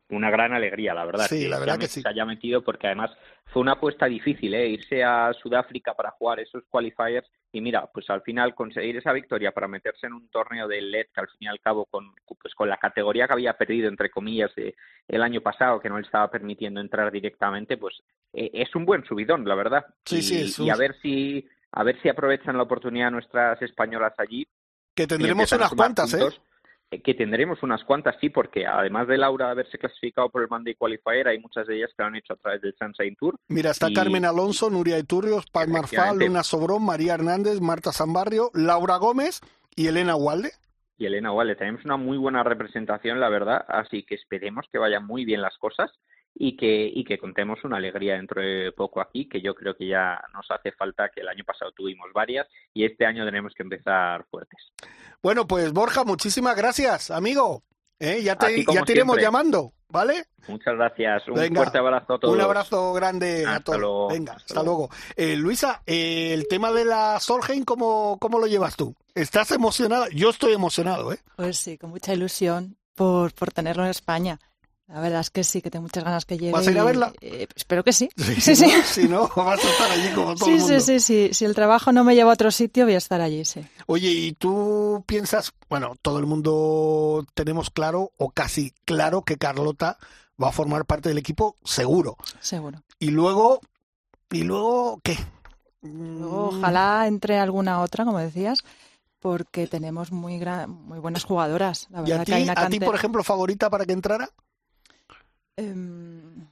una 0.10 0.30
gran 0.30 0.54
alegría, 0.54 0.94
la 0.94 1.06
verdad. 1.06 1.26
Sí, 1.28 1.48
la 1.48 1.60
verdad 1.60 1.80
que 1.80 1.88
sí. 1.88 2.02
Se 2.02 2.10
haya 2.10 2.26
metido 2.26 2.64
porque 2.64 2.88
además 2.88 3.12
fue 3.48 3.62
una 3.62 3.74
apuesta 3.74 4.06
difícil, 4.06 4.54
¿eh? 4.54 4.68
irse 4.70 5.04
a 5.04 5.34
Sudáfrica 5.34 5.94
para 5.94 6.12
jugar 6.12 6.40
esos 6.40 6.64
qualifiers 6.70 7.26
y 7.56 7.62
mira, 7.62 7.88
pues 7.88 8.10
al 8.10 8.22
final 8.22 8.54
conseguir 8.54 8.98
esa 8.98 9.14
victoria 9.14 9.54
para 9.54 9.70
meterse 9.70 10.08
en 10.08 10.14
un 10.14 10.28
torneo 10.28 10.68
del 10.68 10.92
LED 10.92 11.06
que 11.14 11.22
al 11.22 11.30
fin 11.30 11.38
y 11.40 11.48
al 11.48 11.62
cabo 11.62 11.86
con 11.86 12.14
pues 12.42 12.54
con 12.54 12.68
la 12.68 12.76
categoría 12.76 13.28
que 13.28 13.34
había 13.34 13.54
perdido 13.54 13.88
entre 13.88 14.10
comillas 14.10 14.54
de, 14.56 14.76
el 15.08 15.24
año 15.24 15.40
pasado 15.40 15.80
que 15.80 15.88
no 15.88 15.98
le 15.98 16.04
estaba 16.04 16.30
permitiendo 16.30 16.82
entrar 16.82 17.10
directamente, 17.14 17.78
pues 17.78 17.96
eh, 18.34 18.52
es 18.54 18.76
un 18.76 18.84
buen 18.84 19.06
subidón, 19.06 19.48
la 19.48 19.56
verdad. 19.56 19.86
Sí, 20.04 20.18
y, 20.18 20.22
sí, 20.50 20.66
y 20.66 20.70
a 20.70 20.76
ver 20.76 20.98
si 21.02 21.48
a 21.72 21.84
ver 21.84 22.02
si 22.02 22.10
aprovechan 22.10 22.58
la 22.58 22.64
oportunidad 22.64 23.10
nuestras 23.10 23.62
españolas 23.62 24.14
allí. 24.18 24.46
Que 24.94 25.08
tendremos 25.08 25.50
unas 25.54 25.74
cuantas. 25.74 26.14
Eh, 26.14 26.28
que 26.90 27.14
tendremos 27.14 27.62
unas 27.64 27.84
cuantas, 27.84 28.16
sí, 28.22 28.30
porque 28.30 28.66
además 28.66 29.08
de 29.08 29.18
Laura 29.18 29.50
haberse 29.50 29.78
clasificado 29.78 30.30
por 30.30 30.44
el 30.44 30.50
Monday 30.50 30.76
Qualifier, 30.76 31.28
hay 31.28 31.40
muchas 31.40 31.68
de 31.68 31.78
ellas 31.78 31.92
que 31.96 32.04
lo 32.04 32.08
han 32.08 32.16
hecho 32.16 32.34
a 32.34 32.38
través 32.38 32.62
del 32.62 32.76
Sunshine 32.78 33.16
Tour. 33.16 33.36
Mira, 33.48 33.72
está 33.72 33.92
Carmen 33.94 34.26
Alonso, 34.26 34.70
Nuria 34.70 34.98
Iturrios, 34.98 35.46
Paz 35.48 35.68
Marfal, 35.68 36.20
Luna 36.20 36.44
Sobrón, 36.44 36.86
María 36.86 37.16
Hernández, 37.16 37.60
Marta 37.60 37.92
Zambarrio, 37.92 38.50
Laura 38.54 38.98
Gómez 38.98 39.42
y 39.76 39.88
Elena 39.88 40.16
Walde. 40.16 40.52
Y 40.98 41.06
Elena 41.06 41.32
Walde, 41.32 41.56
tenemos 41.56 41.84
una 41.84 41.98
muy 41.98 42.18
buena 42.18 42.44
representación, 42.44 43.20
la 43.20 43.30
verdad, 43.30 43.66
así 43.68 44.04
que 44.04 44.16
esperemos 44.16 44.66
que 44.72 44.78
vayan 44.78 45.06
muy 45.06 45.26
bien 45.26 45.42
las 45.42 45.58
cosas 45.58 45.92
y 46.38 46.58
que, 46.58 46.92
y 46.94 47.04
que 47.06 47.18
contemos 47.18 47.64
una 47.64 47.78
alegría 47.78 48.16
dentro 48.16 48.42
de 48.42 48.72
poco 48.74 49.00
aquí, 49.00 49.28
que 49.28 49.42
yo 49.42 49.56
creo 49.56 49.76
que 49.76 49.88
ya 49.88 50.22
nos 50.34 50.46
hace 50.52 50.74
falta, 50.74 51.10
que 51.10 51.22
el 51.22 51.30
año 51.30 51.46
pasado 51.46 51.72
tuvimos 51.72 52.12
varias 52.14 52.48
y 52.74 52.86
este 52.86 53.06
año 53.06 53.26
tenemos 53.26 53.54
que 53.56 53.64
empezar 53.64 54.26
fuertes. 54.30 54.60
Bueno, 55.24 55.48
pues 55.48 55.72
Borja, 55.72 56.04
muchísimas 56.04 56.56
gracias, 56.58 57.10
amigo. 57.10 57.64
¿Eh? 57.98 58.22
Ya 58.22 58.36
te, 58.36 58.66
ya 58.66 58.84
te 58.84 58.92
iremos 58.92 59.18
llamando, 59.18 59.72
¿vale? 59.88 60.26
Muchas 60.50 60.76
gracias. 60.76 61.26
Un 61.30 61.56
fuerte 61.56 61.78
abrazo 61.78 62.16
a 62.16 62.20
todos. 62.20 62.36
Un 62.36 62.42
abrazo 62.42 62.94
grande 62.94 63.46
a 63.48 63.62
todos. 63.62 64.12
Venga, 64.12 64.34
hasta, 64.34 64.62
luego. 64.62 64.90
Eh, 65.16 65.38
Luisa, 65.38 65.82
eh, 65.86 66.34
el 66.34 66.48
tema 66.50 66.74
de 66.74 66.84
la 66.84 67.22
Solheim, 67.22 67.64
¿cómo, 67.64 68.18
¿cómo 68.20 68.38
lo 68.38 68.48
llevas 68.48 68.76
tú? 68.76 68.94
¿Estás 69.14 69.52
emocionada? 69.52 70.08
Yo 70.14 70.30
estoy 70.32 70.52
emocionado, 70.52 71.14
¿eh? 71.14 71.20
Pues 71.38 71.58
sí, 71.58 71.78
con 71.78 71.92
mucha 71.92 72.14
ilusión 72.14 72.76
por, 72.94 73.34
por 73.34 73.54
tenerlo 73.54 73.84
en 73.84 73.92
España. 73.92 74.40
La 74.88 75.00
verdad 75.00 75.22
es 75.22 75.32
que 75.32 75.44
sí, 75.44 75.64
que 75.64 75.72
tengo 75.72 75.84
muchas 75.84 76.04
ganas 76.04 76.26
que 76.26 76.38
llegue. 76.38 76.52
¿Vas 76.52 76.68
a 76.68 76.72
ir 76.72 76.78
a 76.78 76.84
verla? 76.84 77.14
Eh, 77.20 77.48
espero 77.56 77.84
que 77.84 77.92
sí. 77.92 78.10
Sí, 78.16 78.36
sí, 78.56 78.72
Si 78.84 79.08
no, 79.08 79.28
vas 79.36 79.64
a 79.64 79.70
estar 79.70 79.92
allí 79.92 80.10
como 80.14 80.36
todo 80.36 80.46
sí, 80.46 80.52
el 80.52 80.60
mundo. 80.60 80.80
Sí, 80.80 81.00
sí, 81.00 81.00
sí. 81.00 81.34
Si 81.34 81.46
el 81.46 81.56
trabajo 81.56 81.92
no 81.92 82.04
me 82.04 82.14
lleva 82.14 82.30
a 82.30 82.34
otro 82.34 82.52
sitio, 82.52 82.86
voy 82.86 82.94
a 82.94 83.00
estar 83.00 83.20
allí, 83.20 83.46
sí. 83.46 83.66
Oye, 83.88 84.10
¿y 84.10 84.34
tú 84.34 85.04
piensas, 85.08 85.54
bueno, 85.70 85.96
todo 86.02 86.20
el 86.20 86.28
mundo 86.28 87.26
tenemos 87.34 87.72
claro, 87.72 88.12
o 88.18 88.30
casi 88.30 88.74
claro, 88.86 89.24
que 89.24 89.38
Carlota 89.38 89.98
va 90.42 90.50
a 90.50 90.52
formar 90.52 90.86
parte 90.86 91.10
del 91.10 91.18
equipo, 91.18 91.56
seguro. 91.64 92.18
Seguro. 92.40 92.84
Y 93.00 93.10
luego, 93.10 93.62
¿y 94.30 94.44
luego 94.44 95.00
qué? 95.04 95.18
Luego, 95.82 96.48
ojalá 96.50 97.08
entre 97.08 97.40
alguna 97.40 97.82
otra, 97.82 98.06
como 98.06 98.20
decías 98.20 98.64
porque 99.20 99.66
tenemos 99.66 100.12
muy 100.12 100.38
gran, 100.38 100.70
muy 100.70 101.00
buenas 101.00 101.24
jugadoras. 101.24 101.88
La 101.90 102.02
verdad 102.02 102.18
¿Y 102.18 102.20
a 102.20 102.26
ti, 102.26 102.32
que 102.32 102.36
hay 102.36 102.44
una 102.44 102.54
a 102.54 102.70
ti, 102.70 102.80
por 102.80 102.94
ejemplo, 102.94 103.24
favorita 103.24 103.72
para 103.72 103.84
que 103.84 103.94
entrara? 103.94 104.30
Um, 105.58 106.48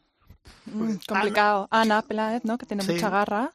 complicado. 1.07 1.67
Ana, 1.71 1.97
Ana 1.97 2.01
Peláez, 2.01 2.45
¿no? 2.45 2.57
Que 2.57 2.65
tiene 2.65 2.83
sí. 2.83 2.93
mucha 2.93 3.09
garra. 3.09 3.53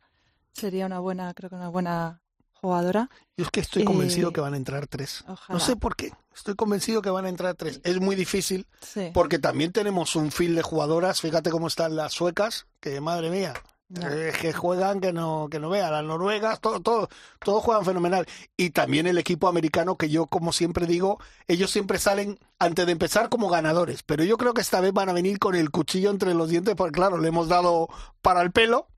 Sería 0.53 0.87
una 0.87 0.99
buena, 0.99 1.33
creo 1.35 1.51
que 1.51 1.57
una 1.57 1.69
buena 1.69 2.21
jugadora. 2.61 3.09
Yo 3.37 3.45
es 3.45 3.51
que 3.51 3.61
estoy 3.61 3.85
convencido 3.85 4.31
eh, 4.31 4.33
que 4.33 4.41
van 4.41 4.55
a 4.55 4.57
entrar 4.57 4.87
tres. 4.87 5.25
Ojalá. 5.29 5.59
No 5.59 5.65
sé 5.65 5.77
por 5.77 5.97
qué. 5.97 6.13
Estoy 6.35 6.55
convencido 6.55 7.03
que 7.03 7.11
van 7.11 7.25
a 7.25 7.29
entrar 7.29 7.55
tres. 7.55 7.81
Es 7.85 8.01
muy 8.01 8.17
difícil 8.17 8.67
sí. 8.81 9.11
porque 9.15 9.39
también 9.39 9.73
tenemos 9.73 10.17
un 10.17 10.31
fil 10.31 10.55
de 10.55 10.63
jugadoras. 10.63 11.21
Fíjate 11.21 11.51
cómo 11.51 11.69
están 11.69 11.97
las 11.97 12.13
suecas, 12.13 12.67
que 12.81 13.01
madre 13.01 13.31
mía. 13.31 13.55
Es 13.95 14.37
que 14.37 14.53
juegan 14.53 15.01
que 15.01 15.15
no 15.15 15.49
que 15.51 15.59
no 15.59 15.71
vea 15.71 15.91
las 15.91 16.05
noruegas 16.05 16.61
todo 16.61 16.81
todo 16.81 17.09
todos 17.39 17.63
juegan 17.63 17.87
fenomenal. 17.87 18.27
Y 18.57 18.71
también 18.71 19.07
el 19.07 19.17
equipo 19.17 19.49
americano 19.49 19.97
que 19.97 20.11
yo 20.11 20.27
como 20.27 20.53
siempre 20.53 20.87
digo 20.87 21.19
ellos 21.47 21.71
siempre 21.71 21.99
salen 21.99 22.39
antes 22.59 22.85
de 22.85 22.93
empezar 22.93 23.31
como 23.31 23.49
ganadores. 23.49 24.03
Pero 24.03 24.25
yo 24.25 24.37
creo 24.37 24.53
que 24.53 24.61
esta 24.61 24.83
vez 24.83 24.93
van 24.93 25.09
a 25.09 25.15
venir 25.15 25.39
con 25.39 25.55
el 25.55 25.71
cuchillo 25.71 26.11
entre 26.11 26.35
los 26.35 26.51
dientes 26.51 26.75
porque 26.75 26.93
claro 26.93 27.17
le 27.17 27.29
hemos 27.29 27.49
dado 27.49 27.89
para 28.21 28.43
el 28.43 28.53
pelo. 28.53 28.89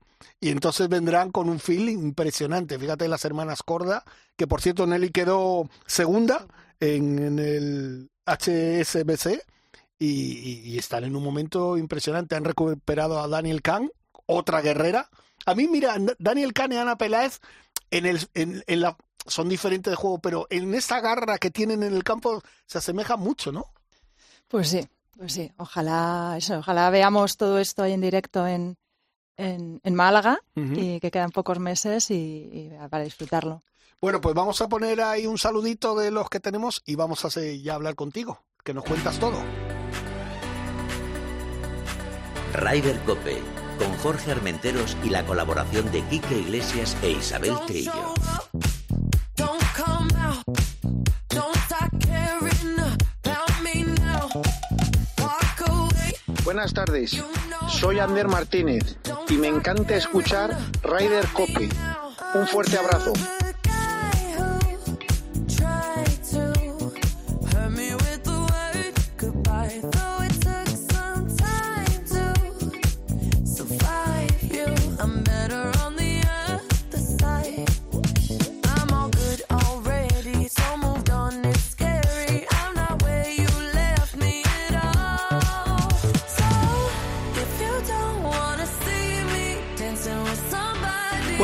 Y 0.41 0.49
entonces 0.49 0.89
vendrán 0.89 1.31
con 1.31 1.49
un 1.49 1.59
feeling 1.59 1.99
impresionante. 1.99 2.77
Fíjate 2.77 3.07
las 3.07 3.23
hermanas 3.23 3.63
Corda 3.63 4.03
que 4.35 4.45
por 4.45 4.61
cierto 4.61 4.85
Nelly 4.87 5.11
quedó 5.11 5.69
segunda 5.85 6.47
en, 6.81 7.39
el 7.39 8.09
HSBC 8.25 9.41
y, 9.99 10.07
y, 10.07 10.61
y 10.65 10.77
están 10.77 11.05
en 11.05 11.15
un 11.15 11.23
momento 11.23 11.77
impresionante. 11.77 12.35
Han 12.35 12.43
recuperado 12.43 13.19
a 13.21 13.27
Daniel 13.29 13.61
Kahn 13.61 13.89
otra 14.31 14.61
guerrera. 14.61 15.09
A 15.45 15.55
mí, 15.55 15.67
mira, 15.67 15.95
Daniel 16.19 16.53
Kahn 16.53 16.71
y 16.71 16.77
Ana 16.77 16.97
Peláez 16.97 17.39
en 17.89 18.05
el, 18.05 18.27
en, 18.33 18.63
en 18.67 18.81
la, 18.81 18.95
son 19.25 19.49
diferentes 19.49 19.91
de 19.91 19.95
juego, 19.95 20.19
pero 20.19 20.47
en 20.49 20.73
esa 20.73 20.99
garra 20.99 21.37
que 21.37 21.51
tienen 21.51 21.83
en 21.83 21.93
el 21.93 22.03
campo 22.03 22.41
se 22.65 22.77
asemeja 22.77 23.17
mucho, 23.17 23.51
¿no? 23.51 23.65
Pues 24.47 24.69
sí, 24.69 24.87
pues 25.17 25.33
sí. 25.33 25.51
Ojalá, 25.57 26.35
eso, 26.37 26.59
ojalá 26.59 26.89
veamos 26.89 27.37
todo 27.37 27.59
esto 27.59 27.83
ahí 27.83 27.93
en 27.93 28.01
directo 28.01 28.47
en, 28.47 28.77
en, 29.37 29.79
en 29.83 29.95
Málaga 29.95 30.39
uh 30.55 30.59
-huh. 30.59 30.77
y 30.77 30.99
que 30.99 31.11
quedan 31.11 31.31
pocos 31.31 31.59
meses 31.59 32.11
y, 32.11 32.49
y, 32.51 32.71
para 32.89 33.03
disfrutarlo. 33.03 33.63
Bueno, 34.01 34.19
pues 34.19 34.33
vamos 34.33 34.59
a 34.61 34.67
poner 34.67 34.99
ahí 35.01 35.27
un 35.27 35.37
saludito 35.37 35.95
de 35.95 36.09
los 36.09 36.29
que 36.29 36.39
tenemos 36.39 36.81
y 36.85 36.95
vamos 36.95 37.23
a 37.23 37.27
hacer, 37.27 37.59
ya 37.61 37.75
hablar 37.75 37.95
contigo, 37.95 38.43
que 38.63 38.73
nos 38.73 38.83
cuentas 38.83 39.19
todo. 39.19 39.37
Ryder 42.53 42.99
Cope 43.05 43.41
con 43.81 43.97
Jorge 43.97 44.31
Armenteros 44.31 44.95
y 45.03 45.09
la 45.09 45.25
colaboración 45.25 45.91
de 45.91 46.03
Quique 46.03 46.37
Iglesias 46.37 46.95
e 47.01 47.11
Isabel 47.11 47.55
Trillo. 47.65 48.13
Buenas 56.43 56.73
tardes, 56.73 57.23
soy 57.69 57.97
Ander 57.97 58.27
Martínez 58.27 58.97
y 59.29 59.33
me 59.33 59.47
encanta 59.47 59.95
escuchar 59.95 60.55
Ryder 60.83 61.25
Cope. 61.29 61.69
Un 62.35 62.47
fuerte 62.47 62.77
abrazo. 62.77 63.13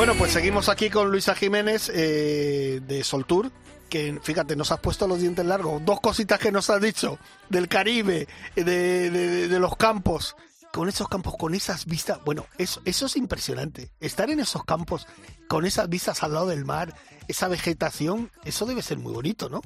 Bueno, 0.08 0.20
pues 0.20 0.32
seguimos 0.32 0.70
aquí 0.70 0.88
con 0.88 1.10
Luisa 1.10 1.34
Jiménez 1.34 1.90
eh, 1.94 2.80
de 2.82 3.04
Soltour, 3.04 3.52
que 3.90 4.18
fíjate, 4.22 4.56
nos 4.56 4.72
has 4.72 4.80
puesto 4.80 5.06
los 5.06 5.20
dientes 5.20 5.44
largos. 5.44 5.84
Dos 5.84 6.00
cositas 6.00 6.38
que 6.40 6.50
nos 6.50 6.70
has 6.70 6.80
dicho 6.80 7.18
del 7.50 7.68
Caribe, 7.68 8.26
de, 8.56 8.64
de, 8.64 9.48
de 9.48 9.60
los 9.60 9.76
campos. 9.76 10.34
Con 10.72 10.88
esos 10.88 11.10
campos, 11.10 11.34
con 11.36 11.54
esas 11.54 11.84
vistas, 11.84 12.20
bueno, 12.24 12.46
eso, 12.56 12.80
eso 12.86 13.04
es 13.04 13.16
impresionante. 13.18 13.92
Estar 14.00 14.30
en 14.30 14.40
esos 14.40 14.64
campos, 14.64 15.06
con 15.46 15.66
esas 15.66 15.90
vistas 15.90 16.22
al 16.22 16.32
lado 16.32 16.46
del 16.46 16.64
mar, 16.64 16.94
esa 17.28 17.48
vegetación, 17.48 18.30
eso 18.46 18.64
debe 18.64 18.80
ser 18.80 18.96
muy 18.96 19.12
bonito, 19.12 19.50
¿no? 19.50 19.60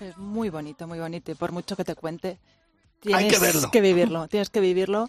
Es 0.00 0.16
muy 0.16 0.50
bonito, 0.50 0.86
muy 0.86 1.00
bonito. 1.00 1.32
Y 1.32 1.34
por 1.34 1.50
mucho 1.50 1.74
que 1.74 1.82
te 1.84 1.96
cuente, 1.96 2.38
tienes 3.00 3.24
Hay 3.24 3.28
que 3.28 3.40
verlo. 3.40 3.72
que 3.72 3.80
vivirlo. 3.80 4.28
Tienes 4.28 4.50
que 4.50 4.60
vivirlo 4.60 5.08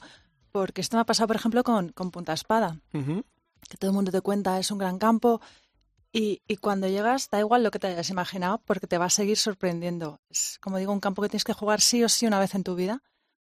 porque 0.52 0.82
esto 0.82 0.98
me 0.98 1.02
ha 1.02 1.06
pasado, 1.06 1.28
por 1.28 1.36
ejemplo, 1.36 1.64
con, 1.64 1.90
con 1.90 2.10
Punta 2.10 2.34
Espada. 2.34 2.80
Ujú. 2.96 3.24
Que 3.72 3.78
todo 3.78 3.90
el 3.92 3.96
mundo 3.96 4.12
te 4.12 4.22
cuenta, 4.22 4.60
es 4.60 4.70
un 4.70 4.78
gran 4.78 5.00
campo. 5.00 5.42
Y, 6.14 6.42
y 6.46 6.58
cuando 6.58 6.88
llegas, 6.90 7.30
da 7.30 7.40
igual 7.40 7.64
lo 7.64 7.72
que 7.72 7.80
te 7.80 7.88
hayas 7.88 8.10
imaginado, 8.10 8.62
porque 8.66 8.86
te 8.86 8.98
va 8.98 9.06
a 9.06 9.10
seguir 9.10 9.38
sorprendiendo. 9.38 10.20
Es, 10.30 10.60
como 10.62 10.78
digo, 10.78 10.92
un 10.92 11.00
campo 11.00 11.22
que 11.22 11.30
tienes 11.30 11.46
que 11.46 11.54
jugar 11.54 11.80
sí 11.80 12.04
o 12.04 12.10
sí 12.10 12.28
una 12.28 12.38
vez 12.40 12.54
en 12.54 12.64
tu 12.66 12.76
vida, 12.76 13.02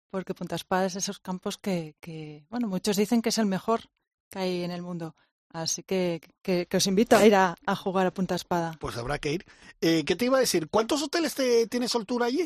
porque 0.10 0.34
Punta 0.34 0.56
Espada 0.56 0.86
es 0.86 0.94
de 0.94 1.00
esos 1.00 1.20
campos 1.20 1.58
que, 1.58 1.96
que, 2.02 2.46
bueno, 2.50 2.68
muchos 2.68 2.98
dicen 2.98 3.22
que 3.22 3.30
es 3.30 3.38
el 3.38 3.46
mejor 3.46 3.82
que 4.30 4.40
hay 4.40 4.64
en 4.64 4.72
el 4.72 4.82
mundo. 4.82 5.16
Así 5.50 5.82
que, 5.82 6.20
que, 6.42 6.66
que 6.68 6.78
os 6.78 6.88
invito 6.88 7.16
a 7.16 7.26
ir 7.26 7.36
a, 7.36 7.56
a 7.66 7.76
jugar 7.78 8.06
a 8.06 8.12
Punta 8.14 8.36
Espada. 8.36 8.76
Pues 8.82 8.98
habrá 8.98 9.18
que 9.18 9.32
ir. 9.32 9.46
Eh, 9.80 10.04
¿Qué 10.06 10.18
te 10.18 10.26
iba 10.26 10.36
a 10.36 10.42
decir? 10.42 10.68
¿Cuántos 10.70 11.02
hoteles 11.02 11.36
te, 11.36 11.68
tiene 11.68 11.88
Soltour 11.88 12.24
allí? 12.24 12.44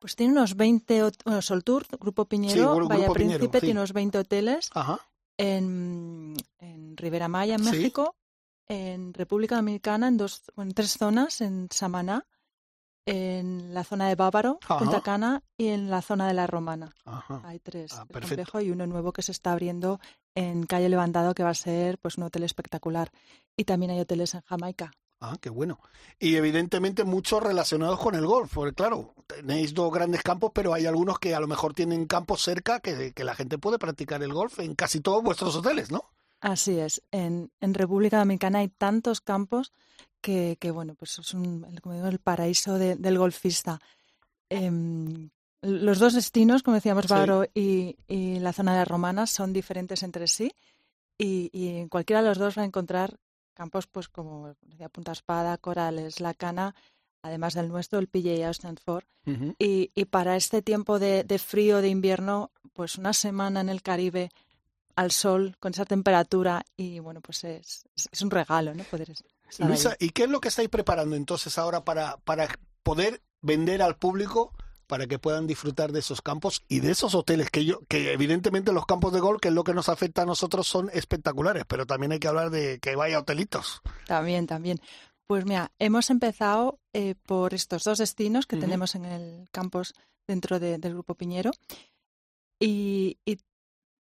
Pues 0.00 0.16
tiene 0.16 0.32
unos 0.32 0.56
20, 0.56 1.00
hot- 1.02 1.22
bueno, 1.24 1.40
Soltour, 1.42 1.86
Grupo 2.00 2.24
Piñero, 2.26 2.74
Grupo 2.74 2.88
Piñero, 2.92 3.12
Príncipe, 3.12 3.60
sí. 3.60 3.66
tiene 3.66 3.78
unos 3.80 3.92
20 3.92 4.18
hoteles 4.18 4.68
Ajá. 4.74 4.98
En, 5.38 6.34
en 6.58 6.96
Ribera 6.96 7.28
Maya, 7.28 7.54
en 7.54 7.64
Sí. 7.64 7.70
México, 7.70 8.16
en 8.68 9.12
República 9.14 9.56
Dominicana, 9.56 10.08
en, 10.08 10.16
dos, 10.16 10.42
en 10.56 10.72
tres 10.72 10.92
zonas, 10.92 11.40
en 11.40 11.68
Samaná, 11.70 12.26
en 13.06 13.74
la 13.74 13.84
zona 13.84 14.08
de 14.08 14.14
Bávaro, 14.14 14.58
Ajá. 14.62 14.78
Punta 14.78 15.02
Cana 15.02 15.42
y 15.58 15.68
en 15.68 15.90
la 15.90 16.00
zona 16.00 16.26
de 16.26 16.34
la 16.34 16.46
Romana. 16.46 16.94
Ajá. 17.04 17.42
Hay 17.44 17.58
tres 17.58 17.92
Ah, 17.92 18.06
complejo 18.10 18.60
y 18.60 18.70
uno 18.70 18.86
nuevo 18.86 19.12
que 19.12 19.20
se 19.22 19.32
está 19.32 19.52
abriendo 19.52 20.00
en 20.34 20.64
Calle 20.64 20.88
Levantado 20.88 21.34
que 21.34 21.42
va 21.42 21.50
a 21.50 21.54
ser 21.54 21.98
pues 21.98 22.16
un 22.16 22.24
hotel 22.24 22.44
espectacular. 22.44 23.10
Y 23.56 23.64
también 23.64 23.90
hay 23.92 24.00
hoteles 24.00 24.34
en 24.34 24.40
Jamaica. 24.42 24.92
Ah, 25.20 25.36
qué 25.40 25.48
bueno. 25.48 25.78
Y 26.18 26.36
evidentemente 26.36 27.04
muchos 27.04 27.42
relacionados 27.42 27.98
con 27.98 28.14
el 28.14 28.26
golf, 28.26 28.52
porque 28.54 28.74
claro, 28.74 29.14
tenéis 29.26 29.72
dos 29.72 29.90
grandes 29.92 30.22
campos, 30.22 30.50
pero 30.54 30.74
hay 30.74 30.84
algunos 30.86 31.18
que 31.18 31.34
a 31.34 31.40
lo 31.40 31.46
mejor 31.46 31.72
tienen 31.72 32.06
campos 32.06 32.42
cerca 32.42 32.80
que, 32.80 33.12
que 33.12 33.24
la 33.24 33.34
gente 33.34 33.56
puede 33.58 33.78
practicar 33.78 34.22
el 34.22 34.32
golf 34.34 34.58
en 34.60 34.74
casi 34.74 35.00
todos 35.00 35.22
vuestros 35.22 35.56
hoteles, 35.56 35.90
¿no? 35.90 36.10
Así 36.40 36.78
es. 36.78 37.02
En, 37.10 37.50
en 37.60 37.72
República 37.74 38.18
Dominicana 38.18 38.58
hay 38.58 38.68
tantos 38.68 39.22
campos 39.22 39.72
que, 40.20 40.58
que, 40.60 40.70
bueno, 40.70 40.94
pues 40.94 41.18
es 41.18 41.32
un, 41.32 41.64
el- 41.70 41.80
como 41.80 41.94
digo, 41.94 42.08
el 42.08 42.18
paraíso 42.18 42.74
de- 42.78 42.96
del 42.96 43.16
golfista. 43.18 43.80
Em, 44.50 45.30
los 45.62 45.98
dos 45.98 46.12
destinos, 46.14 46.62
como 46.62 46.74
decíamos, 46.74 47.04
Sí. 47.06 47.10
Bávaro 47.14 47.46
y, 47.54 47.96
y 48.06 48.38
la 48.40 48.52
zona 48.52 48.72
de 48.72 48.78
las 48.80 48.88
Romanas, 48.88 49.30
son 49.30 49.52
diferentes 49.54 50.02
entre 50.02 50.26
sí 50.28 50.52
y, 51.16 51.48
y 51.52 51.78
en 51.78 51.88
cualquiera 51.88 52.20
de 52.22 52.28
los 52.28 52.38
dos 52.38 52.58
va 52.58 52.62
a 52.62 52.66
encontrar 52.66 53.18
campos, 53.54 53.86
pues 53.86 54.08
como 54.08 54.54
decía 54.62 54.88
Punta 54.88 55.12
Espada, 55.12 55.56
Corales, 55.58 56.20
La 56.20 56.34
Cana, 56.34 56.74
además 57.22 57.54
del 57.54 57.68
nuestro, 57.68 57.98
el 57.98 58.08
PGA 58.08 58.50
Stanford. 58.50 59.04
Y, 59.58 59.90
y 59.94 60.04
para 60.04 60.36
este 60.36 60.60
tiempo 60.60 60.98
de, 60.98 61.24
de 61.24 61.38
frío, 61.38 61.80
de 61.80 61.88
invierno, 61.88 62.50
pues 62.74 62.98
una 62.98 63.14
semana 63.14 63.62
en 63.62 63.70
el 63.70 63.80
Caribe 63.80 64.30
al 64.96 65.10
sol, 65.10 65.56
con 65.58 65.72
esa 65.72 65.86
temperatura, 65.86 66.64
y 66.76 66.98
bueno, 66.98 67.20
pues 67.20 67.42
es, 67.44 67.84
es, 68.12 68.22
un 68.22 68.30
regalo, 68.30 68.74
¿no? 68.74 68.84
Poder 68.84 69.10
estar 69.10 69.26
ahí. 69.58 69.66
Luisa, 69.66 69.96
¿y 69.98 70.10
qué 70.10 70.24
es 70.24 70.30
lo 70.30 70.40
que 70.40 70.48
estáis 70.48 70.68
preparando 70.68 71.16
entonces 71.16 71.56
ahora 71.58 71.84
para, 71.84 72.18
para 72.18 72.48
poder 72.82 73.22
vender 73.40 73.82
al 73.82 73.96
público 73.96 74.52
para 74.86 75.06
que 75.06 75.18
puedan 75.18 75.46
disfrutar 75.46 75.92
de 75.92 76.00
esos 76.00 76.20
campos 76.22 76.62
y 76.68 76.80
de 76.80 76.90
esos 76.92 77.14
hoteles 77.14 77.50
que 77.50 77.64
yo 77.64 77.80
que 77.88 78.12
evidentemente 78.12 78.72
los 78.72 78.86
campos 78.86 79.12
de 79.12 79.20
golf 79.20 79.40
que 79.40 79.48
es 79.48 79.54
lo 79.54 79.64
que 79.64 79.74
nos 79.74 79.88
afecta 79.88 80.22
a 80.22 80.26
nosotros 80.26 80.66
son 80.68 80.90
espectaculares 80.92 81.64
pero 81.66 81.86
también 81.86 82.12
hay 82.12 82.18
que 82.18 82.28
hablar 82.28 82.50
de 82.50 82.78
que 82.80 82.96
vaya 82.96 83.18
hotelitos 83.18 83.82
También, 84.06 84.46
también. 84.46 84.78
Pues 85.26 85.46
mira, 85.46 85.72
hemos 85.78 86.10
empezado 86.10 86.78
eh, 86.92 87.14
por 87.26 87.54
estos 87.54 87.82
dos 87.84 87.98
destinos 87.98 88.46
que 88.46 88.56
tenemos 88.58 88.94
en 88.94 89.06
el 89.06 89.48
campus 89.50 89.94
dentro 90.28 90.60
de- 90.60 90.76
del 90.78 90.92
Grupo 90.92 91.14
Piñero 91.14 91.50
y, 92.60 93.18
y 93.24 93.38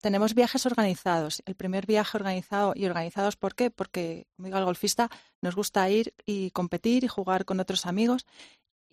tenemos 0.01 0.33
viajes 0.33 0.65
organizados. 0.65 1.41
El 1.45 1.55
primer 1.55 1.85
viaje 1.85 2.17
organizado, 2.17 2.73
¿y 2.75 2.85
organizados 2.85 3.37
por 3.37 3.55
qué? 3.55 3.71
Porque, 3.71 4.27
como 4.35 4.47
digo, 4.47 4.57
al 4.57 4.65
golfista 4.65 5.09
nos 5.41 5.55
gusta 5.55 5.89
ir 5.89 6.13
y 6.25 6.51
competir 6.51 7.03
y 7.03 7.07
jugar 7.07 7.45
con 7.45 7.59
otros 7.61 7.85
amigos 7.85 8.25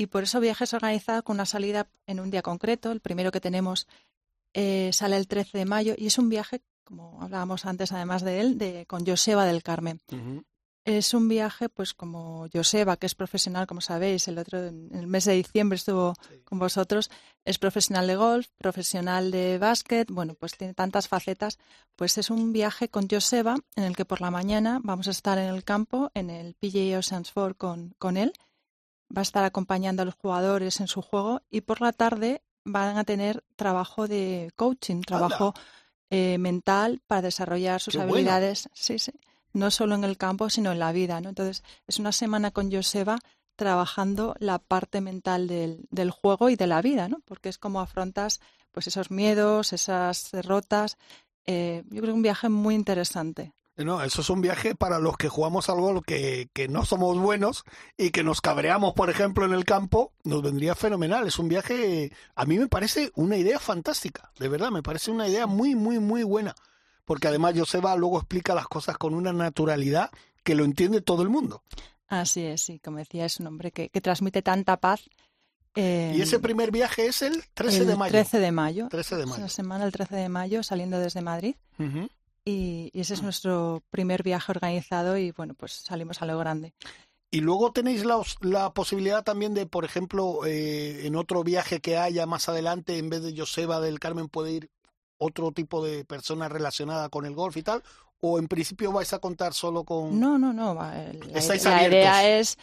y 0.01 0.07
por 0.07 0.23
eso 0.23 0.41
viajes 0.41 0.73
organizados 0.73 1.23
con 1.25 1.37
una 1.37 1.45
salida 1.45 1.87
en 2.07 2.21
un 2.21 2.31
día 2.31 2.41
concreto. 2.41 2.91
El 2.91 3.01
primero 3.01 3.31
que 3.31 3.41
tenemos 3.41 3.87
eh, 4.55 4.91
sale 4.95 5.19
el 5.19 5.29
13 5.29 5.59
de 5.59 5.65
mayo 5.67 5.95
y 5.95 6.07
es 6.07 6.17
un 6.17 6.31
viaje, 6.31 6.63
como 6.85 7.21
hablábamos 7.21 7.67
antes 7.67 7.93
además 7.93 8.23
de 8.23 8.41
él, 8.41 8.57
de, 8.57 8.87
con 8.87 9.07
Joseba 9.07 9.45
del 9.45 9.63
Carmen. 9.63 10.01
Es 10.87 11.13
un 11.13 11.29
viaje, 11.29 11.69
pues 11.69 11.93
como 11.93 12.47
Joseba, 12.51 12.97
que 12.97 13.05
es 13.05 13.15
profesional, 13.15 13.67
como 13.67 13.83
sabéis, 13.83 14.27
el 14.27 14.39
otro 14.39 14.67
en 14.67 14.89
el 14.95 15.07
mes 15.07 15.27
de 15.27 15.35
diciembre 15.35 15.77
estuvo 15.77 16.15
con 16.45 16.59
vosotros, 16.59 17.11
es 17.45 17.59
profesional 17.59 18.07
de 18.07 18.17
golf, 18.17 18.49
profesional 18.57 19.31
de 19.31 19.59
básquet, 19.59 20.11
bueno, 20.11 20.33
pues 20.33 20.57
tiene 20.57 20.73
tantas 20.73 21.09
facetas. 21.09 21.59
Pues 21.95 22.17
es 22.17 22.31
un 22.31 22.55
viaje 22.55 22.89
con 22.89 23.07
Joseba 23.07 23.57
en 23.77 23.85
el 23.85 23.95
que 23.95 24.07
por 24.07 24.23
la 24.23 24.31
mañana 24.31 24.81
vamos 24.83 25.09
a 25.09 25.11
estar 25.11 25.37
en 25.37 25.55
el 25.55 25.63
campo, 25.63 26.11
en 26.15 26.31
el 26.31 26.55
PGA 26.55 26.99
Oceans 26.99 27.31
Four 27.31 27.57
con, 27.57 27.95
con 27.99 28.17
él, 28.17 28.33
va 29.15 29.21
a 29.21 29.23
estar 29.23 29.45
acompañando 29.45 30.03
a 30.03 30.05
los 30.05 30.15
jugadores 30.15 30.81
en 30.81 30.89
su 30.89 31.03
juego 31.03 31.43
y 31.51 31.63
por 31.63 31.81
la 31.81 31.93
tarde 31.93 32.43
van 32.65 32.99
a 32.99 33.05
tener 33.05 33.45
trabajo 33.57 34.07
de 34.07 34.51
coaching, 34.57 35.03
trabajo 35.03 35.55
eh, 36.11 36.39
mental 36.39 37.01
para 37.07 37.23
desarrollar 37.23 37.81
sus 37.81 37.95
Qué 37.95 38.01
habilidades. 38.01 38.69
Sí, 38.73 38.99
sí 38.99 39.13
no 39.53 39.71
solo 39.71 39.95
en 39.95 40.05
el 40.05 40.17
campo, 40.17 40.51
sino 40.51 40.73
en 40.73 40.79
la 40.79 40.93
vida. 40.93 41.21
¿no? 41.21 41.31
Entonces, 41.31 41.63
es 41.87 41.99
una 41.99 42.13
semana 42.13 42.51
con 42.51 42.71
Joseba 42.73 43.19
trabajando 43.57 44.35
la 44.39 44.59
parte 44.59 45.01
mental 45.01 45.47
del, 45.47 45.87
del, 45.91 46.11
juego 46.11 46.49
y 46.49 46.57
de 46.57 46.67
la 46.67 46.81
vida, 46.81 47.09
¿no? 47.09 47.21
porque 47.25 47.51
es 47.51 47.59
como 47.59 47.81
afrontas 47.81 48.41
pues 48.73 48.87
esos 48.87 49.11
miedos, 49.11 49.73
esas 49.73 50.31
derrotas. 50.31 50.97
Eh, 51.45 51.83
yo 51.87 52.01
creo 52.01 52.13
que 52.13 52.17
un 52.17 52.23
viaje 52.23 52.49
muy 52.49 52.75
interesante. 52.75 53.53
No, 53.85 54.03
eso 54.03 54.21
es 54.21 54.31
un 54.31 54.41
viaje 54.41 54.75
para 54.75 54.99
los 54.99 55.17
que 55.17 55.29
jugamos 55.29 55.69
al 55.69 55.81
golf 55.81 56.05
que, 56.07 56.49
que 56.53 56.69
no 56.69 56.85
somos 56.85 57.19
buenos 57.19 57.65
y 57.97 58.11
que 58.11 58.23
nos 58.23 58.41
cabreamos, 58.41 58.95
por 58.95 59.11
ejemplo, 59.11 59.45
en 59.45 59.53
el 59.53 59.65
campo, 59.65 60.13
nos 60.25 60.43
vendría 60.43 60.75
fenomenal. 60.75 61.27
Es 61.27 61.39
un 61.39 61.49
viaje, 61.49 62.13
a 62.35 62.45
mí 62.45 62.59
me 62.59 62.69
parece 62.69 63.11
una 63.15 63.37
idea 63.37 63.59
fantástica, 63.59 64.33
de 64.39 64.49
verdad, 64.49 64.71
me 64.71 64.83
parece 64.83 65.11
una 65.11 65.29
idea 65.29 65.47
muy, 65.47 65.75
muy, 65.75 65.99
muy 65.99 66.23
buena 66.23 66.55
porque 67.11 67.27
además 67.27 67.55
Joseba 67.59 67.97
luego 67.97 68.19
explica 68.19 68.55
las 68.55 68.69
cosas 68.69 68.97
con 68.97 69.15
una 69.15 69.33
naturalidad 69.33 70.11
que 70.45 70.55
lo 70.55 70.65
entiende 70.65 71.01
todo 71.01 71.23
el 71.23 71.29
mundo. 71.29 71.65
Así 72.07 72.43
es, 72.43 72.63
sí, 72.63 72.79
como 72.79 72.99
decía, 72.99 73.25
es 73.25 73.41
un 73.41 73.49
hombre 73.49 73.73
que, 73.73 73.89
que 73.89 74.01
transmite 74.01 74.43
tanta 74.43 74.77
paz. 74.77 75.11
Eh, 75.75 76.15
y 76.17 76.23
ese 76.23 76.39
primer 76.39 76.71
viaje 76.71 77.07
es 77.07 77.23
el 77.23 77.43
13 77.55 77.79
el 77.79 77.87
de 77.89 77.97
mayo. 77.97 78.13
13 78.13 78.39
de 78.39 78.53
mayo. 78.53 78.89
13 78.91 79.17
de 79.17 79.27
mayo. 79.27 79.35
Es 79.39 79.41
la 79.41 79.49
semana 79.49 79.85
el 79.87 79.91
13 79.91 80.15
de 80.15 80.29
mayo 80.29 80.63
saliendo 80.63 81.01
desde 81.01 81.21
Madrid. 81.21 81.57
Uh 81.81 81.83
-huh. 81.83 82.11
Y, 82.45 82.91
y, 82.93 83.01
ese 83.01 83.15
es 83.15 83.23
nuestro 83.23 83.83
primer 83.91 84.23
viaje 84.23 84.53
organizado 84.53 85.17
y 85.17 85.33
bueno, 85.33 85.55
pues 85.55 85.73
salimos 85.73 86.23
a 86.23 86.27
lo 86.27 86.39
grande. 86.39 86.75
Y 87.33 87.41
luego 87.41 87.73
tenéis 87.73 88.05
la, 88.05 88.21
la 88.41 88.75
posibilidad 88.75 89.23
también 89.23 89.55
de, 89.55 89.67
por 89.67 89.85
ejemplo, 89.85 90.45
eh, 90.47 91.07
en 91.07 91.15
otro 91.15 91.45
viaje 91.45 91.81
que 91.81 91.97
haya 91.97 92.27
más 92.27 92.49
adelante, 92.49 92.99
en 92.99 93.09
vez 93.09 93.23
de 93.23 93.37
Joseba 93.37 93.81
del 93.81 94.01
Carmen, 94.01 94.29
puede 94.29 94.53
ir 94.53 94.71
otro 95.17 95.53
tipo 95.53 95.85
de 95.85 96.05
persona 96.05 96.49
relacionada 96.49 97.09
con 97.09 97.27
el 97.27 97.35
golf 97.35 97.57
y 97.57 97.63
tal? 97.63 97.85
¿O 98.21 98.39
en 98.39 98.49
principio 98.49 98.91
vais 98.91 99.13
a 99.13 99.21
contar 99.21 99.55
solo 99.55 99.85
con.? 99.85 100.19
No, 100.19 100.39
no, 100.39 100.53
no. 100.53 100.75
La, 100.75 101.13
la 101.13 101.89
idea 101.89 102.39
es 102.39 102.59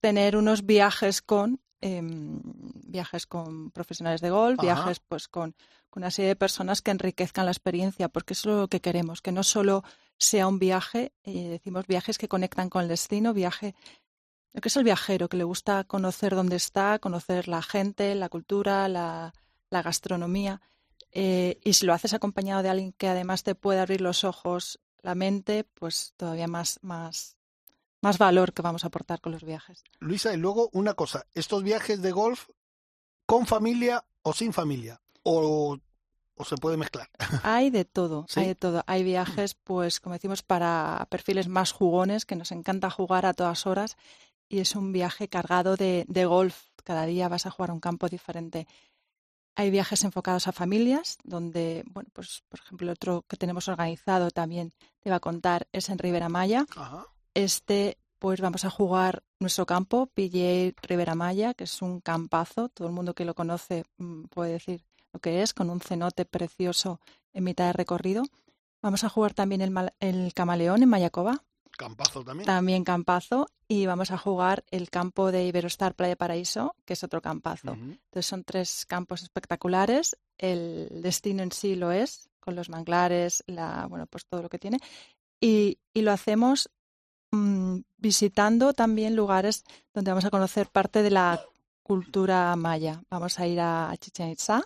tener 0.00 0.36
unos 0.36 0.66
viajes 0.66 1.22
con 1.22 1.60
em, 1.82 2.40
viajes 2.86 3.26
con 3.26 3.70
profesionales 3.70 4.22
de 4.22 4.30
golf, 4.30 4.58
viajes 4.60 5.00
pues 5.00 5.28
con, 5.28 5.54
con, 5.90 6.02
una 6.02 6.10
serie 6.10 6.30
de 6.30 6.36
personas 6.36 6.80
que 6.80 6.90
enriquezcan 6.90 7.44
la 7.44 7.52
experiencia, 7.52 8.08
porque 8.08 8.32
eso 8.32 8.50
es 8.50 8.56
lo 8.56 8.68
que 8.68 8.80
queremos, 8.80 9.20
que 9.20 9.32
no 9.32 9.42
solo 9.42 9.84
sea 10.18 10.48
un 10.48 10.58
viaje, 10.58 11.12
eh, 11.24 11.48
decimos 11.48 11.86
viajes 11.86 12.16
que 12.16 12.28
conectan 12.28 12.70
con 12.70 12.82
el 12.82 12.88
destino, 12.88 13.34
viaje 13.34 13.74
lo 14.52 14.60
que 14.60 14.68
es 14.68 14.76
el 14.76 14.84
viajero, 14.84 15.28
que 15.28 15.36
le 15.36 15.44
gusta 15.44 15.84
conocer 15.84 16.34
dónde 16.34 16.56
está, 16.56 16.98
conocer 16.98 17.48
la 17.48 17.62
gente, 17.62 18.14
la 18.14 18.28
cultura, 18.28 18.88
la, 18.88 19.32
la 19.70 19.82
gastronomía. 19.82 20.60
Eh, 21.10 21.58
y 21.64 21.72
si 21.74 21.86
lo 21.86 21.94
haces 21.94 22.14
acompañado 22.14 22.62
de 22.62 22.68
alguien 22.68 22.92
que 22.92 23.08
además 23.08 23.42
te 23.42 23.54
puede 23.54 23.80
abrir 23.80 24.00
los 24.00 24.24
ojos, 24.24 24.78
la 25.02 25.14
mente, 25.14 25.64
pues 25.64 26.14
todavía 26.16 26.46
más, 26.46 26.78
más, 26.82 27.36
más 28.02 28.18
valor 28.18 28.52
que 28.52 28.62
vamos 28.62 28.84
a 28.84 28.88
aportar 28.88 29.20
con 29.20 29.32
los 29.32 29.44
viajes. 29.44 29.82
Luisa, 30.00 30.34
y 30.34 30.36
luego 30.36 30.68
una 30.72 30.94
cosa, 30.94 31.24
estos 31.32 31.62
viajes 31.62 32.02
de 32.02 32.12
golf 32.12 32.48
con 33.24 33.46
familia 33.46 34.04
o 34.22 34.32
sin 34.32 34.52
familia, 34.52 35.00
o, 35.22 35.78
o 36.34 36.44
se 36.44 36.56
puede 36.56 36.76
mezclar. 36.76 37.08
Hay 37.44 37.70
de 37.70 37.84
todo, 37.84 38.26
hay 38.36 38.48
de 38.48 38.54
todo. 38.54 38.82
Hay 38.86 39.04
viajes, 39.04 39.54
pues 39.54 40.00
como 40.00 40.14
decimos, 40.14 40.42
para 40.42 41.06
perfiles 41.10 41.48
más 41.48 41.72
jugones, 41.72 42.26
que 42.26 42.36
nos 42.36 42.52
encanta 42.52 42.90
jugar 42.90 43.24
a 43.24 43.34
todas 43.34 43.66
horas, 43.66 43.96
y 44.48 44.58
es 44.58 44.76
un 44.76 44.92
viaje 44.92 45.28
cargado 45.28 45.76
de, 45.76 46.04
de 46.08 46.24
golf. 46.26 46.66
Cada 46.84 47.06
día 47.06 47.28
vas 47.28 47.46
a 47.46 47.50
jugar 47.50 47.70
a 47.70 47.74
un 47.74 47.80
campo 47.80 48.08
diferente. 48.08 48.66
Hay 49.54 49.70
viajes 49.70 50.02
enfocados 50.04 50.48
a 50.48 50.52
familias, 50.52 51.18
donde, 51.24 51.84
bueno, 51.86 52.10
pues 52.12 52.42
por 52.48 52.60
ejemplo, 52.60 52.86
el 52.86 52.92
otro 52.92 53.24
que 53.28 53.36
tenemos 53.36 53.68
organizado 53.68 54.30
también 54.30 54.72
te 55.00 55.10
va 55.10 55.16
a 55.16 55.20
contar 55.20 55.68
es 55.72 55.88
en 55.90 55.98
Rivera 55.98 56.28
Maya. 56.28 56.66
Este, 57.34 57.98
pues 58.18 58.40
vamos 58.40 58.64
a 58.64 58.70
jugar 58.70 59.22
nuestro 59.38 59.66
campo, 59.66 60.06
PGA 60.06 60.72
Rivera 60.82 61.14
Maya, 61.14 61.54
que 61.54 61.64
es 61.64 61.82
un 61.82 62.00
campazo. 62.00 62.68
Todo 62.68 62.88
el 62.88 62.94
mundo 62.94 63.14
que 63.14 63.24
lo 63.24 63.34
conoce 63.34 63.84
mm, 63.98 64.24
puede 64.24 64.52
decir 64.52 64.84
lo 65.12 65.20
que 65.20 65.42
es, 65.42 65.54
con 65.54 65.70
un 65.70 65.80
cenote 65.80 66.24
precioso 66.24 67.00
en 67.32 67.44
mitad 67.44 67.66
de 67.66 67.72
recorrido. 67.72 68.22
Vamos 68.80 69.04
a 69.04 69.08
jugar 69.08 69.34
también 69.34 69.60
el, 69.60 69.92
el 70.00 70.34
Camaleón 70.34 70.82
en 70.82 70.88
Mayacoba, 70.88 71.42
Campazo 71.76 72.22
también. 72.22 72.46
También 72.46 72.84
campazo. 72.84 73.48
Y 73.66 73.86
vamos 73.86 74.10
a 74.10 74.18
jugar 74.18 74.64
el 74.70 74.90
campo 74.90 75.32
de 75.32 75.46
Iberostar 75.46 75.94
Playa 75.94 76.16
Paraíso, 76.16 76.76
que 76.84 76.92
es 76.92 77.02
otro 77.02 77.22
campazo. 77.22 77.72
Entonces 77.72 78.26
son 78.26 78.44
tres 78.44 78.84
campos 78.86 79.22
espectaculares. 79.22 80.16
El 80.36 81.00
destino 81.02 81.42
en 81.42 81.52
sí 81.52 81.74
lo 81.74 81.90
es, 81.90 82.28
con 82.40 82.54
los 82.54 82.68
manglares, 82.68 83.42
la, 83.46 83.86
bueno, 83.86 84.06
pues 84.06 84.26
todo 84.26 84.42
lo 84.42 84.50
que 84.50 84.58
tiene. 84.58 84.78
Y, 85.40 85.78
y 85.94 86.02
lo 86.02 86.12
hacemos 86.12 86.70
mm, 87.32 87.78
visitando 87.98 88.72
también 88.72 89.16
lugares 89.16 89.64
donde 89.92 90.10
vamos 90.12 90.24
a 90.24 90.30
conocer 90.30 90.68
parte 90.68 91.02
de 91.02 91.10
la 91.10 91.44
cultura 91.82 92.54
maya. 92.56 93.02
Vamos 93.10 93.40
a 93.40 93.46
ir 93.46 93.60
a 93.60 93.92
Chichen 93.98 94.30
Itza, 94.30 94.62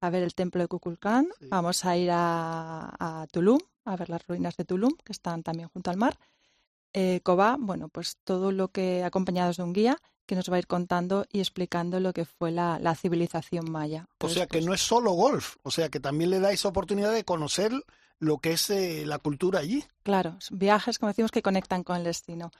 a 0.00 0.10
ver 0.10 0.22
el 0.22 0.34
templo 0.34 0.62
de 0.62 0.68
Kukulcán. 0.68 1.28
Vamos 1.40 1.84
a 1.84 1.96
ir 1.96 2.10
a, 2.12 2.94
a 2.98 3.26
Tulum, 3.26 3.58
a 3.84 3.96
ver 3.96 4.08
las 4.08 4.26
ruinas 4.26 4.56
de 4.56 4.64
Tulum, 4.64 4.92
que 5.04 5.12
están 5.12 5.42
también 5.42 5.68
junto 5.68 5.90
al 5.90 5.96
mar. 5.96 6.16
Eh, 6.92 7.20
bueno, 7.58 7.88
pues 7.88 8.16
todo 8.24 8.52
lo 8.52 8.68
que 8.68 9.04
acompañados 9.04 9.56
de 9.56 9.62
un 9.62 9.72
guía 9.72 9.96
que 10.26 10.34
nos 10.34 10.50
va 10.50 10.56
a 10.56 10.58
ir 10.58 10.66
contando 10.66 11.26
y 11.32 11.40
explicando 11.40 11.98
lo 12.00 12.12
que 12.12 12.24
fue 12.24 12.50
la, 12.50 12.94
civilización 12.94 13.70
maya. 13.70 14.06
o 14.20 14.28
sea 14.28 14.46
que 14.46 14.60
no 14.60 14.72
es 14.72 14.80
solo 14.80 15.12
golf, 15.12 15.56
o 15.62 15.70
sea 15.70 15.88
que 15.88 15.98
también 15.98 16.30
le 16.30 16.38
dais 16.38 16.64
oportunidad 16.64 17.12
de 17.12 17.24
conocer 17.24 17.72
lo 18.20 18.38
que 18.38 18.52
es 18.52 18.70
eh, 18.70 19.04
la 19.06 19.18
cultura 19.18 19.58
allí. 19.58 19.84
Claro, 20.04 20.38
viajes, 20.50 20.98
como 20.98 21.08
decimos, 21.08 21.32
que 21.32 21.42
conectan 21.42 21.82
con 21.82 21.96
el 21.96 22.04
destino. 22.04 22.52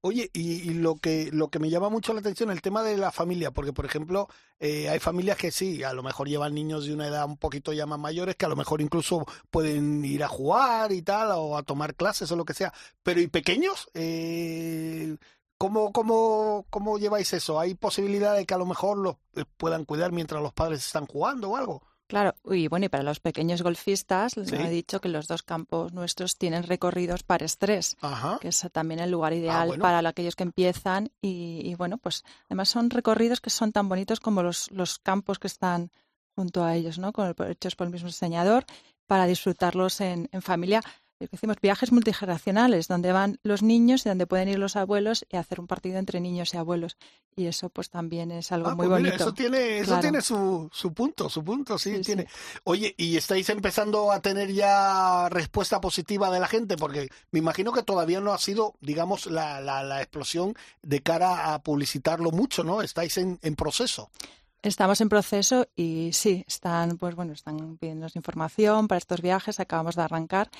Oye, 0.00 0.30
y, 0.32 0.74
lo 0.74 0.96
que 0.96 1.28
lo 1.32 1.48
que 1.48 1.58
me 1.58 1.70
llama 1.70 1.88
mucho 1.88 2.12
la 2.14 2.20
atención 2.20 2.52
el 2.52 2.62
tema 2.62 2.84
de 2.84 2.96
la 2.96 3.10
familia, 3.10 3.50
porque 3.50 3.72
por 3.72 3.84
ejemplo 3.84 4.28
eh, 4.60 4.88
hay 4.88 5.00
familias 5.00 5.36
que 5.36 5.50
sí, 5.50 5.82
a 5.82 5.92
lo 5.92 6.04
mejor 6.04 6.28
llevan 6.28 6.54
niños 6.54 6.86
de 6.86 6.94
una 6.94 7.08
edad 7.08 7.24
un 7.26 7.36
poquito 7.36 7.72
ya 7.72 7.84
más 7.84 7.98
mayores, 7.98 8.36
que 8.36 8.46
a 8.46 8.48
lo 8.48 8.54
mejor 8.54 8.80
incluso 8.80 9.26
pueden 9.50 10.04
ir 10.04 10.22
a 10.22 10.28
jugar 10.28 10.92
y 10.92 11.02
tal, 11.02 11.32
o 11.32 11.56
a 11.56 11.64
tomar 11.64 11.96
clases 11.96 12.30
o 12.30 12.36
lo 12.36 12.44
que 12.44 12.54
sea, 12.54 12.72
pero 13.02 13.20
¿y 13.20 13.26
pequeños? 13.26 13.90
Eh, 13.94 15.16
¿cómo, 15.58 15.92
cómo, 15.92 16.64
¿Cómo 16.70 16.98
lleváis 16.98 17.32
eso? 17.32 17.58
¿Hay 17.58 17.74
posibilidad 17.74 18.36
de 18.36 18.46
que 18.46 18.54
a 18.54 18.58
lo 18.58 18.66
mejor 18.66 18.98
los 18.98 19.16
eh, 19.34 19.44
puedan 19.56 19.84
cuidar 19.84 20.12
mientras 20.12 20.40
los 20.40 20.52
padres 20.52 20.86
están 20.86 21.06
jugando 21.06 21.50
o 21.50 21.56
algo? 21.56 21.82
Claro, 22.08 22.34
y 22.50 22.68
bueno, 22.68 22.86
y 22.86 22.88
para 22.88 23.02
los 23.02 23.20
pequeños 23.20 23.60
golfistas 23.60 24.38
les 24.38 24.50
he 24.50 24.70
dicho 24.70 24.98
que 24.98 25.10
los 25.10 25.28
dos 25.28 25.42
campos 25.42 25.92
nuestros 25.92 26.38
tienen 26.38 26.62
recorridos 26.62 27.22
para 27.22 27.44
estrés, 27.44 27.98
que 28.40 28.48
es 28.48 28.66
también 28.72 29.00
el 29.00 29.10
lugar 29.10 29.34
ah, 29.34 29.36
ideal 29.36 29.78
para 29.78 30.08
aquellos 30.08 30.34
que 30.34 30.44
empiezan 30.44 31.10
y, 31.20 31.74
bueno, 31.74 31.98
pues 31.98 32.24
además 32.46 32.70
son 32.70 32.88
recorridos 32.88 33.42
que 33.42 33.50
son 33.50 33.72
tan 33.72 33.90
bonitos 33.90 34.20
como 34.20 34.42
los, 34.42 34.70
los 34.70 34.98
campos 34.98 35.38
que 35.38 35.48
están 35.48 35.90
junto 36.34 36.64
a 36.64 36.74
ellos, 36.74 36.98
¿no? 36.98 37.12
Con 37.12 37.34
hechos 37.46 37.76
por 37.76 37.86
el 37.86 37.92
mismo 37.92 38.08
diseñador 38.08 38.64
para 39.06 39.26
disfrutarlos 39.26 40.00
en, 40.00 40.30
en 40.32 40.40
familia 40.40 40.80
decimos 41.26 41.56
viajes 41.60 41.90
multigeneracionales, 41.90 42.88
donde 42.88 43.12
van 43.12 43.38
los 43.42 43.62
niños 43.62 44.06
y 44.06 44.08
donde 44.08 44.26
pueden 44.26 44.48
ir 44.48 44.58
los 44.58 44.76
abuelos 44.76 45.26
y 45.30 45.36
hacer 45.36 45.60
un 45.60 45.66
partido 45.66 45.98
entre 45.98 46.20
niños 46.20 46.54
y 46.54 46.56
abuelos. 46.56 46.96
Y 47.36 47.46
eso 47.46 47.68
pues 47.68 47.90
también 47.90 48.30
es 48.30 48.52
algo 48.52 48.70
ah, 48.70 48.74
muy 48.74 48.86
pues 48.86 49.00
bonito. 49.00 49.16
eso 49.16 49.34
tiene, 49.34 49.78
eso 49.78 49.98
tiene 50.00 50.20
su, 50.20 50.68
su 50.72 50.92
punto, 50.92 51.28
su 51.28 51.44
punto, 51.44 51.78
sí, 51.78 52.00
tiene. 52.00 52.26
Oye, 52.64 52.94
¿y 52.96 53.16
estáis 53.16 53.48
empezando 53.48 54.12
a 54.12 54.20
tener 54.20 54.52
ya 54.52 55.28
respuesta 55.28 55.80
positiva 55.80 56.30
de 56.30 56.40
la 56.40 56.48
gente? 56.48 56.76
Porque 56.76 57.08
me 57.30 57.38
imagino 57.38 57.72
que 57.72 57.82
todavía 57.82 58.20
no 58.20 58.32
ha 58.32 58.38
sido, 58.38 58.74
digamos, 58.80 59.26
la, 59.26 59.60
la, 59.60 59.82
la 59.82 60.00
explosión 60.00 60.54
de 60.82 61.00
cara 61.02 61.54
a 61.54 61.62
publicitarlo 61.62 62.30
mucho, 62.30 62.64
¿no? 62.64 62.82
Estáis 62.82 63.18
en, 63.18 63.38
en 63.42 63.56
proceso. 63.56 64.10
Estamos 64.60 65.00
en 65.00 65.08
proceso 65.08 65.68
y 65.76 66.10
sí, 66.12 66.44
están, 66.48 66.98
pues 66.98 67.14
bueno, 67.14 67.32
están 67.32 67.76
pidiendo 67.76 68.08
información 68.14 68.88
para 68.88 68.98
estos 68.98 69.22
viajes, 69.22 69.60
acabamos 69.60 69.94
de 69.94 70.02
arrancar 70.02 70.50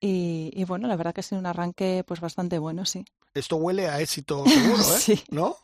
y, 0.00 0.64
bueno, 0.64 0.88
la 0.88 0.96
verdad 0.96 1.12
que 1.12 1.20
ha 1.20 1.24
sido 1.24 1.38
un 1.38 1.46
arranque 1.46 2.04
pues 2.06 2.20
bastante 2.20 2.58
bueno, 2.58 2.86
sí. 2.86 3.04
Esto 3.34 3.56
huele 3.56 3.88
a 3.88 4.00
éxito 4.00 4.44
seguro, 4.46 4.82
¿eh? 4.96 4.98
sí. 4.98 5.22
¿No? 5.30 5.56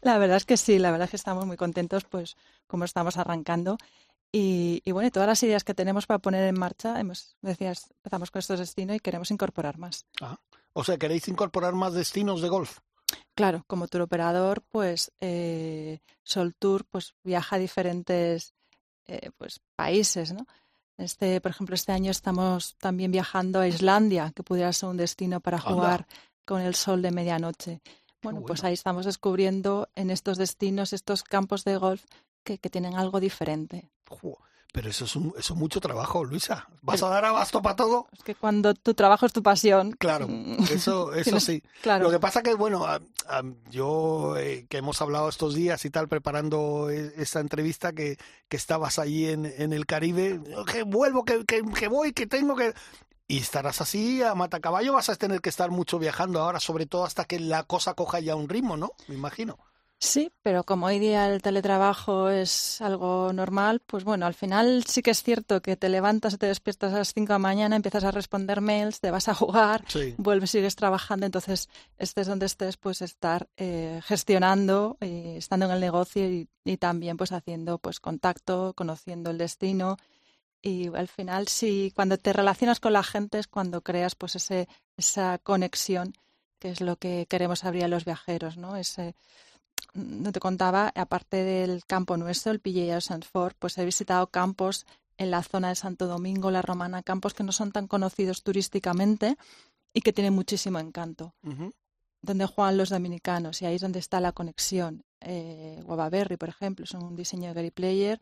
La 0.00 0.18
verdad 0.18 0.38
es 0.38 0.46
que 0.46 0.56
sí, 0.56 0.78
la 0.78 0.90
verdad 0.90 1.04
es 1.04 1.10
que 1.10 1.16
estamos 1.16 1.46
muy 1.46 1.56
contentos 1.56 2.04
pues 2.04 2.36
como 2.66 2.84
estamos 2.84 3.16
arrancando. 3.18 3.76
Y, 4.32 4.80
y 4.86 4.92
bueno, 4.92 5.10
todas 5.10 5.28
las 5.28 5.42
ideas 5.42 5.62
que 5.62 5.74
tenemos 5.74 6.06
para 6.06 6.18
poner 6.18 6.44
en 6.44 6.58
marcha, 6.58 6.98
hemos, 6.98 7.36
decías, 7.42 7.90
empezamos 7.96 8.30
con 8.30 8.40
estos 8.40 8.58
destinos 8.60 8.96
y 8.96 9.00
queremos 9.00 9.30
incorporar 9.30 9.76
más. 9.76 10.06
Ah, 10.22 10.38
o 10.72 10.82
sea, 10.84 10.96
¿queréis 10.96 11.28
incorporar 11.28 11.74
más 11.74 11.92
destinos 11.92 12.40
de 12.40 12.48
golf? 12.48 12.78
Claro, 13.34 13.64
como 13.66 13.88
tour 13.88 14.02
operador, 14.02 14.62
pues 14.70 15.12
eh, 15.20 16.00
Sol 16.22 16.54
Tour 16.54 16.86
pues 16.86 17.14
viaja 17.22 17.56
a 17.56 17.58
diferentes 17.58 18.54
eh, 19.06 19.30
pues 19.36 19.60
países, 19.76 20.32
¿no? 20.32 20.46
Este, 20.98 21.40
por 21.40 21.50
ejemplo, 21.50 21.74
este 21.74 21.92
año 21.92 22.10
estamos 22.10 22.76
también 22.78 23.10
viajando 23.10 23.60
a 23.60 23.68
Islandia, 23.68 24.32
que 24.34 24.42
pudiera 24.42 24.72
ser 24.72 24.88
un 24.90 24.96
destino 24.96 25.40
para 25.40 25.58
jugar 25.58 26.06
con 26.44 26.60
el 26.60 26.74
sol 26.74 27.02
de 27.02 27.10
medianoche. 27.10 27.80
Bueno, 28.22 28.42
pues 28.42 28.62
ahí 28.62 28.74
estamos 28.74 29.04
descubriendo 29.04 29.88
en 29.96 30.10
estos 30.10 30.38
destinos, 30.38 30.92
estos 30.92 31.24
campos 31.24 31.64
de 31.64 31.76
golf 31.76 32.04
que, 32.44 32.58
que 32.58 32.70
tienen 32.70 32.94
algo 32.94 33.18
diferente. 33.18 33.90
Pero 34.72 34.88
eso 34.88 35.04
es, 35.04 35.14
un, 35.16 35.34
eso 35.38 35.54
mucho 35.54 35.80
trabajo, 35.80 36.24
Luisa. 36.24 36.66
¿Vas 36.80 37.02
a 37.02 37.10
dar 37.10 37.26
abasto 37.26 37.60
para 37.60 37.76
todo? 37.76 38.06
Es 38.10 38.24
que 38.24 38.34
cuando 38.34 38.72
tu 38.72 38.94
trabajo 38.94 39.26
es 39.26 39.32
tu 39.32 39.42
pasión. 39.42 39.92
Claro, 39.92 40.26
mm, 40.28 40.64
eso, 40.70 41.12
eso 41.14 41.38
sí. 41.40 41.62
Claro. 41.82 42.04
Lo 42.04 42.10
que 42.10 42.18
pasa 42.18 42.42
que, 42.42 42.54
bueno, 42.54 42.86
yo 43.70 44.34
eh, 44.38 44.66
que 44.70 44.78
hemos 44.78 45.02
hablado 45.02 45.28
estos 45.28 45.54
días 45.54 45.84
y 45.84 45.90
tal, 45.90 46.08
preparando 46.08 46.88
e, 46.88 47.12
esta 47.18 47.40
entrevista, 47.40 47.92
que, 47.92 48.16
que 48.48 48.56
estabas 48.56 48.98
allí 48.98 49.28
en, 49.28 49.44
en 49.44 49.74
el 49.74 49.84
Caribe, 49.84 50.40
que 50.66 50.84
vuelvo, 50.84 51.26
que, 51.26 51.44
que, 51.44 51.62
que 51.62 51.88
voy, 51.88 52.14
que 52.14 52.26
tengo 52.26 52.56
que... 52.56 52.72
Y 53.28 53.38
estarás 53.38 53.82
así 53.82 54.22
a 54.22 54.34
matacaballo, 54.34 54.94
vas 54.94 55.10
a 55.10 55.16
tener 55.16 55.42
que 55.42 55.50
estar 55.50 55.70
mucho 55.70 55.98
viajando 55.98 56.40
ahora, 56.40 56.60
sobre 56.60 56.86
todo 56.86 57.04
hasta 57.04 57.26
que 57.26 57.38
la 57.38 57.64
cosa 57.64 57.92
coja 57.92 58.20
ya 58.20 58.36
un 58.36 58.48
ritmo, 58.48 58.78
¿no? 58.78 58.92
Me 59.06 59.14
imagino. 59.14 59.58
Sí, 60.04 60.32
pero 60.42 60.64
como 60.64 60.86
hoy 60.86 60.98
día 60.98 61.32
el 61.32 61.40
teletrabajo 61.42 62.28
es 62.28 62.80
algo 62.80 63.32
normal, 63.32 63.80
pues 63.86 64.02
bueno, 64.02 64.26
al 64.26 64.34
final 64.34 64.82
sí 64.84 65.00
que 65.00 65.12
es 65.12 65.22
cierto 65.22 65.62
que 65.62 65.76
te 65.76 65.88
levantas, 65.88 66.36
te 66.38 66.46
despiertas 66.46 66.92
a 66.92 66.98
las 66.98 67.14
5 67.14 67.28
de 67.28 67.34
la 67.34 67.38
mañana, 67.38 67.76
empiezas 67.76 68.02
a 68.02 68.10
responder 68.10 68.60
mails, 68.60 68.98
te 68.98 69.12
vas 69.12 69.28
a 69.28 69.34
jugar, 69.34 69.84
vuelves, 70.16 70.50
sigues 70.50 70.74
trabajando, 70.74 71.24
entonces 71.24 71.68
estés 71.98 72.26
donde 72.26 72.46
estés, 72.46 72.76
pues 72.78 73.00
estar 73.00 73.48
eh, 73.56 74.00
gestionando, 74.04 74.96
eh, 75.00 75.36
estando 75.38 75.66
en 75.66 75.72
el 75.72 75.80
negocio 75.80 76.28
y, 76.28 76.48
y, 76.64 76.78
también 76.78 77.16
pues 77.16 77.30
haciendo 77.30 77.78
pues 77.78 78.00
contacto, 78.00 78.74
conociendo 78.74 79.30
el 79.30 79.38
destino 79.38 79.98
y 80.60 80.92
al 80.96 81.06
final 81.06 81.46
sí, 81.46 81.92
cuando 81.94 82.18
te 82.18 82.32
relacionas 82.32 82.80
con 82.80 82.92
la 82.92 83.04
gente 83.04 83.38
es 83.38 83.46
cuando 83.46 83.82
creas 83.82 84.16
pues 84.16 84.34
ese, 84.34 84.66
esa 84.96 85.38
conexión 85.38 86.12
que 86.58 86.70
es 86.70 86.80
lo 86.80 86.96
que 86.96 87.26
queremos 87.28 87.64
abrir 87.64 87.84
a 87.84 87.88
los 87.88 88.04
viajeros, 88.04 88.56
¿no? 88.56 88.76
Ese, 88.76 89.14
te 89.92 90.40
contaba, 90.40 90.92
aparte 90.94 91.42
del 91.44 91.84
campo 91.84 92.16
nuestro, 92.16 92.52
el 92.52 92.60
PGA 92.60 93.00
Sanford, 93.00 93.54
pues 93.58 93.76
he 93.78 93.84
visitado 93.84 94.26
campos 94.28 94.86
en 95.18 95.30
la 95.30 95.42
zona 95.42 95.68
de 95.68 95.74
Santo 95.74 96.06
Domingo, 96.06 96.50
La 96.50 96.62
Romana, 96.62 97.02
campos 97.02 97.34
que 97.34 97.44
no 97.44 97.52
son 97.52 97.72
tan 97.72 97.86
conocidos 97.86 98.42
turísticamente 98.42 99.36
y 99.92 100.00
que 100.00 100.12
tienen 100.12 100.34
muchísimo 100.34 100.78
encanto. 100.78 101.34
Donde 102.22 102.46
juegan 102.46 102.76
los 102.76 102.90
dominicanos 102.90 103.62
y 103.62 103.66
ahí 103.66 103.76
es 103.76 103.82
donde 103.82 103.98
está 103.98 104.20
la 104.20 104.32
conexión. 104.32 105.04
Eh, 105.20 105.82
Berry, 106.10 106.36
por 106.36 106.48
ejemplo, 106.48 106.84
es 106.84 106.94
un 106.94 107.14
diseño 107.14 107.48
de 107.48 107.54
Gary 107.54 107.70
Player 107.70 108.20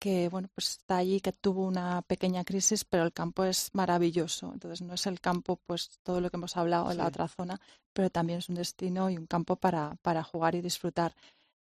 que 0.00 0.28
bueno, 0.30 0.48
pues 0.54 0.70
está 0.70 0.96
allí, 0.96 1.20
que 1.20 1.32
tuvo 1.32 1.64
una 1.66 2.02
pequeña 2.02 2.42
crisis, 2.42 2.84
pero 2.84 3.04
el 3.04 3.12
campo 3.12 3.44
es 3.44 3.70
maravilloso. 3.74 4.50
Entonces 4.52 4.82
no 4.82 4.94
es 4.94 5.06
el 5.06 5.20
campo, 5.20 5.60
pues 5.66 6.00
todo 6.02 6.20
lo 6.20 6.30
que 6.30 6.38
hemos 6.38 6.56
hablado 6.56 6.90
en 6.90 6.96
la 6.96 7.06
otra 7.06 7.28
zona, 7.28 7.60
pero 7.92 8.10
también 8.10 8.40
es 8.40 8.48
un 8.48 8.56
destino 8.56 9.10
y 9.10 9.18
un 9.18 9.26
campo 9.26 9.56
para, 9.56 9.96
para 10.02 10.24
jugar 10.24 10.54
y 10.54 10.62
disfrutar. 10.62 11.14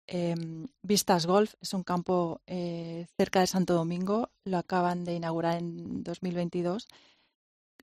Em, 0.07 0.67
Vistas 0.81 1.25
Golf 1.25 1.53
es 1.61 1.73
un 1.73 1.84
campo 1.84 2.41
eh, 2.47 3.07
cerca 3.15 3.39
de 3.39 3.47
Santo 3.47 3.73
Domingo, 3.75 4.31
lo 4.43 4.57
acaban 4.57 5.05
de 5.05 5.13
inaugurar 5.13 5.59
en 5.59 6.03
2022. 6.03 6.88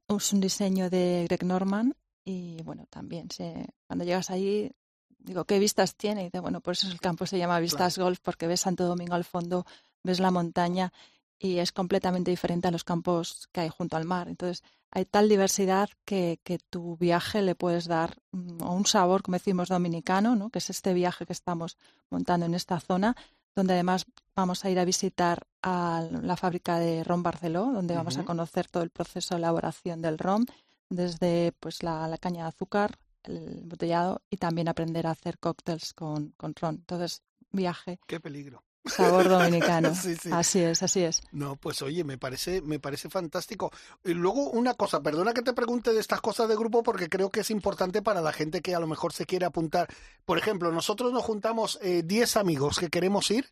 Es 0.08 0.32
un 0.32 0.40
diseño 0.40 0.90
de 0.90 1.24
Greg 1.28 1.44
Norman 1.44 1.94
y 2.24 2.60
bueno, 2.62 2.86
también 2.90 3.30
se, 3.30 3.66
cuando 3.86 4.04
llegas 4.04 4.30
allí, 4.30 4.72
digo, 5.18 5.44
¿qué 5.44 5.58
vistas 5.58 5.94
tiene? 5.94 6.22
Y 6.22 6.24
dice, 6.24 6.40
bueno, 6.40 6.60
por 6.60 6.72
eso 6.72 6.88
el 6.88 7.00
campo 7.00 7.24
se 7.26 7.38
llama 7.38 7.60
Vistas 7.60 7.98
Golf, 7.98 8.18
porque 8.20 8.46
ves 8.46 8.60
Santo 8.60 8.84
Domingo 8.86 9.14
al 9.14 9.24
fondo, 9.24 9.64
ves 10.02 10.20
la 10.20 10.30
montaña 10.30 10.92
y 11.38 11.58
es 11.58 11.72
completamente 11.72 12.30
diferente 12.30 12.68
a 12.68 12.70
los 12.70 12.84
campos 12.84 13.48
que 13.52 13.62
hay 13.62 13.68
junto 13.68 13.96
al 13.96 14.04
mar. 14.04 14.28
Entonces, 14.28 14.62
hay 14.90 15.04
tal 15.04 15.28
diversidad 15.28 15.88
que, 16.04 16.40
que 16.42 16.58
tu 16.58 16.96
viaje 16.96 17.42
le 17.42 17.54
puedes 17.54 17.86
dar 17.86 18.16
mm, 18.32 18.62
un 18.62 18.86
sabor, 18.86 19.22
como 19.22 19.36
decimos, 19.36 19.68
dominicano, 19.68 20.36
¿no? 20.36 20.50
que 20.50 20.58
es 20.58 20.70
este 20.70 20.92
viaje 20.94 21.26
que 21.26 21.32
estamos 21.32 21.76
montando 22.10 22.46
en 22.46 22.54
esta 22.54 22.80
zona, 22.80 23.16
donde 23.54 23.74
además 23.74 24.06
vamos 24.34 24.64
a 24.64 24.70
ir 24.70 24.78
a 24.78 24.84
visitar 24.84 25.46
a 25.62 26.06
la 26.10 26.36
fábrica 26.36 26.78
de 26.78 27.04
ron 27.04 27.22
Barceló, 27.22 27.70
donde 27.72 27.94
vamos 27.94 28.16
a 28.18 28.24
conocer 28.24 28.68
todo 28.68 28.82
el 28.82 28.90
proceso 28.90 29.34
de 29.34 29.38
elaboración 29.38 30.02
del 30.02 30.18
ron, 30.18 30.46
desde 30.88 31.52
pues 31.60 31.82
la, 31.82 32.06
la 32.08 32.18
caña 32.18 32.42
de 32.42 32.48
azúcar, 32.48 32.98
el 33.24 33.62
botellado 33.64 34.22
y 34.30 34.36
también 34.36 34.68
aprender 34.68 35.06
a 35.06 35.12
hacer 35.12 35.38
cócteles 35.38 35.94
con, 35.94 36.30
con 36.36 36.54
ron. 36.54 36.76
Entonces, 36.76 37.22
viaje. 37.52 37.98
Qué 38.06 38.20
peligro. 38.20 38.62
Sabor 38.84 39.28
dominicano. 39.28 39.92
Así 40.32 40.60
es, 40.60 40.82
así 40.82 41.02
es. 41.02 41.22
No, 41.32 41.56
pues 41.56 41.82
oye, 41.82 42.04
me 42.04 42.18
parece, 42.18 42.62
me 42.62 42.78
parece 42.78 43.08
fantástico. 43.10 43.70
Y 44.04 44.14
luego 44.14 44.50
una 44.50 44.74
cosa, 44.74 45.02
perdona 45.02 45.34
que 45.34 45.42
te 45.42 45.52
pregunte 45.52 45.92
de 45.92 46.00
estas 46.00 46.20
cosas 46.20 46.48
de 46.48 46.56
grupo 46.56 46.82
porque 46.82 47.08
creo 47.08 47.30
que 47.30 47.40
es 47.40 47.50
importante 47.50 48.02
para 48.02 48.20
la 48.20 48.32
gente 48.32 48.60
que 48.60 48.74
a 48.74 48.80
lo 48.80 48.86
mejor 48.86 49.12
se 49.12 49.26
quiere 49.26 49.46
apuntar. 49.46 49.88
Por 50.24 50.38
ejemplo, 50.38 50.72
nosotros 50.72 51.12
nos 51.12 51.22
juntamos 51.22 51.78
10 51.82 52.36
eh, 52.36 52.38
amigos 52.38 52.78
que 52.78 52.88
queremos 52.88 53.30
ir. 53.30 53.48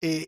Eh, 0.00 0.26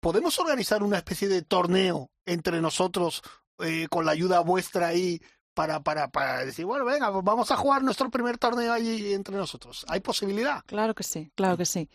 ¿Podemos 0.00 0.38
organizar 0.38 0.82
una 0.82 0.98
especie 0.98 1.28
de 1.28 1.42
torneo 1.42 2.10
entre 2.24 2.60
nosotros 2.60 3.22
eh, 3.58 3.88
con 3.90 4.06
la 4.06 4.12
ayuda 4.12 4.40
vuestra 4.40 4.88
ahí 4.88 5.20
para, 5.54 5.80
para, 5.80 6.08
para 6.08 6.44
decir, 6.44 6.64
bueno, 6.64 6.84
venga, 6.84 7.10
pues 7.12 7.24
vamos 7.24 7.50
a 7.50 7.56
jugar 7.56 7.82
nuestro 7.82 8.08
primer 8.10 8.38
torneo 8.38 8.72
allí 8.72 9.12
entre 9.12 9.34
nosotros? 9.34 9.84
¿Hay 9.88 9.98
posibilidad? 9.98 10.62
Claro 10.66 10.94
que 10.94 11.02
sí, 11.02 11.32
claro 11.34 11.56
que 11.56 11.66
sí. 11.66 11.88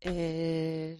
Eh, 0.00 0.98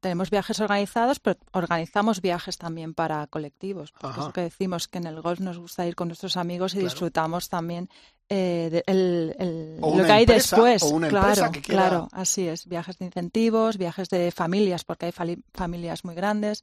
tenemos 0.00 0.30
viajes 0.30 0.60
organizados, 0.60 1.18
pero 1.18 1.38
organizamos 1.52 2.20
viajes 2.20 2.56
también 2.56 2.94
para 2.94 3.26
colectivos. 3.26 3.92
Porque 4.00 4.20
es 4.20 4.26
lo 4.26 4.32
que 4.32 4.40
decimos 4.42 4.86
que 4.88 4.98
en 4.98 5.06
el 5.06 5.20
golf 5.20 5.40
nos 5.40 5.58
gusta 5.58 5.86
ir 5.86 5.96
con 5.96 6.08
nuestros 6.08 6.36
amigos 6.36 6.74
y 6.74 6.78
disfrutamos 6.78 7.48
también 7.48 7.88
eh, 8.28 8.82
el, 8.86 9.78
lo 9.80 10.04
que 10.04 10.12
hay 10.12 10.26
después. 10.26 10.84
claro, 11.08 11.50
claro, 11.62 12.08
así 12.12 12.46
es. 12.46 12.66
Viajes 12.66 12.98
de 12.98 13.06
incentivos, 13.06 13.76
viajes 13.76 14.08
de 14.08 14.30
familias, 14.30 14.84
porque 14.84 15.06
hay 15.06 15.42
familias 15.52 16.04
muy 16.04 16.14
grandes. 16.14 16.62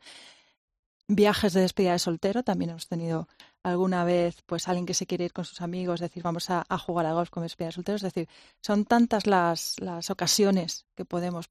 Viajes 1.08 1.51
de 1.51 1.62
despedida 1.62 1.91
de 1.91 1.99
soltero, 1.99 2.43
también 2.43 2.72
hemos 2.72 2.88
tenido 2.88 3.28
alguna 3.62 4.06
vez 4.06 4.41
pues 4.45 4.70
alguien 4.70 4.86
que 4.86 4.93
se 4.93 5.06
quiere 5.06 5.26
ir 5.26 5.34
con 5.34 5.43
sus 5.43 5.62
amigos, 5.62 5.99
decir 5.99 6.24
vamos 6.24 6.49
a, 6.49 6.66
jugar 6.78 7.06
a 7.06 7.14
golf 7.14 7.30
con 7.30 7.43
despedida 7.43 7.68
de 7.68 7.74
soltero. 7.74 7.95
Es 7.97 8.01
decir, 8.01 8.30
son 8.62 8.86
tantas 8.86 9.28
las, 9.28 9.76
las 9.82 10.10
ocasiones 10.10 10.86
que 10.95 11.04
podemos 11.04 11.49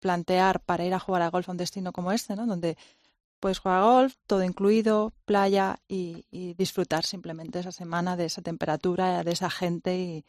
plantear 0.00 0.60
para 0.60 0.84
ir 0.84 0.94
a 0.94 1.00
jugar 1.00 1.22
a 1.22 1.30
golf 1.30 1.48
a 1.48 1.52
un 1.52 1.58
destino 1.58 1.92
como 1.92 2.12
este, 2.12 2.36
¿no? 2.36 2.46
Donde 2.46 2.76
puedes 3.40 3.58
jugar 3.58 3.78
a 3.78 3.84
golf, 3.84 4.14
todo 4.26 4.44
incluido, 4.44 5.12
playa 5.24 5.80
y, 5.88 6.26
disfrutar 6.56 7.04
simplemente 7.04 7.58
esa 7.58 7.72
semana 7.72 8.16
de 8.16 8.26
esa 8.26 8.42
temperatura, 8.42 9.24
de 9.24 9.32
esa 9.32 9.50
gente 9.50 9.96
y, 9.96 10.24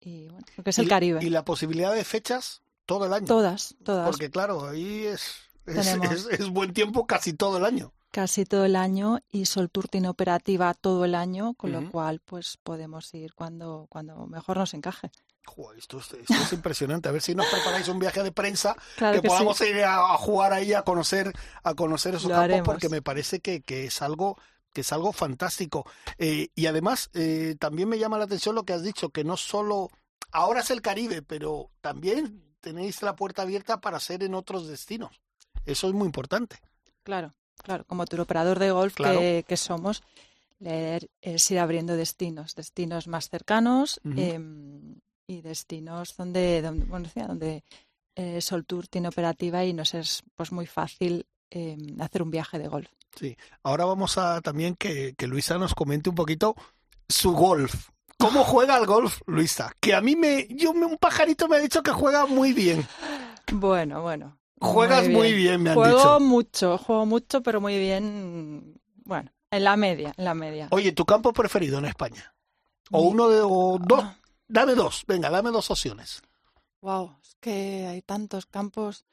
y 0.00 0.28
bueno, 0.28 0.46
lo 0.56 0.64
que 0.64 0.70
es 0.70 0.78
el 0.78 0.88
Caribe. 0.88 1.20
¿Y 1.22 1.30
la 1.30 1.44
posibilidad 1.44 1.94
de 1.94 2.04
fechas 2.04 2.60
todo 2.86 3.06
el 3.06 3.12
año? 3.12 3.26
Todas, 3.26 3.74
todas. 3.82 4.08
Porque 4.08 4.30
claro, 4.30 4.68
ahí 4.68 5.06
es, 5.06 5.36
es, 5.66 6.48
buen 6.50 6.72
tiempo 6.72 7.06
casi 7.06 7.32
todo 7.32 7.56
el 7.56 7.64
año. 7.64 7.92
Casi 8.10 8.44
todo 8.44 8.64
el 8.64 8.76
año 8.76 9.20
y 9.30 9.46
Sol 9.46 9.70
Tour 9.70 9.88
tiene 9.88 10.08
operativa 10.08 10.74
todo 10.74 11.04
el 11.04 11.14
año, 11.14 11.54
con 11.54 11.70
lo 11.70 11.90
cual 11.90 12.20
pues 12.24 12.58
podemos 12.62 13.14
ir 13.14 13.34
cuando, 13.34 13.86
cuando 13.88 14.26
mejor 14.26 14.58
nos 14.58 14.74
encaje 14.74 15.12
esto, 15.76 15.98
es 15.98 16.52
impresionante. 16.52 17.08
A 17.08 17.12
ver 17.12 17.22
si 17.22 17.34
nos 17.34 17.46
preparáis 17.46 17.88
un 17.88 17.98
viaje 17.98 18.22
de 18.22 18.32
prensa 18.32 18.76
que, 18.98 19.22
podamos 19.22 19.60
ir 19.60 19.82
a, 19.84 20.16
jugar 20.16 20.52
ahí 20.52 20.72
a 20.72 20.82
conocer, 20.82 21.32
a 21.62 21.74
conocer 21.74 22.14
esos 22.14 22.30
campos, 22.30 22.62
porque 22.64 22.88
me 22.88 23.02
parece 23.02 23.40
que, 23.40 23.62
es 23.68 24.02
algo 24.02 24.38
que 24.72 24.82
es 24.82 24.92
algo 24.92 25.12
fantástico. 25.12 25.84
Eh, 26.16 26.48
y 26.54 26.66
además, 26.66 27.10
eh, 27.14 27.56
también 27.58 27.88
me 27.88 27.98
llama 27.98 28.18
la 28.18 28.24
atención 28.24 28.54
lo 28.54 28.64
que 28.64 28.72
has 28.72 28.84
dicho, 28.84 29.10
que 29.10 29.24
no 29.24 29.36
solo 29.36 29.90
ahora 30.32 30.60
es 30.60 30.70
el 30.70 30.80
Caribe, 30.80 31.22
pero 31.22 31.70
también 31.80 32.42
tenéis 32.60 33.02
la 33.02 33.16
puerta 33.16 33.42
abierta 33.42 33.80
para 33.80 34.00
ser 34.00 34.22
en 34.22 34.34
otros 34.34 34.68
destinos. 34.68 35.20
Eso 35.64 35.88
es 35.88 35.94
muy 35.94 36.06
importante. 36.06 36.56
Claro, 37.02 37.34
claro, 37.62 37.84
como 37.84 38.02
operador 38.02 38.58
de 38.58 38.70
golf 38.70 38.94
que, 38.94 39.56
somos, 39.56 40.02
leer 40.58 41.10
es 41.20 41.50
ir 41.50 41.58
abriendo 41.58 41.96
destinos, 41.96 42.54
destinos 42.54 43.08
más 43.08 43.28
cercanos 43.28 44.00
y 45.30 45.42
destinos 45.42 46.16
donde, 46.16 46.60
donde, 46.60 46.84
bueno, 46.86 47.08
donde 47.14 47.62
eh, 48.16 48.40
Sol 48.40 48.66
Tour 48.66 48.88
tiene 48.88 49.08
operativa 49.08 49.64
y 49.64 49.72
nos 49.72 49.94
es 49.94 50.22
pues 50.34 50.50
muy 50.50 50.66
fácil 50.66 51.24
eh, 51.50 51.76
hacer 52.00 52.22
un 52.22 52.30
viaje 52.30 52.58
de 52.58 52.66
golf. 52.66 52.90
Sí, 53.16 53.36
ahora 53.62 53.84
vamos 53.84 54.18
a 54.18 54.40
también 54.40 54.74
que, 54.74 55.14
que 55.16 55.28
Luisa 55.28 55.56
nos 55.56 55.74
comente 55.74 56.10
un 56.10 56.16
poquito 56.16 56.56
su 57.08 57.32
golf. 57.32 57.90
¿Cómo 58.18 58.44
juega 58.44 58.76
el 58.76 58.86
golf, 58.86 59.20
Luisa? 59.26 59.72
Que 59.80 59.94
a 59.94 60.00
mí 60.00 60.16
me, 60.16 60.46
yo 60.50 60.72
un 60.72 60.98
pajarito 60.98 61.48
me 61.48 61.56
ha 61.56 61.60
dicho 61.60 61.82
que 61.82 61.92
juega 61.92 62.26
muy 62.26 62.52
bien. 62.52 62.86
Bueno, 63.52 64.02
bueno. 64.02 64.38
Juegas 64.60 65.08
muy 65.08 65.32
bien, 65.32 65.62
me 65.62 65.70
han 65.70 65.76
juego 65.76 65.96
dicho. 65.96 66.02
Juego 66.02 66.20
mucho, 66.20 66.78
juego 66.78 67.06
mucho, 67.06 67.42
pero 67.42 67.60
muy 67.60 67.78
bien. 67.78 68.80
Bueno, 69.04 69.32
en 69.50 69.64
la 69.64 69.76
media, 69.76 70.12
en 70.16 70.24
la 70.24 70.34
media. 70.34 70.68
Oye, 70.70 70.92
¿tu 70.92 71.06
campo 71.06 71.32
preferido 71.32 71.78
en 71.78 71.86
España? 71.86 72.34
O 72.90 73.02
uno 73.02 73.28
de 73.28 73.40
o 73.42 73.78
dos. 73.80 74.04
Dame 74.50 74.74
dos, 74.74 75.04
venga, 75.06 75.30
dame 75.30 75.50
dos 75.50 75.70
opciones. 75.70 76.22
Wow, 76.80 77.14
es 77.22 77.36
que 77.38 77.86
hay 77.86 78.02
tantos 78.02 78.46
campos. 78.46 79.04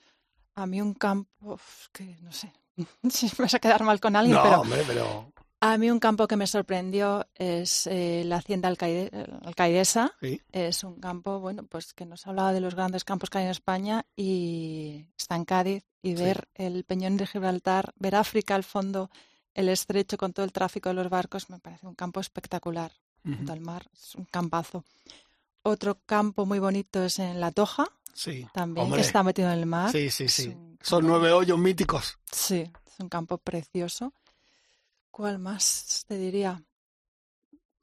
A 0.55 0.65
mí 0.65 0.81
un 0.81 0.95
campo, 0.95 1.59
que 1.91 2.17
no 2.21 2.31
sé, 2.31 2.51
si 3.09 3.27
me 3.27 3.43
vas 3.43 3.53
a 3.53 3.59
quedar 3.59 3.83
mal 3.83 3.99
con 3.99 4.15
alguien, 4.15 4.35
no, 4.35 4.43
pero, 4.43 4.61
hombre, 4.61 4.83
pero... 4.87 5.31
A 5.59 5.77
mí 5.77 5.91
un 5.91 5.99
campo 5.99 6.27
que 6.27 6.37
me 6.37 6.47
sorprendió 6.47 7.27
es 7.35 7.85
eh, 7.85 8.23
la 8.25 8.37
hacienda 8.37 8.67
alcaidesa. 8.67 10.13
Es 10.51 10.83
un 10.83 10.99
campo, 10.99 11.39
bueno, 11.39 11.63
pues 11.63 11.93
que 11.93 12.05
nos 12.05 12.25
hablaba 12.25 12.53
de 12.53 12.61
los 12.61 12.73
grandes 12.73 13.03
campos 13.03 13.29
que 13.29 13.39
hay 13.39 13.45
en 13.45 13.51
España 13.51 14.05
y 14.15 15.05
está 15.17 15.35
en 15.35 15.45
Cádiz 15.45 15.83
y 16.01 16.15
ver 16.15 16.47
el 16.55 16.83
Peñón 16.83 17.17
de 17.17 17.27
Gibraltar, 17.27 17.93
ver 17.97 18.15
África 18.15 18.55
al 18.55 18.63
fondo, 18.63 19.09
el 19.53 19.69
estrecho 19.69 20.17
con 20.17 20.33
todo 20.33 20.45
el 20.45 20.51
tráfico 20.51 20.89
de 20.89 20.95
los 20.95 21.09
barcos, 21.09 21.49
me 21.49 21.59
parece 21.59 21.85
un 21.85 21.95
campo 21.95 22.19
espectacular. 22.19 22.91
Junto 23.23 23.51
al 23.51 23.59
mar, 23.59 23.85
es 23.93 24.15
un 24.15 24.25
campazo. 24.25 24.85
Otro 25.67 25.99
campo 26.05 26.45
muy 26.45 26.59
bonito 26.59 27.03
es 27.03 27.19
en 27.19 27.41
La 27.41 27.51
Toja. 27.51 27.85
Sí. 28.13 28.47
También 28.53 28.89
que 28.89 29.01
está 29.01 29.21
metido 29.21 29.51
en 29.51 29.59
el 29.59 29.65
mar. 29.65 29.91
Sí, 29.91 30.09
sí, 30.09 30.29
sí. 30.29 30.55
Son 30.81 31.05
nueve 31.05 31.33
hoyos 31.33 31.59
míticos. 31.59 32.17
Sí, 32.31 32.71
es 32.85 32.99
un 32.99 33.09
campo 33.09 33.37
precioso. 33.37 34.13
¿Cuál 35.11 35.39
más 35.39 36.05
te 36.07 36.17
diría? 36.17 36.63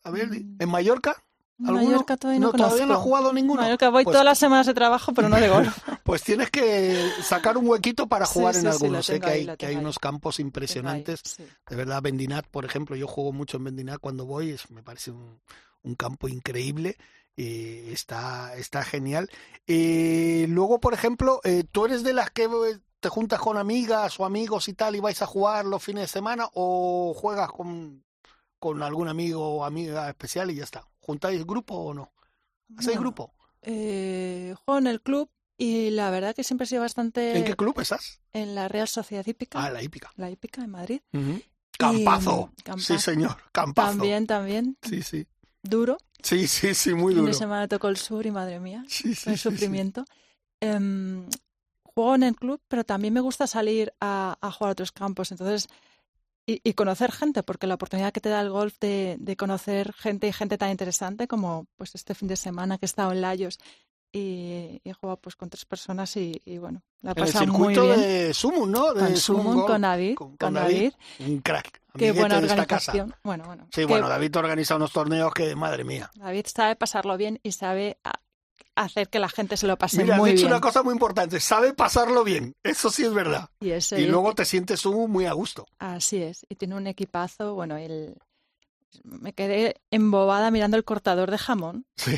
A 0.02 0.10
ver, 0.10 0.28
mm. 0.28 0.56
¿en 0.60 0.68
Mallorca? 0.70 1.22
Mallorca 1.58 2.16
todavía 2.16 2.40
no, 2.40 2.52
Todavía 2.52 2.86
no 2.86 2.98
jugado 2.98 3.34
ninguno. 3.34 3.60
Mallorca 3.60 3.90
voy 3.90 4.04
pues 4.04 4.14
todas 4.14 4.24
las 4.24 4.38
semanas 4.38 4.66
de 4.66 4.72
trabajo, 4.72 5.12
pero 5.12 5.28
no 5.28 5.36
de 5.36 5.50
golf. 5.50 5.76
pues 6.04 6.22
tienes 6.22 6.50
que 6.50 7.10
sacar 7.22 7.58
un 7.58 7.68
huequito 7.68 8.06
para 8.06 8.24
jugar 8.24 8.56
en 8.56 8.66
algunos. 8.66 9.04
sé 9.04 9.20
que 9.20 9.28
hay, 9.28 9.56
que 9.58 9.66
hay 9.66 9.76
unos 9.76 9.98
campos 9.98 10.40
impresionantes. 10.40 11.20
De 11.68 11.76
verdad, 11.76 12.00
Bendinat, 12.00 12.46
por 12.46 12.64
ejemplo, 12.64 12.96
yo 12.96 13.06
juego 13.06 13.32
mucho 13.32 13.58
en 13.58 13.64
Bendinat 13.64 14.00
cuando 14.00 14.24
voy, 14.24 14.52
es, 14.52 14.70
me 14.70 14.82
parece 14.82 15.10
un, 15.10 15.38
un 15.82 15.94
campo 15.94 16.28
increíble. 16.28 16.96
Eh, 17.36 17.90
está, 17.92 18.56
está 18.56 18.84
genial. 18.84 19.28
Eh, 19.66 20.46
luego, 20.48 20.80
por 20.80 20.94
ejemplo, 20.94 21.40
eh, 21.44 21.64
¿tú 21.70 21.86
eres 21.86 22.02
de 22.02 22.12
las 22.12 22.30
que 22.30 22.48
te 23.00 23.08
juntas 23.08 23.40
con 23.40 23.56
amigas 23.58 24.18
o 24.20 24.24
amigos 24.24 24.68
y 24.68 24.74
tal 24.74 24.96
y 24.96 25.00
vais 25.00 25.20
a 25.20 25.26
jugar 25.26 25.64
los 25.64 25.82
fines 25.82 26.02
de 26.02 26.08
semana 26.08 26.48
o 26.54 27.12
juegas 27.14 27.50
con, 27.50 28.04
con 28.58 28.82
algún 28.82 29.08
amigo 29.08 29.56
o 29.56 29.64
amiga 29.64 30.08
especial 30.08 30.50
y 30.50 30.56
ya 30.56 30.64
está? 30.64 30.86
¿Juntáis 31.00 31.44
grupo 31.44 31.74
o 31.74 31.94
no? 31.94 32.12
¿Hacéis 32.76 32.98
grupo? 32.98 33.34
Eh, 33.62 34.54
juego 34.64 34.78
en 34.78 34.86
el 34.86 35.00
club, 35.00 35.30
Y 35.56 35.90
la 35.90 36.10
verdad 36.10 36.34
que 36.34 36.44
siempre 36.44 36.64
he 36.64 36.68
sido 36.68 36.82
bastante... 36.82 37.36
¿En 37.36 37.44
qué 37.44 37.54
club 37.54 37.78
estás? 37.80 38.20
En 38.32 38.54
la 38.54 38.68
Real 38.68 38.88
Sociedad 38.88 39.24
Hípica. 39.26 39.62
Ah, 39.62 39.70
la 39.70 39.82
hípica. 39.82 40.12
La 40.16 40.30
Hípica 40.30 40.62
en 40.62 40.70
Madrid. 40.70 41.00
Campazo. 41.78 42.52
Y, 42.56 42.62
campazo. 42.62 42.94
Sí, 42.94 42.98
señor. 42.98 43.36
Campazo. 43.52 43.90
También, 43.90 44.26
también. 44.26 44.78
Sí, 44.82 45.02
sí. 45.02 45.26
Duro. 45.64 45.96
Sí, 46.22 46.46
sí, 46.46 46.74
sí, 46.74 46.94
muy 46.94 47.14
duro. 47.14 47.26
de 47.26 47.34
semana 47.34 47.66
tocó 47.68 47.88
el 47.88 47.96
sur 47.96 48.24
y 48.26 48.30
madre 48.30 48.60
mía, 48.60 48.84
Sí, 48.86 49.14
sí, 49.14 49.30
el 49.30 49.36
sí. 49.38 49.42
sufrimiento. 49.50 50.04
Em, 50.60 51.26
juego 51.82 52.14
en 52.14 52.22
el 52.22 52.36
club, 52.36 52.60
pero 52.68 52.84
también 52.84 53.12
me 53.14 53.20
gusta 53.20 53.46
salir 53.46 53.92
a, 54.00 54.36
a 54.40 54.50
jugar 54.52 54.68
a 54.70 54.72
otros 54.72 54.92
campos. 54.92 55.30
Entonces, 55.32 55.68
y, 56.46 56.60
y 56.62 56.74
conocer 56.74 57.12
gente, 57.12 57.42
porque 57.42 57.66
la 57.66 57.74
oportunidad 57.74 58.12
que 58.12 58.20
te 58.20 58.28
da 58.28 58.40
el 58.42 58.50
golf 58.50 58.78
de, 58.78 59.16
de 59.18 59.36
conocer 59.36 59.92
gente 59.94 60.28
y 60.28 60.32
gente 60.32 60.58
tan 60.58 60.70
interesante 60.70 61.26
como 61.26 61.66
pues 61.76 61.94
este 61.94 62.14
fin 62.14 62.28
de 62.28 62.36
semana 62.36 62.76
que 62.78 62.84
he 62.84 62.90
estado 62.92 63.12
en 63.12 63.22
Layos 63.22 63.58
y, 64.16 64.80
he 64.84 64.92
jugado 64.92 65.16
pues 65.18 65.34
con 65.36 65.50
tres 65.50 65.64
personas 65.64 66.16
y, 66.16 66.40
y 66.44 66.58
bueno, 66.58 66.82
la 67.02 67.10
he 67.10 67.14
el 67.14 67.26
pasado 67.26 67.46
muy 67.48 67.74
circuito 67.74 67.82
bien. 67.96 68.00
de 68.00 68.32
Sumun, 68.34 68.70
¿no? 68.70 68.94
De 68.94 69.00
con 69.00 69.16
Sumun, 69.16 69.66
con 69.66 69.80
David, 69.82 70.14
Con- 70.14 70.54
David. 70.54 70.92
Un 71.18 71.40
crack. 71.40 71.82
Qué 71.98 72.12
buena 72.12 72.38
esta 72.38 72.64
casa. 72.66 72.92
organización. 72.92 73.14
Bueno, 73.24 73.44
bueno. 73.44 73.68
Sí, 73.72 73.84
bueno, 73.84 74.08
David 74.08 74.36
organiza 74.36 74.76
unos 74.76 74.92
torneos 74.92 75.32
que, 75.34 75.54
madre 75.56 75.84
mía. 75.84 76.10
David 76.14 76.46
sabe 76.46 76.76
pasarlo 76.76 77.16
bien 77.16 77.40
y 77.42 77.52
sabe 77.52 77.98
a- 78.04 78.20
hacer 78.76 79.08
que 79.08 79.18
la 79.18 79.28
gente 79.28 79.56
se 79.56 79.66
lo 79.66 79.76
pase 79.78 80.02
Mira, 80.02 80.14
has 80.14 80.20
muy 80.20 80.30
dicho 80.30 80.42
bien. 80.42 80.52
una 80.52 80.60
cosa 80.60 80.82
muy 80.82 80.92
importante, 80.92 81.38
sabe 81.40 81.72
pasarlo 81.74 82.24
bien, 82.24 82.54
eso 82.64 82.90
sí 82.90 83.04
es 83.04 83.12
verdad. 83.14 83.48
Y, 83.60 83.70
eso, 83.70 83.96
Y 83.98 84.02
y- 84.02 84.06
luego 84.06 84.34
te 84.34 84.44
sientes 84.44 84.84
muy 84.86 85.26
a 85.26 85.32
gusto. 85.32 85.66
Así 85.78 86.22
es. 86.22 86.44
Y 86.48 86.54
tiene 86.56 86.74
un 86.76 86.86
equipazo. 86.88 87.54
Bueno, 87.54 87.76
el... 87.76 88.16
me 89.04 89.32
quedé 89.32 89.76
embobada 89.90 90.50
mirando 90.50 90.76
el 90.76 90.84
cortador 90.84 91.30
de 91.30 91.38
jamón. 91.38 91.84
Sí. 91.96 92.16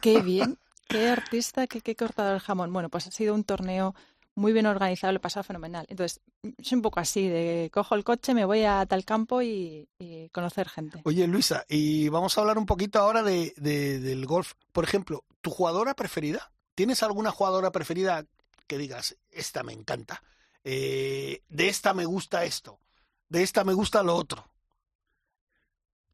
Qué 0.00 0.20
bien. 0.22 0.58
Qué 0.88 1.08
artista, 1.08 1.66
qué, 1.66 1.80
qué 1.80 1.96
cortador 1.96 2.34
de 2.34 2.40
jamón. 2.40 2.72
Bueno, 2.72 2.88
pues 2.90 3.06
ha 3.06 3.10
sido 3.10 3.34
un 3.34 3.44
torneo 3.44 3.94
muy 4.34 4.52
bien 4.52 4.66
organizado, 4.66 5.12
lo 5.12 5.16
he 5.18 5.20
pasado 5.20 5.44
fenomenal. 5.44 5.86
Entonces, 5.88 6.20
soy 6.62 6.76
un 6.76 6.82
poco 6.82 7.00
así, 7.00 7.28
de 7.28 7.70
cojo 7.72 7.94
el 7.94 8.04
coche, 8.04 8.34
me 8.34 8.44
voy 8.44 8.64
a 8.64 8.84
tal 8.86 9.04
campo 9.04 9.42
y, 9.42 9.88
y 9.98 10.28
conocer 10.30 10.68
gente. 10.68 11.04
Oye, 11.04 11.26
Luisa, 11.28 11.64
y 11.68 12.08
vamos 12.08 12.36
a 12.36 12.40
hablar 12.40 12.58
un 12.58 12.66
poquito 12.66 12.98
ahora 12.98 13.22
de, 13.22 13.54
de- 13.56 14.00
del 14.00 14.26
golf. 14.26 14.54
Por 14.72 14.84
ejemplo, 14.84 15.24
¿tu 15.40 15.50
jugadora 15.50 15.94
preferida? 15.94 16.52
¿Tienes 16.74 17.02
alguna 17.02 17.30
jugadora 17.30 17.70
preferida 17.70 18.26
que 18.66 18.76
digas, 18.78 19.16
esta 19.30 19.62
me 19.62 19.72
encanta? 19.72 20.22
Eh, 20.64 21.42
de 21.48 21.68
esta 21.68 21.94
me 21.94 22.04
gusta 22.06 22.44
esto, 22.44 22.80
de 23.28 23.42
esta 23.44 23.62
me 23.64 23.72
gusta 23.72 24.02
lo 24.02 24.16
otro. 24.16 24.50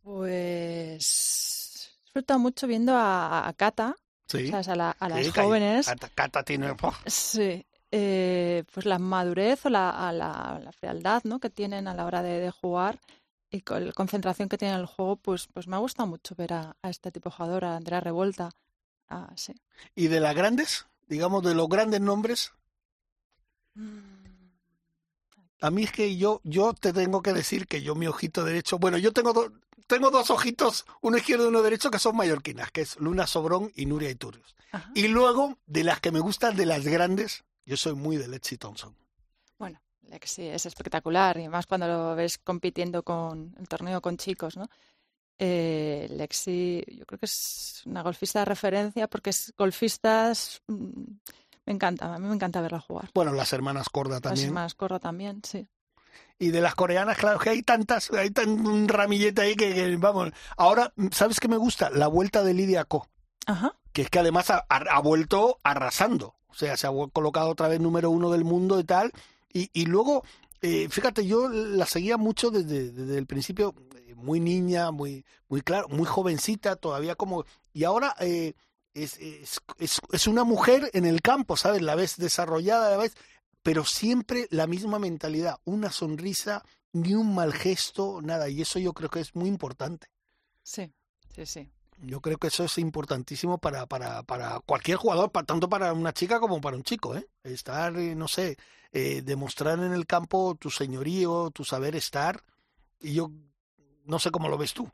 Pues 0.03 1.89
he 2.01 2.05
disfrutado 2.05 2.39
mucho 2.41 2.67
viendo 2.67 2.95
a, 2.97 3.47
a 3.49 3.53
Cata, 3.55 3.97
Sí. 4.33 4.49
¿sabes? 4.51 4.69
A, 4.69 4.77
la- 4.77 4.91
a 4.99 5.09
las 5.09 5.27
Sí, 5.27 5.31
jóvenes. 5.31 5.87
Cata, 5.87 6.09
Cata 6.15 6.43
tiene... 6.43 6.75
¡puf! 6.75 6.97
Sí, 7.07 7.65
eh, 7.91 8.65
pues 8.73 8.87
la 8.87 8.99
madurez 8.99 9.65
o 9.67 9.71
la, 9.71 9.91
a 10.09 10.13
la, 10.13 10.61
la 10.63 10.73
frialdad 10.73 11.23
¿no? 11.25 11.39
que 11.41 11.51
tienen 11.51 11.87
a 11.89 11.95
la 11.95 12.07
hora 12.07 12.23
de, 12.23 12.41
de 12.41 12.51
jugar 12.51 12.99
y 13.51 13.61
con 13.61 13.87
la 13.87 13.93
concentración 13.93 14.49
que 14.49 14.57
tienen 14.59 14.77
en 14.77 14.81
el 14.81 14.87
juego, 14.87 15.17
pues, 15.17 15.47
pues 15.53 15.69
me 15.69 15.77
ha 15.77 15.79
gustado 15.81 16.07
mucho 16.09 16.35
ver 16.35 16.55
a, 16.55 16.77
a 16.83 16.89
este 16.91 17.13
tipo 17.13 17.29
de 17.29 17.37
jugador, 17.37 17.65
a 17.67 17.77
Andrea 17.77 18.01
Revolta. 18.01 18.51
Ah, 19.09 19.31
sí. 19.37 19.53
¿Y 19.95 20.09
de 20.09 20.21
las 20.21 20.35
grandes? 20.35 20.87
Digamos, 21.07 21.43
de 21.43 21.55
los 21.55 21.69
grandes 21.69 22.01
nombres. 22.01 22.53
A 25.61 25.71
mí 25.71 25.85
es 25.85 25.93
que 25.93 26.17
yo, 26.17 26.41
yo 26.45 26.73
te 26.73 26.93
tengo 26.93 27.23
que 27.23 27.33
decir 27.33 27.67
que 27.67 27.83
yo 27.83 27.95
mi 27.95 28.07
ojito 28.07 28.45
derecho, 28.45 28.79
bueno, 28.79 28.99
yo 28.99 29.13
tengo, 29.13 29.33
do- 29.33 29.53
tengo 29.87 30.11
dos 30.11 30.31
ojitos, 30.31 30.85
uno 31.01 31.17
izquierdo 31.17 31.45
y 31.45 31.49
uno 31.49 31.63
derecho, 31.63 31.91
que 31.91 31.99
son 31.99 32.17
mallorquinas, 32.17 32.71
que 32.71 32.83
es 32.83 32.99
Luna 32.99 33.27
Sobrón 33.27 33.71
y 33.75 33.87
Nuria 33.87 34.11
Iturrios. 34.11 34.57
Ajá. 34.73 34.91
Y 34.95 35.09
luego, 35.09 35.59
de 35.67 35.85
las 35.85 36.01
que 36.01 36.11
me 36.11 36.21
gustan, 36.21 36.57
de 36.57 36.67
las 36.67 36.85
grandes, 36.85 37.45
yo 37.65 37.77
soy 37.77 37.95
muy 37.95 38.17
de 38.17 38.29
Lexi 38.29 38.57
Thompson. 38.59 38.97
Bueno, 39.59 39.81
Lexi 40.03 40.43
es 40.47 40.67
espectacular 40.67 41.39
y 41.39 41.49
más 41.49 41.67
cuando 41.67 41.87
lo 41.87 42.15
ves 42.17 42.39
compitiendo 42.39 43.03
con 43.03 43.55
el 43.59 43.69
torneo 43.69 44.01
con 44.01 44.17
chicos, 44.17 44.57
¿no? 44.57 44.69
Eh, 45.39 46.07
Lexi, 46.11 46.85
yo 46.89 47.05
creo 47.07 47.19
que 47.19 47.27
es 47.27 47.83
una 47.87 48.03
golfista 48.03 48.41
de 48.41 48.45
referencia 48.45 49.09
porque 49.09 49.31
es 49.31 49.53
golfista, 49.57 50.31
es, 50.31 50.63
mm, 50.69 51.03
me 51.67 51.73
encanta, 51.73 52.15
a 52.15 52.19
mí 52.19 52.27
me 52.29 52.35
encanta 52.35 52.61
verla 52.61 52.81
jugar. 52.81 53.11
Bueno, 53.15 53.33
las 53.33 53.53
hermanas 53.53 53.89
Corda 53.89 54.15
Las 54.15 54.23
también. 54.23 54.53
más 54.53 54.75
corro 54.75 55.01
también, 55.01 55.43
sí. 55.45 55.67
Y 56.43 56.51
de 56.51 56.61
las 56.61 56.75
coreanas, 56.75 57.17
claro, 57.19 57.39
que 57.39 57.51
hay 57.51 57.63
tantas, 57.63 58.11
hay 58.11 58.31
tan 58.31 58.67
un 58.67 58.89
ramillete 58.89 59.43
ahí 59.43 59.55
que, 59.55 59.73
que, 59.73 59.97
vamos. 59.97 60.31
Ahora, 60.57 60.93
¿sabes 61.13 61.39
qué 61.39 61.47
me 61.47 61.57
gusta? 61.57 61.89
La 61.89 62.09
vuelta 62.09 62.43
de 62.43 62.53
Lidia 62.53 62.85
Ko. 62.85 63.07
Ajá. 63.47 63.77
que 63.93 64.03
es 64.03 64.11
que 64.11 64.19
además 64.19 64.51
ha, 64.51 65.01
vuelto 65.01 65.61
arrasando. 65.63 66.35
O 66.49 66.55
sea, 66.55 66.77
se 66.77 66.89
ha 66.89 66.91
colocado 67.13 67.49
otra 67.51 67.69
vez 67.69 67.79
número 67.79 68.11
uno 68.11 68.29
del 68.33 68.43
mundo 68.43 68.81
y 68.81 68.85
tal. 68.85 69.13
Y, 69.53 69.71
y 69.73 69.87
luego, 69.87 70.25
eh, 70.63 70.89
fíjate, 70.91 71.25
yo 71.27 71.49
la 71.49 71.87
seguía 71.87 72.17
mucho 72.17 72.51
desde, 72.51 72.91
desde 72.91 73.19
el 73.19 73.27
principio, 73.27 73.77
eh, 73.95 74.17
muy 74.17 74.41
niña, 74.41 74.91
muy, 74.91 75.25
muy 75.49 75.61
claro, 75.61 75.87
muy 75.91 76.07
jovencita, 76.07 76.75
todavía 76.75 77.15
como. 77.15 77.45
Y 77.73 77.85
ahora 77.85 78.17
eh, 78.19 78.55
es, 78.95 79.17
es, 79.19 79.61
es, 79.79 80.01
es 80.11 80.27
una 80.27 80.43
mujer 80.43 80.91
en 80.93 81.05
el 81.05 81.23
campo, 81.23 81.57
¿sabes? 81.57 81.83
La 81.83 81.95
ves 81.95 82.17
desarrollada, 82.17 82.91
la 82.91 82.97
ves, 82.97 83.15
pero 83.63 83.85
siempre 83.85 84.47
la 84.51 84.67
misma 84.67 84.99
mentalidad, 84.99 85.59
una 85.65 85.91
sonrisa, 85.91 86.65
ni 86.93 87.15
un 87.15 87.35
mal 87.35 87.53
gesto, 87.53 88.21
nada. 88.23 88.49
Y 88.49 88.63
eso 88.63 88.79
yo 88.79 88.93
creo 88.93 89.11
que 89.11 89.21
es 89.21 89.35
muy 89.35 89.49
importante. 89.49 90.09
Sí, 90.63 90.93
sí, 91.35 91.47
sí. 91.47 91.69
Yo 92.05 92.21
creo 92.21 92.37
que 92.39 92.49
eso 92.49 92.65
es 92.65 92.79
importantísimo 92.79 93.59
para, 93.59 93.87
para, 93.87 94.23
para 94.25 94.59
cualquier 94.61 94.97
jugador, 94.97 95.31
tanto 95.47 95.69
para 95.69 95.93
una 95.93 96.13
chica 96.13 96.41
como 96.41 96.61
para 96.61 96.77
un 96.77 96.83
chico, 96.83 97.15
¿eh? 97.17 97.29
Estar, 97.45 97.97
eh, 97.97 98.15
no 98.17 98.27
sé, 98.27 98.57
eh, 98.93 99.23
demostrar 99.23 99.79
en 99.79 99.93
el 99.93 100.07
campo 100.07 100.57
tu 100.59 100.69
señorío, 100.71 101.51
tu 101.53 101.65
saber 101.65 101.95
estar. 101.95 102.43
Y 103.01 103.15
yo 103.15 103.31
no 104.05 104.19
sé 104.19 104.31
cómo 104.33 104.49
lo 104.49 104.59
ves 104.59 104.75
tú. 104.75 104.91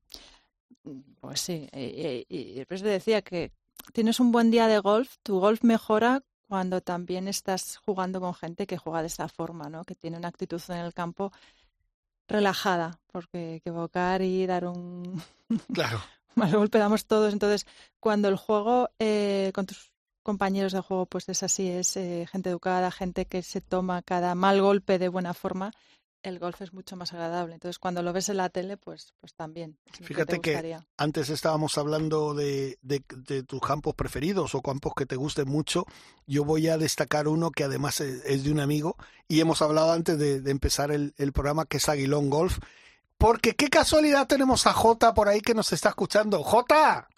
Pues 1.21 1.41
sí, 1.41 1.69
y, 1.73 1.81
y- 1.81 2.27
y 2.29 2.55
después 2.55 2.83
te 2.83 2.89
decía 2.89 3.23
que 3.23 3.53
tienes 3.93 4.21
un 4.21 4.33
buen 4.33 4.51
día 4.51 4.67
de 4.69 4.79
golf, 4.79 5.17
tu 5.23 5.39
golf 5.41 5.63
mejora 5.63 6.23
cuando 6.49 6.81
también 6.81 7.29
estás 7.29 7.77
jugando 7.85 8.21
con 8.21 8.35
gente 8.35 8.67
que 8.67 8.79
juega 8.79 9.03
de 9.03 9.09
esta 9.09 9.29
forma, 9.29 9.69
¿no? 9.69 9.85
Que 9.85 9.95
tiene 9.95 10.17
una 10.19 10.29
actitud 10.29 10.61
en 10.69 10.79
el 10.79 10.95
campo 10.95 11.33
relajada, 12.27 13.01
porque 13.13 13.57
equivocar 13.57 14.23
y 14.23 14.47
dar 14.47 14.67
un 14.67 15.23
Claro. 15.73 16.01
mal 16.35 16.53
golpe 16.55 16.79
damos 16.79 17.07
todos. 17.07 17.33
Entonces, 17.33 17.67
cuando 18.01 18.29
el 18.29 18.37
juego 18.37 18.91
eh, 18.99 19.53
con 19.55 19.67
tus 19.67 19.93
compañeros 20.23 20.73
de 20.73 20.81
juego, 20.81 21.07
pues 21.07 21.29
es 21.29 21.43
así, 21.43 21.69
es 21.69 21.97
eh, 21.97 22.27
gente 22.31 22.51
educada, 22.51 22.91
gente 22.91 23.27
que 23.27 23.43
se 23.43 23.61
toma 23.61 24.03
cada 24.03 24.35
mal 24.35 24.61
golpe 24.61 24.99
de 24.99 25.09
buena 25.09 25.33
forma, 25.35 25.73
el 26.23 26.39
golf 26.39 26.61
es 26.63 26.73
mucho 26.73 26.97
más 26.97 27.13
agradable. 27.13 27.55
Entonces, 27.55 27.79
cuando 27.79 28.03
lo 28.03 28.13
ves 28.13 28.29
en 28.29 28.39
la 28.39 28.49
tele, 28.49 28.77
pues, 28.77 29.15
pues 29.21 29.35
también. 29.35 29.79
Fíjate 30.03 30.39
te 30.39 30.41
que. 30.41 30.79
Antes 30.97 31.31
estábamos 31.31 31.79
hablando 31.79 32.35
de, 32.35 32.79
de, 32.83 33.03
de 33.17 33.43
tus 33.43 33.61
campos 33.61 33.95
preferidos 33.95 34.55
o 34.55 34.63
campos 34.63 34.93
que 34.97 35.07
te 35.07 35.17
gusten 35.17 35.49
mucho. 35.49 35.87
Yo 36.27 36.45
voy 36.45 36.69
a 36.69 36.79
destacar 36.79 37.29
uno 37.29 37.51
que 37.51 37.65
además 37.65 38.01
es, 38.01 38.25
es 38.25 38.45
de 38.45 38.53
un 38.53 38.61
amigo 38.61 38.97
y 39.29 39.41
hemos 39.41 39.63
hablado 39.63 39.93
antes 39.93 40.19
de, 40.19 40.41
de 40.41 40.51
empezar 40.51 40.91
el, 40.91 41.15
el 41.17 41.33
programa 41.33 41.67
que 41.67 41.79
es 41.79 41.89
Aguilón 41.89 42.31
Golf. 42.31 42.59
Porque 43.17 43.57
qué 43.57 43.69
casualidad 43.69 44.29
tenemos 44.29 44.67
a 44.67 44.73
Jota 44.73 45.13
por 45.13 45.29
ahí 45.29 45.41
que 45.41 45.55
nos 45.55 45.73
está 45.73 45.89
escuchando. 45.89 46.43
Jota, 46.45 47.09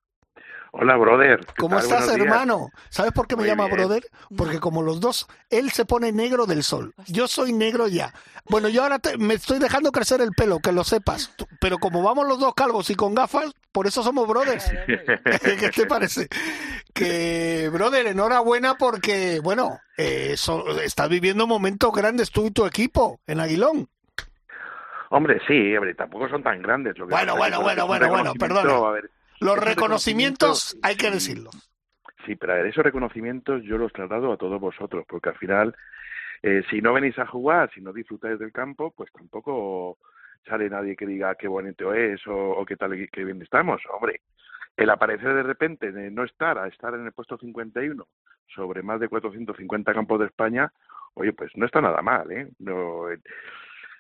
Hola, 0.73 0.97
brother. 0.97 1.41
¿Qué 1.47 1.55
¿cómo 1.59 1.77
tal? 1.77 1.85
estás, 1.85 1.99
Buenos 2.07 2.15
días. 2.15 2.27
hermano? 2.33 2.71
¿Sabes 2.91 3.11
por 3.13 3.27
qué 3.27 3.35
me 3.35 3.41
Muy 3.43 3.49
llama 3.49 3.65
bien. 3.65 3.77
brother? 3.77 4.05
Porque 4.37 4.61
como 4.61 4.83
los 4.83 5.01
dos, 5.01 5.27
él 5.51 5.71
se 5.71 5.85
pone 5.85 6.13
negro 6.13 6.47
del 6.47 6.63
sol. 6.63 6.95
Yo 7.09 7.27
soy 7.27 7.53
negro 7.53 7.89
ya. 7.89 8.15
Bueno, 8.49 8.69
yo 8.69 8.85
ahora 8.85 9.01
te- 9.01 9.19
me 9.19 9.35
estoy 9.35 9.59
dejando 9.59 9.91
crecer 9.91 10.21
el 10.21 10.31
pelo, 10.31 10.61
que 10.61 10.71
lo 10.71 10.85
sepas. 10.85 11.35
Pero 11.61 11.79
como 11.79 12.03
vamos 12.05 12.29
los 12.29 12.39
dos 12.39 12.55
calvos 12.55 12.89
y 12.91 12.95
con 12.95 13.17
gafas, 13.17 13.53
por 13.73 13.89
eso 13.89 14.05
somos 14.05 14.29
brothers. 14.29 14.71
¿Qué 15.61 15.71
te 15.75 15.87
parece? 15.87 16.29
Que, 16.95 17.69
brother, 17.73 18.07
enhorabuena 18.07 18.77
porque, 18.77 19.41
bueno, 19.43 19.79
eh, 19.97 20.35
so- 20.37 20.81
estás 20.81 21.09
viviendo 21.09 21.49
momentos 21.49 21.91
grandes 21.93 22.31
tú 22.31 22.47
y 22.47 22.51
tu 22.53 22.65
equipo 22.65 23.19
en 23.27 23.41
Aguilón. 23.41 23.89
Hombre, 25.11 25.41
sí, 25.49 25.77
hombre, 25.77 25.95
tampoco 25.97 26.29
son 26.29 26.45
tan 26.45 26.63
grandes. 26.63 26.97
Lo 26.97 27.09
que 27.09 27.15
Bueno, 27.15 27.37
bueno, 27.37 27.61
bueno, 27.61 27.89
bueno, 27.89 28.05
reconocimiento, 28.07 28.39
perdona. 28.63 28.89
a 28.89 28.93
ver, 28.93 29.11
Los 29.41 29.59
reconocimientos 29.59 30.79
hay 30.83 30.97
que 30.97 31.07
sí, 31.07 31.13
decirlos. 31.13 31.73
Sí, 32.27 32.37
pero 32.37 32.65
esos 32.65 32.85
reconocimientos 32.85 33.63
yo 33.63 33.79
los 33.79 33.93
traslado 33.93 34.33
a 34.33 34.37
todos 34.37 34.61
vosotros, 34.61 35.05
porque 35.09 35.31
al 35.31 35.37
final, 35.37 35.75
eh, 36.43 36.63
si 36.71 36.81
no 36.81 36.93
venís 36.93 37.19
a 37.19 37.27
jugar, 37.27 37.71
si 37.75 37.81
no 37.81 37.93
disfrutáis 37.93 38.39
del 38.39 38.53
campo, 38.53 38.93
pues 38.97 39.11
tampoco 39.13 39.99
sale 40.47 40.69
nadie 40.69 40.97
que 40.97 41.07
diga 41.07 41.35
qué 41.35 41.49
bonito 41.49 41.95
es 41.95 42.27
o, 42.27 42.35
o 42.35 42.65
qué 42.65 42.77
tal, 42.77 43.09
qué 43.11 43.25
bien 43.25 43.41
estamos. 43.43 43.81
Hombre, 43.93 44.21
el 44.77 44.91
aparecer 44.91 45.35
de 45.35 45.43
repente 45.43 45.93
de 45.93 46.11
no 46.11 46.25
estar 46.25 46.59
a 46.59 46.69
estar 46.69 46.95
en 46.95 47.07
el 47.07 47.13
puesto 47.13 47.39
51 47.39 48.07
sobre 48.55 48.83
más 48.83 49.01
de 49.01 49.09
450 49.09 49.93
campos 49.95 50.21
de 50.21 50.27
España, 50.27 50.73
oye, 51.15 51.33
pues 51.33 51.51
no 51.57 51.67
está 51.67 51.81
nada 51.81 52.03
mal, 52.03 52.31
¿eh? 52.31 52.49
No, 52.59 53.11
eh, 53.11 53.19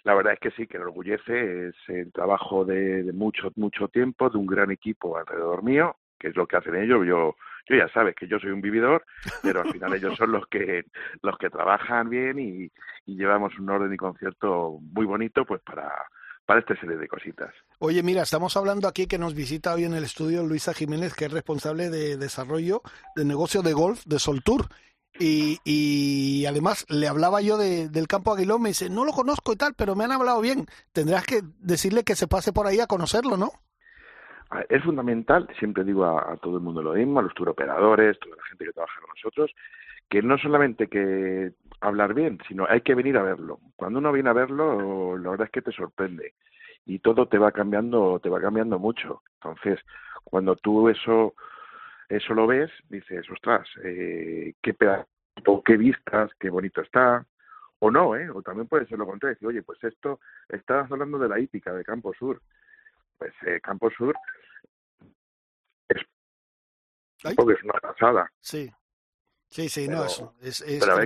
la 0.05 0.15
verdad 0.15 0.35
es 0.35 0.41
que 0.41 0.51
sí, 0.53 0.67
que 0.67 0.79
me 0.79 0.85
orgullece, 0.85 1.69
es 1.69 1.75
el 1.89 2.13
trabajo 2.13 2.65
de, 2.65 3.03
de 3.03 3.13
mucho, 3.13 3.51
mucho 3.57 3.89
tiempo, 3.89 4.31
de 4.31 4.39
un 4.39 4.47
gran 4.47 4.71
equipo 4.71 5.17
alrededor 5.17 5.63
mío, 5.63 5.97
que 6.19 6.29
es 6.29 6.37
lo 6.37 6.47
que 6.47 6.57
hacen 6.57 6.77
ellos. 6.77 7.07
Yo, 7.07 7.37
Yo 7.69 7.77
ya 7.77 7.89
sabes 7.89 8.15
que 8.15 8.27
yo 8.27 8.39
soy 8.39 8.51
un 8.51 8.61
vividor, 8.61 9.05
pero 9.43 9.61
al 9.63 9.71
final 9.71 9.95
ellos 9.95 10.17
son 10.17 10.33
los 10.33 10.47
que 10.49 10.85
los 11.23 11.37
que 11.39 11.51
trabajan 11.51 12.09
bien 12.11 12.39
y, 12.39 12.71
y 13.07 13.17
llevamos 13.17 13.59
un 13.59 13.71
orden 13.71 13.93
y 13.93 13.97
concierto 13.97 14.79
muy 14.81 15.07
bonito 15.07 15.45
pues 15.45 15.61
para 15.63 15.91
para 16.47 16.61
esta 16.61 16.75
serie 16.81 16.97
de 16.97 17.07
cositas. 17.07 17.55
Oye, 17.79 18.03
mira, 18.03 18.23
estamos 18.23 18.57
hablando 18.57 18.89
aquí 18.89 19.07
que 19.07 19.19
nos 19.19 19.35
visita 19.35 19.73
hoy 19.73 19.85
en 19.85 19.95
el 19.95 20.03
estudio 20.03 20.43
Luisa 20.43 20.75
Jiménez, 20.75 21.15
que 21.15 21.27
es 21.27 21.33
responsable 21.33 21.91
de 21.91 22.17
desarrollo 22.17 22.83
de 23.15 23.25
negocio 23.25 23.63
de 23.63 23.73
golf 23.73 24.05
de 24.05 24.19
Soltour. 24.19 24.67
Y, 25.19 25.59
y 25.65 26.47
además 26.47 26.87
le 26.89 27.09
hablaba 27.09 27.41
yo 27.43 27.59
de, 27.59 27.89
del 27.89 28.07
campo 28.07 28.33
Aguilón, 28.33 28.63
me 28.63 28.71
dice, 28.71 28.89
no 28.89 29.05
lo 29.05 29.13
conozco 29.13 29.53
y 29.53 29.57
tal, 29.57 29.75
pero 29.77 29.95
me 29.95 30.05
han 30.05 30.13
hablado 30.13 30.41
bien. 30.41 30.67
Tendrás 30.93 31.27
que 31.27 31.43
decirle 31.59 32.05
que 32.05 32.15
se 32.15 32.29
pase 32.29 32.53
por 32.53 32.67
ahí 32.67 32.81
a 32.81 32.87
conocerlo, 32.87 33.37
¿no? 33.37 33.51
Es 34.69 34.83
fundamental, 34.83 35.49
siempre 35.59 35.85
digo 35.85 36.05
a, 36.05 36.33
a 36.33 36.37
todo 36.37 36.57
el 36.57 36.63
mundo 36.63 36.83
lo 36.83 36.95
mismo, 36.95 37.21
a 37.21 37.23
los 37.23 37.35
turoperadores, 37.35 38.19
toda 38.19 38.37
la 38.37 38.43
gente 38.45 38.65
que 38.65 38.73
trabaja 38.73 39.01
con 39.01 39.11
nosotros, 39.11 39.51
que 40.09 40.23
no 40.23 40.39
solamente 40.39 40.89
que 40.89 41.53
hablar 41.81 42.15
bien, 42.15 42.39
sino 42.49 42.67
hay 42.69 42.81
que 42.81 42.95
venir 42.95 43.17
a 43.17 43.23
verlo. 43.23 43.61
Cuando 43.77 44.01
uno 44.01 44.13
viene 44.13 44.31
a 44.31 44.35
verlo, 44.35 45.17
la 45.17 45.31
verdad 45.31 45.47
es 45.47 45.53
que 45.53 45.63
te 45.63 45.73
sorprende 45.73 46.35
y 46.85 46.99
todo 46.99 47.27
te 47.27 47.39
va 47.39 47.53
cambiando, 47.53 48.19
te 48.21 48.29
va 48.29 48.41
cambiando 48.41 48.79
mucho. 48.79 49.23
Entonces, 49.35 49.79
cuando 50.25 50.57
tú 50.57 50.89
eso 50.89 51.35
eso 52.11 52.35
lo 52.35 52.47
ves, 52.47 52.71
dices, 52.89 53.25
ostras, 53.31 53.69
eh, 53.85 54.55
qué 54.61 54.75
pedazo, 54.75 55.07
qué 55.65 55.77
vistas, 55.77 56.31
qué 56.39 56.51
bonito 56.51 56.81
está, 56.83 57.25
o 57.79 57.91
no, 57.91 58.17
¿eh? 58.17 58.29
O 58.31 58.43
también 58.43 58.67
puede 58.67 58.87
ser 58.87 58.99
lo 58.99 59.07
contrario, 59.07 59.35
decir, 59.35 59.49
oye, 59.49 59.63
pues 59.63 59.83
esto, 59.85 60.21
estabas 60.49 60.91
hablando 60.91 61.19
de 61.19 61.29
la 61.29 61.39
hípica 61.39 61.73
de 61.73 61.85
Campo 61.85 62.13
Sur. 62.13 62.43
Pues 63.17 63.33
eh, 63.47 63.61
Campo 63.63 63.91
Sur 63.91 64.15
es, 65.89 66.03
porque 67.37 67.55
es 67.55 67.63
una 67.63 67.75
pasada. 67.75 68.31
Sí. 68.41 68.71
Sí, 69.49 69.69
sí, 69.69 69.87
pero, 69.87 69.99
no, 70.01 70.35
es, 70.41 70.61
es, 70.61 70.81
pero, 70.81 70.97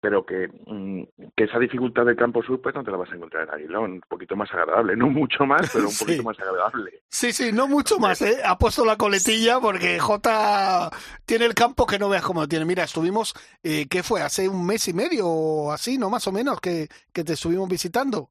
pero 0.00 0.24
que, 0.24 0.48
mm, 0.66 1.02
que, 1.36 1.44
esa 1.44 1.58
dificultad 1.58 2.04
del 2.04 2.16
campo 2.16 2.42
sur 2.42 2.60
pues 2.60 2.74
no 2.74 2.84
te 2.84 2.90
la 2.90 2.96
vas 2.96 3.10
a 3.10 3.14
encontrar 3.16 3.44
en 3.44 3.54
Aguilón, 3.54 3.92
un 3.92 4.00
poquito 4.08 4.36
más 4.36 4.50
agradable, 4.52 4.96
no 4.96 5.08
mucho 5.08 5.44
más, 5.46 5.70
pero 5.72 5.86
un 5.86 5.90
Sí. 5.90 6.04
poquito 6.04 6.22
más 6.22 6.38
agradable. 6.38 7.02
Sí, 7.08 7.32
sí, 7.32 7.52
no 7.52 7.66
mucho 7.68 7.98
más, 7.98 8.20
¿eh? 8.22 8.38
Ha 8.44 8.58
puesto 8.58 8.84
la 8.84 8.96
coletilla 8.96 9.58
porque 9.60 9.98
J 9.98 10.90
tiene 11.24 11.46
el 11.46 11.54
campo 11.54 11.86
que 11.86 11.98
no 11.98 12.08
veas 12.08 12.22
cómo 12.24 12.40
lo 12.42 12.48
tiene. 12.48 12.64
Mira, 12.64 12.84
estuvimos, 12.84 13.34
eh, 13.62 13.86
¿qué 13.88 14.02
fue? 14.02 14.22
Hace 14.22 14.48
un 14.48 14.66
mes 14.66 14.86
y 14.88 14.92
medio 14.92 15.26
o 15.28 15.72
así, 15.72 15.98
¿no? 15.98 16.10
Más 16.10 16.26
o 16.26 16.32
menos, 16.32 16.60
que, 16.60 16.88
que 17.12 17.24
te 17.24 17.32
estuvimos 17.34 17.68
visitando. 17.68 18.28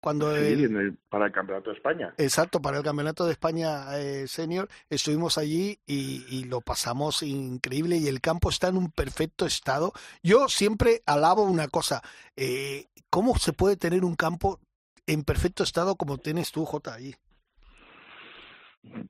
Cuando 0.00 0.30
Sí, 0.36 0.44
el- 0.44 0.64
en 0.66 0.76
el- 0.76 0.96
para 1.08 1.26
el 1.26 1.32
Campeonato 1.32 1.70
de 1.70 1.76
España. 1.76 2.14
Exacto, 2.18 2.60
para 2.62 2.78
el 2.78 2.84
Campeonato 2.84 3.26
de 3.26 3.32
España 3.32 3.98
eh, 3.98 4.28
Senior 4.28 4.68
estuvimos 4.88 5.38
allí 5.38 5.78
y, 5.86 6.24
y 6.28 6.44
lo 6.44 6.60
pasamos 6.60 7.22
increíble 7.24 7.96
y 7.96 8.06
el 8.06 8.20
campo 8.20 8.48
está 8.50 8.68
en 8.68 8.76
un 8.76 8.90
perfecto 8.92 9.44
estado. 9.44 9.92
Yo 10.22 10.48
siempre 10.48 11.02
alabo 11.06 11.42
una 11.42 11.66
cosa, 11.68 12.00
eh, 12.36 12.86
¿cómo 13.10 13.34
se 13.36 13.52
puede 13.52 13.76
tener 13.76 14.04
un 14.04 14.14
campo 14.14 14.60
en 15.06 15.24
perfecto 15.24 15.64
estado 15.64 15.96
como 15.96 16.18
tienes 16.18 16.52
tú, 16.52 16.64
J, 16.64 16.94
ahí? 16.94 17.14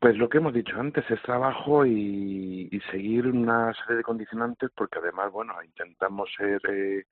Pues 0.01 0.17
lo 0.17 0.29
que 0.29 0.39
hemos 0.39 0.55
dicho 0.55 0.73
antes 0.81 1.05
es 1.11 1.21
trabajo 1.23 1.85
y, 1.85 2.69
y 2.73 2.81
seguir 2.91 3.27
una 3.27 3.73
serie 3.75 3.99
de 3.99 4.03
condicionantes 4.03 4.71
porque 4.75 4.99
además, 4.99 5.31
bueno, 5.31 5.53
intentamos 5.63 6.29
ser, 6.37 6.61
eh, 6.71 7.05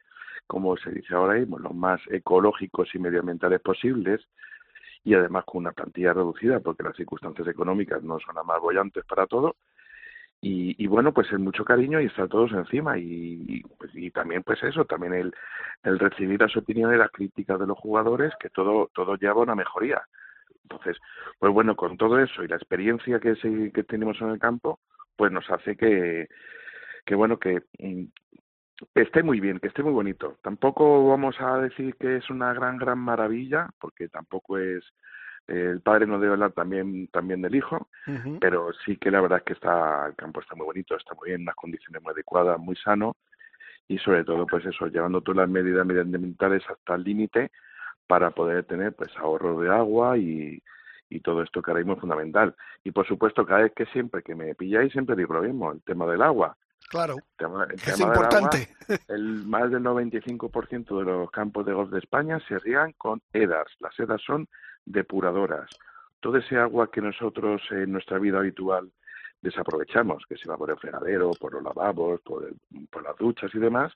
como 0.47 0.76
se 0.76 0.91
dice 0.91 1.14
ahora 1.14 1.34
mismo, 1.34 1.59
los 1.59 1.74
más 1.74 2.01
ecológicos 2.11 2.95
y 2.95 2.99
medioambientales 2.99 3.61
posibles 3.61 4.26
y 5.05 5.14
además 5.14 5.45
con 5.45 5.59
una 5.59 5.72
plantilla 5.72 6.12
reducida 6.12 6.61
porque 6.61 6.82
las 6.82 6.97
circunstancias 6.97 7.47
económicas 7.49 8.03
no 8.03 8.18
son 8.20 8.34
las 8.34 8.45
más 8.45 8.61
bollantes 8.61 9.05
para 9.05 9.26
todo 9.26 9.57
y, 10.49 10.87
bueno, 10.87 11.12
pues 11.12 11.32
es 11.32 11.39
mucho 11.39 11.64
cariño 11.64 12.01
y 12.01 12.07
estar 12.07 12.28
todos 12.28 12.53
encima 12.53 12.99
y, 12.99 13.03
y, 13.49 13.62
y 13.95 14.11
también 14.11 14.43
pues 14.43 14.62
eso, 14.62 14.84
también 14.84 15.14
el, 15.14 15.34
el 15.82 15.99
recibir 15.99 16.41
las 16.41 16.57
opiniones, 16.57 16.99
las 16.99 17.11
críticas 17.11 17.59
de 17.59 17.66
los 17.66 17.78
jugadores, 17.78 18.32
que 18.39 18.51
todo, 18.51 18.91
todo 18.95 19.16
lleva 19.16 19.41
a 19.41 19.45
una 19.45 19.55
mejoría. 19.55 20.03
Entonces, 20.62 20.99
pues 21.39 21.53
bueno, 21.53 21.74
con 21.74 21.97
todo 21.97 22.20
eso 22.20 22.45
y 22.45 22.49
la 22.49 22.57
experiencia 22.57 23.18
que, 23.18 23.34
se, 23.37 23.72
que 23.72 23.82
tenemos 23.82 24.20
en 24.20 24.30
el 24.30 24.39
campo, 24.39 24.78
pues 25.16 25.32
nos 25.32 25.49
hace 25.51 25.76
que, 25.76 26.28
que 27.05 27.14
bueno, 27.14 27.39
que 27.39 27.62
esté 28.95 29.22
muy 29.22 29.41
bien, 29.41 29.59
que 29.59 29.68
esté 29.68 29.83
muy 29.83 29.93
bonito. 29.93 30.37
Tampoco 30.43 31.09
vamos 31.09 31.37
a 31.41 31.59
decir 31.59 31.97
que 31.97 32.16
es 32.16 32.31
una 32.31 32.53
gran, 32.53 32.77
gran 32.79 32.99
maravilla, 32.99 33.70
porque 33.79 34.09
tampoco 34.09 34.59
es, 34.59 34.85
eh, 35.49 35.70
el 35.72 35.81
padre 35.81 36.07
no 36.07 36.18
debe 36.18 36.35
hablar 36.35 36.53
también, 36.53 37.09
también 37.09 37.43
del 37.43 37.55
hijo, 37.55 37.89
pero 38.41 38.72
sí 38.85 38.97
que 38.97 39.11
la 39.11 39.20
verdad 39.20 39.39
es 39.39 39.45
que 39.45 39.53
está, 39.55 40.07
el 40.07 40.14
campo 40.14 40.41
está 40.41 40.55
muy 40.55 40.66
bonito, 40.66 40.97
está 40.97 41.14
muy 41.14 41.29
bien, 41.29 41.41
en 41.41 41.43
unas 41.43 41.57
condiciones 41.57 42.03
muy 42.03 42.12
adecuadas, 42.12 42.59
muy 42.59 42.77
sano, 42.77 43.16
y 43.89 43.99
sobre 43.99 44.24
todo, 44.24 44.47
pues 44.47 44.66
eso, 44.66 44.89
llevando 44.89 45.20
todas 45.20 45.39
las 45.39 45.49
medidas 45.49 45.87
medioambientales 45.87 46.62
hasta 46.68 46.97
el 46.97 47.05
límite 47.05 47.53
para 48.07 48.31
poder 48.31 48.64
tener 48.64 48.95
pues 48.95 49.16
ahorro 49.16 49.61
de 49.61 49.68
agua 49.68 50.18
y, 50.18 50.61
y 51.09 51.20
todo 51.20 51.43
esto 51.43 51.62
que 51.62 51.70
ahora 51.70 51.81
mismo 51.81 51.95
es 51.95 52.01
fundamental. 52.01 52.55
Y 52.85 52.91
por 52.91 53.07
supuesto, 53.07 53.47
cada 53.47 53.62
vez 53.62 53.72
que 53.74 53.87
siempre 53.87 54.22
que 54.22 54.35
me 54.35 54.55
pilláis, 54.55 54.93
siempre 54.93 55.16
digo 55.16 55.35
lo 55.35 55.43
mismo, 55.43 55.72
el 55.72 55.83
tema 55.83 56.07
del 56.07 56.22
agua. 56.22 56.57
Claro, 56.89 57.14
El 57.16 57.22
tema, 57.37 57.64
el 57.64 57.74
es 57.74 57.82
tema 57.82 58.07
importante. 58.14 58.68
agua, 58.89 58.97
el 59.09 59.45
más 59.47 59.70
del 59.70 59.82
95% 59.82 60.99
de 60.99 61.05
los 61.05 61.30
campos 61.30 61.66
de 61.66 61.72
golf 61.72 61.91
de 61.91 61.99
España 61.99 62.39
se 62.49 62.59
riegan 62.61 62.93
con 62.93 63.20
EDAS. 63.32 63.66
Las 63.80 63.99
EDAS 63.99 64.22
son 64.22 64.47
depuradoras. 64.84 65.68
Todo 66.20 66.37
ese 66.39 66.57
agua 66.59 66.91
que 66.91 67.01
nosotros 67.01 67.61
en 67.70 67.93
nuestra 67.93 68.18
vida 68.18 68.39
habitual 68.39 68.91
desaprovechamos, 69.43 70.24
que 70.28 70.37
se 70.37 70.49
va 70.49 70.57
por 70.57 70.70
el 70.70 70.78
fregadero, 70.78 71.30
por 71.41 71.53
los 71.53 71.62
lavabos, 71.62 72.20
por, 72.22 72.45
el- 72.45 72.87
por 72.89 73.03
las 73.03 73.16
duchas 73.16 73.55
y 73.55 73.59
demás, 73.59 73.93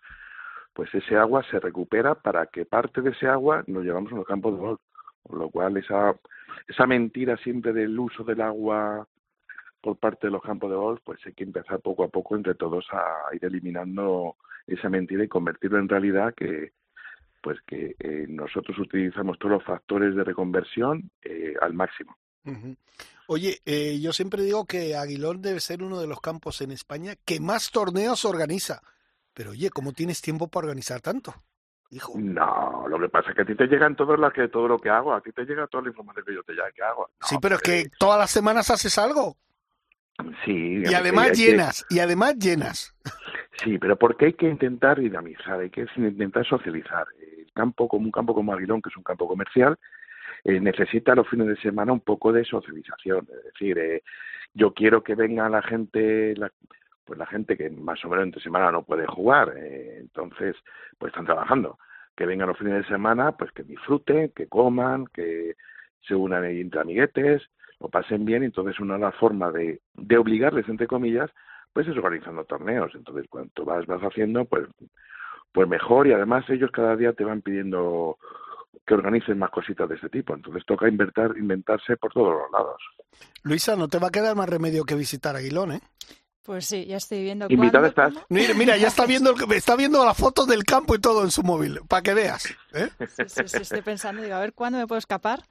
pues 0.75 0.93
ese 0.95 1.17
agua 1.17 1.43
se 1.51 1.59
recupera 1.59 2.15
para 2.15 2.47
que 2.47 2.65
parte 2.67 3.01
de 3.01 3.11
ese 3.11 3.27
agua 3.27 3.65
nos 3.67 3.85
llevamos 3.85 4.13
a 4.13 4.17
los 4.17 4.27
campos 4.27 4.55
de 4.55 4.61
golf. 4.61 4.81
Con 5.23 5.39
lo 5.39 5.51
cual, 5.51 5.77
esa, 5.77 6.15
esa 6.67 6.87
mentira 6.87 7.37
siempre 7.39 7.73
del 7.73 7.99
uso 7.99 8.25
del 8.25 8.41
agua 8.41 9.07
por 9.81 9.97
parte 9.97 10.27
de 10.27 10.33
los 10.33 10.43
campos 10.43 10.71
de 10.71 10.77
golf, 10.77 11.01
pues 11.05 11.21
hay 11.27 11.33
que 11.33 11.45
empezar 11.45 11.81
poco 11.81 12.05
a 12.05 12.09
poco 12.09 12.37
entre 12.37 12.55
todos 12.55 12.87
a 12.93 13.35
ir 13.35 13.45
eliminando 13.45 14.37
esa 14.67 14.89
mentira 14.89 15.25
y 15.25 15.29
convertirlo 15.29 15.79
en 15.79 15.89
realidad 15.89 16.35
que 16.35 16.73
pues 17.43 17.59
que 17.67 17.97
eh, 17.99 18.27
nosotros 18.29 18.79
utilizamos 18.79 19.39
todos 19.39 19.53
los 19.53 19.65
factores 19.65 20.15
de 20.15 20.25
reconversión 20.25 21.11
eh, 21.23 21.55
al 21.61 21.73
máximo. 21.73 22.17
Oye, 23.27 23.61
eh, 23.65 23.99
yo 24.01 24.13
siempre 24.13 24.43
digo 24.43 24.67
que 24.67 24.97
Aguilón 24.97 25.41
debe 25.41 25.61
ser 25.61 25.83
uno 25.83 26.01
de 26.01 26.07
los 26.07 26.21
campos 26.21 26.61
en 26.61 26.71
España 26.71 27.15
que 27.25 27.41
más 27.41 27.71
torneos 27.71 28.25
organiza. 28.25 28.83
Pero 29.33 29.51
oye, 29.53 29.71
¿cómo 29.71 29.93
tienes 29.93 30.21
tiempo 30.21 30.49
para 30.49 30.67
organizar 30.67 31.01
tanto? 31.01 31.35
Hijo. 31.91 32.13
No, 32.17 32.87
lo 32.89 33.01
que 33.01 33.09
pasa 33.09 33.31
es 33.31 33.37
que 33.37 33.43
a 33.43 33.45
ti 33.45 33.55
te 33.55 33.67
llegan 33.67 33.97
todo 33.97 34.17
lo 34.17 34.31
que 34.31 34.49
todo 34.49 34.69
lo 34.69 34.79
que 34.79 34.91
hago, 34.91 35.13
a 35.13 35.21
ti 35.21 35.33
te 35.33 35.45
llega 35.45 35.67
toda 35.67 35.85
la 35.85 35.89
información 35.91 36.25
que 36.25 36.35
yo 36.35 36.43
te 36.43 36.55
ya 36.55 36.71
que 36.73 36.83
hago. 36.83 37.11
No, 37.21 37.27
sí, 37.27 37.37
pero 37.41 37.57
es 37.57 37.63
que 37.63 37.91
todas 37.99 38.19
las 38.19 38.31
semanas 38.31 38.71
haces 38.71 38.97
algo. 38.99 39.37
Sí, 40.45 40.83
Y 40.85 40.95
además 40.95 41.27
hay 41.27 41.31
que- 41.33 41.51
llenas, 41.53 41.87
y 41.91 41.99
además 42.01 42.37
llenas. 42.39 42.95
Sí, 43.63 43.79
pero 43.79 43.97
porque 43.97 44.27
hay 44.27 44.33
que 44.35 44.49
intentar 44.49 44.99
dinamizar, 45.01 45.61
hay 45.61 45.71
que 45.71 45.87
intentar 45.97 46.47
socializar. 46.47 47.07
El 47.21 47.53
campo, 47.53 47.89
como 47.89 48.07
un 48.07 48.11
campo 48.13 48.35
como 48.35 48.53
Aguilón, 48.53 48.81
que 48.81 48.89
es 48.89 48.97
un 48.97 49.03
campo 49.03 49.29
comercial, 49.29 49.77
eh, 50.45 50.59
necesita 50.61 51.15
los 51.15 51.29
fines 51.29 51.47
de 51.49 51.57
semana 51.57 51.93
un 51.93 52.01
poco 52.01 52.33
de 52.33 52.45
socialización. 52.45 53.27
Es 53.37 53.45
decir, 53.53 53.79
eh, 53.79 54.03
yo 54.55 54.73
quiero 54.73 55.03
que 55.03 55.15
venga 55.15 55.49
la 55.51 55.61
gente, 55.63 56.35
la, 56.37 56.51
pues 57.05 57.19
la 57.19 57.27
gente 57.27 57.57
que 57.57 57.69
más 57.71 58.03
o 58.05 58.09
menos 58.09 58.25
entre 58.25 58.41
semana 58.43 58.71
no 58.73 58.83
puede 58.85 59.07
jugar, 59.07 59.53
eh, 59.57 59.99
entonces 60.01 60.57
pues 60.99 61.11
están 61.11 61.27
trabajando. 61.27 61.79
Que 62.17 62.27
vengan 62.27 62.49
los 62.49 62.59
fines 62.59 62.75
de 62.83 62.89
semana, 62.89 63.33
pues 63.33 63.53
que 63.53 63.63
disfruten, 63.63 64.31
que 64.35 64.47
coman, 64.47 65.07
que 65.13 65.55
se 66.03 66.15
unan 66.15 66.45
entre 66.45 66.81
amiguetes, 66.81 67.43
lo 67.81 67.89
pasen 67.89 68.25
bien, 68.25 68.43
entonces 68.43 68.79
una 68.79 68.95
de 68.95 69.01
las 69.01 69.15
formas 69.17 69.53
de, 69.55 69.81
de 69.95 70.19
obligarles, 70.19 70.69
entre 70.69 70.87
comillas, 70.87 71.31
pues 71.73 71.89
es 71.89 71.97
organizando 71.97 72.45
torneos. 72.45 72.93
Entonces, 72.95 73.27
cuanto 73.29 73.65
vas, 73.65 73.87
vas 73.87 74.03
haciendo, 74.03 74.45
pues, 74.45 74.67
pues 75.53 75.69
mejor 75.69 76.07
y 76.07 76.13
además 76.13 76.45
ellos 76.49 76.71
cada 76.71 76.97
día 76.97 77.13
te 77.13 77.25
van 77.25 77.43
pidiendo 77.43 78.19
que 78.87 78.95
organicen 78.95 79.39
más 79.39 79.51
cositas 79.51 79.89
de 79.89 79.97
este 79.97 80.09
tipo. 80.09 80.35
Entonces 80.35 80.65
toca 80.67 80.89
inventar, 80.89 81.37
inventarse 81.37 81.97
por 81.97 82.13
todos 82.13 82.35
los 82.35 82.51
lados. 82.53 82.83
Luisa, 83.43 83.77
no 83.77 83.89
te 83.89 83.99
va 83.99 84.09
a 84.09 84.13
quedar 84.13 84.37
más 84.37 84.49
remedio 84.49 84.85
que 84.85 84.95
visitar 84.95 85.37
Aguilón, 85.37 85.73
¿eh? 85.73 85.81
Pues 86.43 86.67
sí, 86.67 86.87
ya 86.87 86.97
estoy 86.97 87.23
viendo 87.23 87.47
Invitada 87.49 87.89
estás. 87.89 88.15
Mira, 88.29 88.55
mira, 88.55 88.77
ya 88.77 88.89
está 88.89 89.07
viendo, 89.07 89.35
está 89.55 89.77
viendo 89.77 90.05
las 90.05 90.17
fotos 90.17 90.47
del 90.49 90.65
campo 90.65 90.95
y 90.95 90.99
todo 90.99 91.23
en 91.23 91.31
su 91.31 91.43
móvil, 91.43 91.81
para 91.89 92.03
que 92.03 92.15
veas. 92.15 92.47
¿eh? 92.73 92.89
Sí, 93.09 93.25
sí, 93.27 93.43
sí, 93.47 93.57
estoy 93.59 93.83
pensando, 93.83 94.23
digo, 94.23 94.35
a 94.35 94.41
ver 94.41 94.53
cuándo 94.55 94.79
me 94.79 94.87
puedo 94.87 94.99
escapar, 94.99 95.45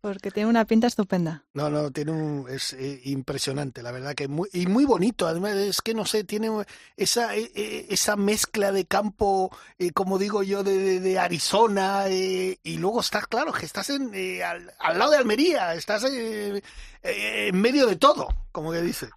porque 0.00 0.30
tiene 0.30 0.48
una 0.48 0.64
pinta 0.64 0.86
estupenda. 0.86 1.44
No, 1.54 1.68
no, 1.70 1.90
tiene 1.90 2.12
un, 2.12 2.46
es 2.48 2.72
eh, 2.74 3.00
impresionante, 3.04 3.82
la 3.82 3.92
verdad 3.92 4.14
que 4.14 4.28
muy, 4.28 4.48
y 4.52 4.66
muy 4.66 4.84
bonito. 4.84 5.26
Además, 5.26 5.54
es 5.56 5.80
que 5.82 5.94
no 5.94 6.04
sé, 6.04 6.24
tiene 6.24 6.48
esa, 6.96 7.34
eh, 7.36 7.50
eh, 7.54 7.86
esa 7.90 8.16
mezcla 8.16 8.72
de 8.72 8.86
campo, 8.86 9.50
eh, 9.78 9.90
como 9.92 10.18
digo 10.18 10.42
yo, 10.42 10.62
de, 10.62 10.76
de, 10.78 11.00
de 11.00 11.18
Arizona, 11.18 12.08
eh, 12.08 12.58
y 12.62 12.78
luego 12.78 13.00
estás, 13.00 13.26
claro, 13.26 13.52
que 13.52 13.66
estás 13.66 13.90
en, 13.90 14.10
eh, 14.14 14.42
al, 14.44 14.70
al 14.78 14.98
lado 14.98 15.10
de 15.12 15.18
Almería, 15.18 15.74
estás 15.74 16.04
eh, 16.04 16.62
eh, 17.02 17.48
en 17.48 17.60
medio 17.60 17.86
de 17.86 17.96
todo, 17.96 18.28
como 18.52 18.72
que 18.72 18.80
dice. 18.82 19.08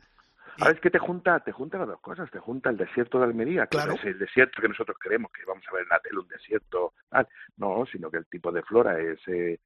Ahora 0.59 0.73
es 0.73 0.81
que 0.81 0.91
te 0.91 0.99
junta, 0.99 1.39
te 1.39 1.51
junta 1.51 1.79
las 1.79 1.87
dos 1.87 2.01
cosas, 2.01 2.29
te 2.29 2.37
junta 2.37 2.69
el 2.69 2.77
desierto 2.77 3.17
de 3.17 3.23
Almería, 3.25 3.63
que 3.65 3.77
Claro. 3.77 3.93
es 3.93 4.03
el 4.03 4.19
desierto 4.19 4.61
que 4.61 4.67
nosotros 4.67 4.95
creemos 4.99 5.31
que 5.31 5.43
vamos 5.45 5.63
a 5.67 5.73
ver 5.73 5.83
en 5.83 5.89
la 5.89 5.99
tele, 5.99 6.19
un 6.19 6.27
desierto, 6.27 6.93
tal. 7.09 7.27
no, 7.57 7.83
sino 7.91 8.11
que 8.11 8.17
el 8.17 8.25
tipo 8.27 8.51
de 8.51 8.61
flora 8.61 8.99
es, 8.99 9.17
eh, 9.27 9.59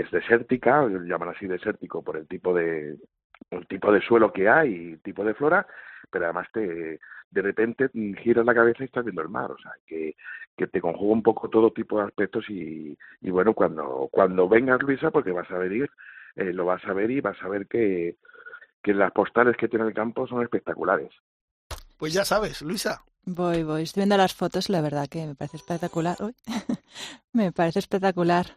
es 0.00 0.10
desértica, 0.10 0.82
lo 0.82 1.02
llaman 1.02 1.30
así 1.30 1.46
desértico 1.46 2.02
por 2.02 2.16
el 2.16 2.26
tipo 2.26 2.54
de 2.54 2.96
el 3.50 3.66
tipo 3.66 3.92
de 3.92 4.00
suelo 4.00 4.32
que 4.32 4.48
hay, 4.48 4.74
y 4.74 4.96
tipo 4.98 5.24
de 5.24 5.34
flora, 5.34 5.66
pero 6.10 6.26
además 6.26 6.48
te 6.52 7.00
de 7.30 7.42
repente 7.42 7.90
giras 8.22 8.44
la 8.44 8.54
cabeza 8.54 8.82
y 8.82 8.86
estás 8.86 9.04
viendo 9.04 9.22
el 9.22 9.28
mar, 9.28 9.50
o 9.50 9.58
sea, 9.58 9.72
que, 9.86 10.16
que 10.56 10.66
te 10.66 10.80
conjuga 10.80 11.12
un 11.12 11.22
poco 11.22 11.48
todo 11.50 11.72
tipo 11.72 11.98
de 11.98 12.06
aspectos 12.06 12.48
y, 12.48 12.96
y 13.20 13.30
bueno, 13.30 13.52
cuando 13.54 14.08
cuando 14.10 14.48
vengas 14.48 14.82
Luisa, 14.82 15.10
porque 15.10 15.30
vas 15.30 15.50
a 15.50 15.58
venir, 15.58 15.90
eh, 16.36 16.52
lo 16.52 16.64
vas 16.64 16.84
a 16.86 16.92
ver 16.92 17.10
y 17.10 17.20
vas 17.20 17.40
a 17.42 17.48
ver 17.48 17.66
que 17.66 18.16
que 18.82 18.94
las 18.94 19.12
postales 19.12 19.56
que 19.56 19.68
tiene 19.68 19.86
el 19.86 19.94
campo 19.94 20.26
son 20.26 20.42
espectaculares. 20.42 21.10
Pues 21.96 22.12
ya 22.12 22.24
sabes, 22.24 22.62
Luisa. 22.62 23.02
Voy, 23.24 23.64
voy. 23.64 23.82
Estoy 23.82 24.02
viendo 24.02 24.16
las 24.16 24.34
fotos, 24.34 24.70
la 24.70 24.80
verdad 24.80 25.08
que 25.08 25.26
me 25.26 25.34
parece 25.34 25.58
espectacular. 25.58 26.16
Uy. 26.20 26.34
me 27.32 27.52
parece 27.52 27.80
espectacular 27.80 28.56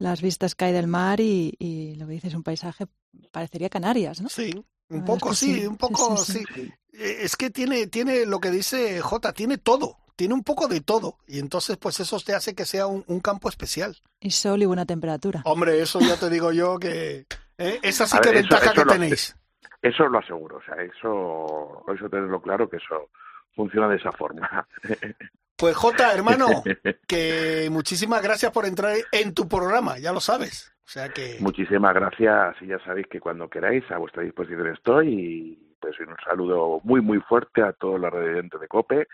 las 0.00 0.20
vistas 0.20 0.56
que 0.56 0.64
hay 0.64 0.72
del 0.72 0.88
mar 0.88 1.20
y, 1.20 1.54
y 1.60 1.94
lo 1.94 2.06
que 2.08 2.14
dices, 2.14 2.34
un 2.34 2.42
paisaje, 2.42 2.86
parecería 3.30 3.68
Canarias, 3.68 4.20
¿no? 4.20 4.28
Sí, 4.28 4.50
un 4.88 5.04
poco 5.04 5.32
sí, 5.34 5.60
sí, 5.60 5.66
un 5.66 5.76
poco 5.76 6.16
sí, 6.16 6.42
sí. 6.52 6.72
Eh, 6.94 7.18
Es 7.20 7.36
que 7.36 7.50
tiene, 7.50 7.86
tiene 7.86 8.26
lo 8.26 8.40
que 8.40 8.50
dice 8.50 9.00
J, 9.00 9.32
tiene 9.32 9.58
todo, 9.58 9.98
tiene 10.16 10.34
un 10.34 10.42
poco 10.42 10.66
de 10.66 10.80
todo. 10.80 11.18
Y 11.28 11.38
entonces, 11.38 11.76
pues 11.76 12.00
eso 12.00 12.18
te 12.18 12.34
hace 12.34 12.54
que 12.56 12.64
sea 12.64 12.88
un, 12.88 13.04
un 13.06 13.20
campo 13.20 13.48
especial. 13.48 13.96
Y 14.18 14.32
sol 14.32 14.60
y 14.62 14.66
buena 14.66 14.84
temperatura. 14.86 15.42
Hombre, 15.44 15.80
eso 15.80 16.00
ya 16.00 16.16
te 16.18 16.28
digo 16.28 16.50
yo 16.50 16.78
que... 16.78 17.26
¿eh? 17.58 17.78
Esa 17.82 18.06
sí 18.06 18.16
A 18.16 18.20
que 18.20 18.30
ver, 18.30 18.38
eso- 18.38 18.48
ventaja 18.48 18.64
eso 18.72 18.74
que 18.74 18.84
lo- 18.86 18.92
tenéis. 18.92 19.36
Eso 19.82 20.08
lo 20.08 20.18
aseguro, 20.18 20.56
o 20.58 20.62
sea, 20.62 20.74
eso, 20.82 21.84
eso 21.94 22.08
tenerlo 22.10 22.42
claro 22.42 22.68
que 22.68 22.76
eso 22.76 23.08
funciona 23.54 23.88
de 23.88 23.96
esa 23.96 24.12
forma. 24.12 24.66
Pues 25.60 25.76
J, 25.76 26.14
hermano, 26.14 26.46
que 27.06 27.68
muchísimas 27.70 28.22
gracias 28.22 28.50
por 28.50 28.64
entrar 28.64 28.96
en 29.12 29.34
tu 29.34 29.46
programa, 29.46 29.98
ya 29.98 30.10
lo 30.10 30.20
sabes. 30.20 30.74
O 30.86 30.88
sea 30.88 31.10
que... 31.10 31.36
Muchísimas 31.38 31.92
gracias 31.92 32.56
y 32.62 32.68
ya 32.68 32.78
sabéis 32.78 33.06
que 33.08 33.20
cuando 33.20 33.46
queráis 33.50 33.84
a 33.90 33.98
vuestra 33.98 34.22
disposición 34.22 34.68
estoy 34.68 35.08
y 35.08 35.76
pues 35.78 36.00
un 36.00 36.16
saludo 36.24 36.80
muy 36.82 37.02
muy 37.02 37.20
fuerte 37.20 37.62
a 37.62 37.74
todos 37.74 38.00
los 38.00 38.10
residentes 38.10 38.58
de 38.58 38.68
COPE 38.68 39.06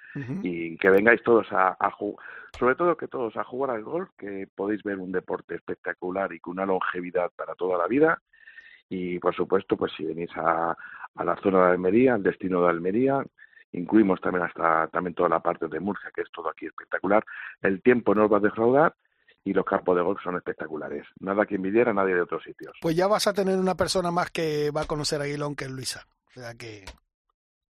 y 0.43 0.77
que 0.79 0.91
vengáis 0.91 1.23
todos 1.23 1.47
a, 1.51 1.77
a 1.79 1.91
jugar, 1.91 2.25
sobre 2.59 2.75
todo 2.77 2.97
que 2.97 3.09
todos 3.09 3.37
a 3.37 3.45
jugar 3.45 3.71
al 3.71 3.83
golf, 3.83 4.09
que 4.17 4.49
podéis 4.55 4.83
ver 4.85 4.99
un 4.99 5.13
deporte 5.13 5.57
espectacular 5.57 6.33
y 6.33 6.41
con 6.41 6.53
una 6.53 6.67
longevidad 6.67 7.31
para 7.37 7.55
toda 7.55 7.77
la 7.77 7.87
vida 7.89 8.21
y 8.89 9.19
por 9.19 9.35
supuesto 9.35 9.77
pues 9.77 9.93
si 9.97 10.05
venís 10.05 10.31
a, 10.37 10.77
a 11.15 11.25
la 11.25 11.37
zona 11.37 11.67
de 11.67 11.73
Almería, 11.73 12.15
al 12.15 12.23
destino 12.23 12.63
de 12.63 12.71
Almería, 12.71 13.25
incluimos 13.73 14.21
también 14.21 14.45
hasta 14.45 14.89
también 14.89 15.15
toda 15.15 15.29
la 15.29 15.41
parte 15.41 15.69
de 15.69 15.81
Murcia, 15.81 16.11
que 16.15 16.23
es 16.23 16.29
todo 16.33 16.49
aquí 16.51 16.67
espectacular, 16.67 17.25
el 17.63 17.83
tiempo 17.83 18.15
no 18.15 18.25
os 18.27 18.33
va 18.33 18.39
a 18.39 18.41
defraudar 18.41 18.95
y 19.45 19.53
los 19.53 19.65
campos 19.65 19.95
de 19.97 20.03
golf 20.03 20.21
son 20.23 20.37
espectaculares, 20.37 21.07
nada 21.21 21.47
que 21.47 21.55
envidiar 21.55 21.89
a 21.89 21.93
nadie 21.95 22.15
de 22.15 22.23
otros 22.23 22.43
sitios. 22.43 22.75
Pues 22.81 22.97
ya 22.97 23.07
vas 23.07 23.27
a 23.27 23.33
tener 23.33 23.59
una 23.59 23.75
persona 23.77 24.11
más 24.11 24.31
que 24.31 24.71
va 24.71 24.83
a 24.83 24.87
conocer 24.87 25.21
a 25.21 25.25
Aguilón, 25.25 25.55
que 25.55 25.67
es 25.67 25.71
Luisa. 25.71 26.07
O 26.31 26.41
sea 26.41 26.55
que 26.55 26.85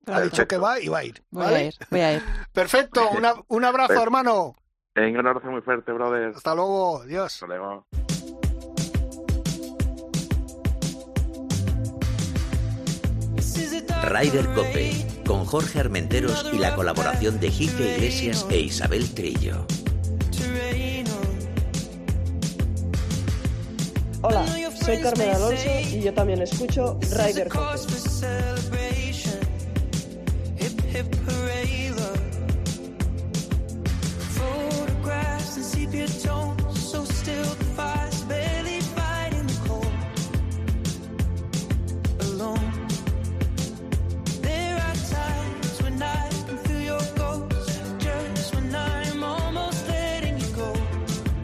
ha 0.06 0.20
dicho 0.20 0.46
que 0.46 0.58
va 0.58 0.80
y 0.80 0.88
va 0.88 0.98
a 0.98 1.04
ir. 1.04 1.22
Voy 1.30 1.44
¿vale? 1.44 1.56
a 1.56 1.62
ir, 1.64 1.74
voy 1.90 2.00
a 2.00 2.14
ir. 2.14 2.22
Perfecto, 2.52 3.08
una- 3.10 3.34
un 3.48 3.64
abrazo, 3.64 3.94
Pues- 3.94 4.02
hermano. 4.02 4.54
Venga, 4.94 5.20
un 5.20 5.26
abrazo 5.26 5.50
muy 5.50 5.62
fuerte, 5.62 5.90
brother. 5.92 6.32
Hasta 6.36 6.54
luego, 6.54 7.00
adiós. 7.00 7.32
Hasta 7.32 7.46
luego. 7.46 7.86
Ryder 14.08 14.46
Cope, 14.54 14.90
con 15.32 15.46
Jorge 15.46 15.80
Armenteros 15.80 16.44
y 16.52 16.58
la 16.58 16.74
colaboración 16.74 17.40
de 17.40 17.48
Quique 17.48 17.94
Iglesias 17.94 18.44
e 18.50 18.60
Isabel 18.60 19.08
Trillo. 19.14 19.66
Hola, 24.20 24.44
soy 24.84 24.98
Carmen 24.98 25.30
Alonso 25.30 25.70
y 25.90 26.02
yo 26.02 26.12
también 26.12 26.42
escucho 26.42 27.00
Ryder 27.16 27.48
Cope. 27.48 27.62